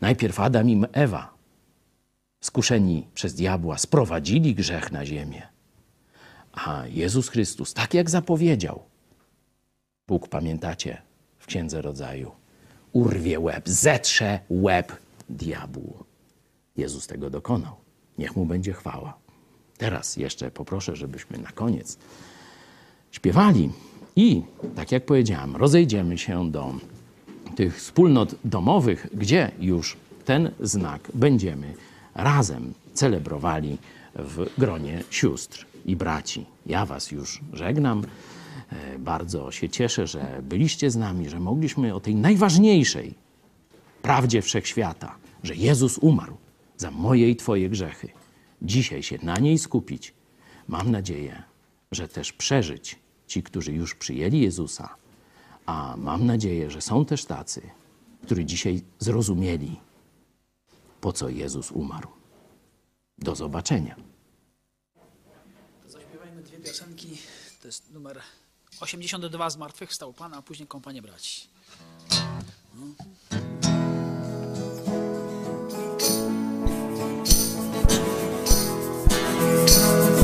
Najpierw 0.00 0.40
Adam 0.40 0.70
i 0.70 0.82
Ewa, 0.92 1.34
skuszeni 2.40 3.06
przez 3.14 3.34
diabła, 3.34 3.78
sprowadzili 3.78 4.54
grzech 4.54 4.92
na 4.92 5.06
ziemię. 5.06 5.48
A 6.52 6.86
Jezus 6.86 7.28
Chrystus, 7.28 7.74
tak 7.74 7.94
jak 7.94 8.10
zapowiedział, 8.10 8.82
Bóg, 10.08 10.28
pamiętacie, 10.28 11.02
w 11.38 11.46
Księdze 11.46 11.82
Rodzaju, 11.82 12.30
urwie 12.92 13.40
łeb, 13.40 13.68
zetrze 13.68 14.40
łeb 14.50 14.96
diabłu. 15.28 16.04
Jezus 16.76 17.06
tego 17.06 17.30
dokonał. 17.30 17.76
Niech 18.18 18.36
mu 18.36 18.46
będzie 18.46 18.72
chwała. 18.72 19.17
Teraz 19.78 20.16
jeszcze 20.16 20.50
poproszę, 20.50 20.96
żebyśmy 20.96 21.38
na 21.38 21.52
koniec 21.52 21.98
śpiewali 23.10 23.70
i, 24.16 24.42
tak 24.76 24.92
jak 24.92 25.04
powiedziałem, 25.04 25.56
rozejdziemy 25.56 26.18
się 26.18 26.50
do 26.50 26.74
tych 27.56 27.76
wspólnot 27.76 28.34
domowych, 28.44 29.06
gdzie 29.14 29.50
już 29.60 29.96
ten 30.24 30.50
znak 30.60 31.08
będziemy 31.14 31.74
razem 32.14 32.74
celebrowali 32.94 33.78
w 34.14 34.46
gronie 34.58 35.02
sióstr 35.10 35.66
i 35.86 35.96
braci. 35.96 36.46
Ja 36.66 36.86
Was 36.86 37.10
już 37.10 37.40
żegnam. 37.52 38.02
E, 38.72 38.98
bardzo 38.98 39.52
się 39.52 39.68
cieszę, 39.68 40.06
że 40.06 40.42
byliście 40.42 40.90
z 40.90 40.96
nami, 40.96 41.28
że 41.28 41.40
mogliśmy 41.40 41.94
o 41.94 42.00
tej 42.00 42.14
najważniejszej 42.14 43.14
prawdzie 44.02 44.42
wszechświata, 44.42 45.14
że 45.42 45.54
Jezus 45.54 45.98
umarł 45.98 46.36
za 46.76 46.90
moje 46.90 47.30
i 47.30 47.36
Twoje 47.36 47.68
grzechy 47.68 48.08
dzisiaj 48.62 49.02
się 49.02 49.18
na 49.22 49.38
niej 49.38 49.58
skupić, 49.58 50.14
mam 50.68 50.90
nadzieję, 50.90 51.42
że 51.92 52.08
też 52.08 52.32
przeżyć 52.32 52.98
ci, 53.26 53.42
którzy 53.42 53.72
już 53.72 53.94
przyjęli 53.94 54.40
Jezusa, 54.40 54.96
a 55.66 55.94
mam 55.96 56.26
nadzieję, 56.26 56.70
że 56.70 56.80
są 56.80 57.04
też 57.04 57.24
tacy, 57.24 57.70
którzy 58.22 58.44
dzisiaj 58.44 58.82
zrozumieli, 58.98 59.80
po 61.00 61.12
co 61.12 61.28
Jezus 61.28 61.72
umarł. 61.72 62.08
Do 63.18 63.34
zobaczenia. 63.34 63.96
Zaśpiewajmy 65.86 66.42
dwie 66.42 66.58
piosenki. 66.58 67.18
To 67.62 67.68
jest 67.68 67.92
numer 67.92 68.20
82 68.80 69.50
Zmartwychwstał 69.50 70.12
Pana, 70.12 70.36
a 70.36 70.42
później 70.42 70.68
Kompanie 70.68 71.02
Braci. 71.02 71.48
Zmartwychwstał 79.58 80.17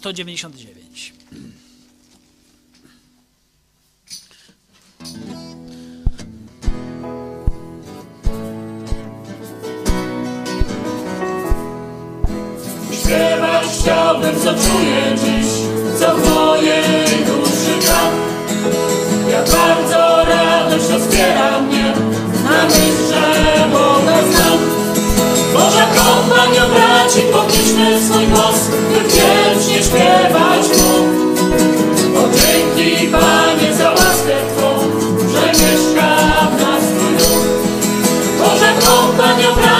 199. 0.00 0.77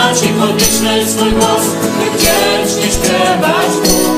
braci, 0.09 0.28
podnieś 0.28 0.80
swój 1.06 1.32
głos, 1.32 1.66
by 1.98 2.18
wdzięcznić 2.18 2.98
krewać 2.98 3.70
Bóg. 3.85 4.18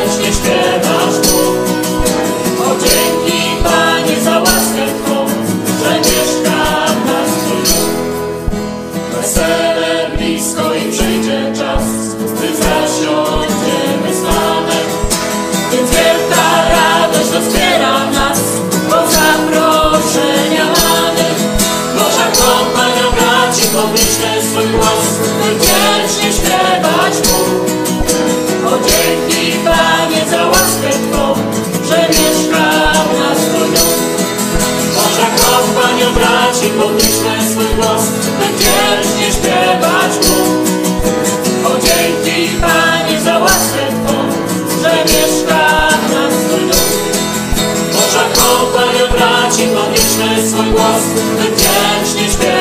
Ci 49.61 49.67
na 49.67 50.47
swój 50.49 50.71
głos, 50.71 51.03
by 51.37 51.43
wdzięcznie 51.43 52.33
śpiewać. 52.33 52.60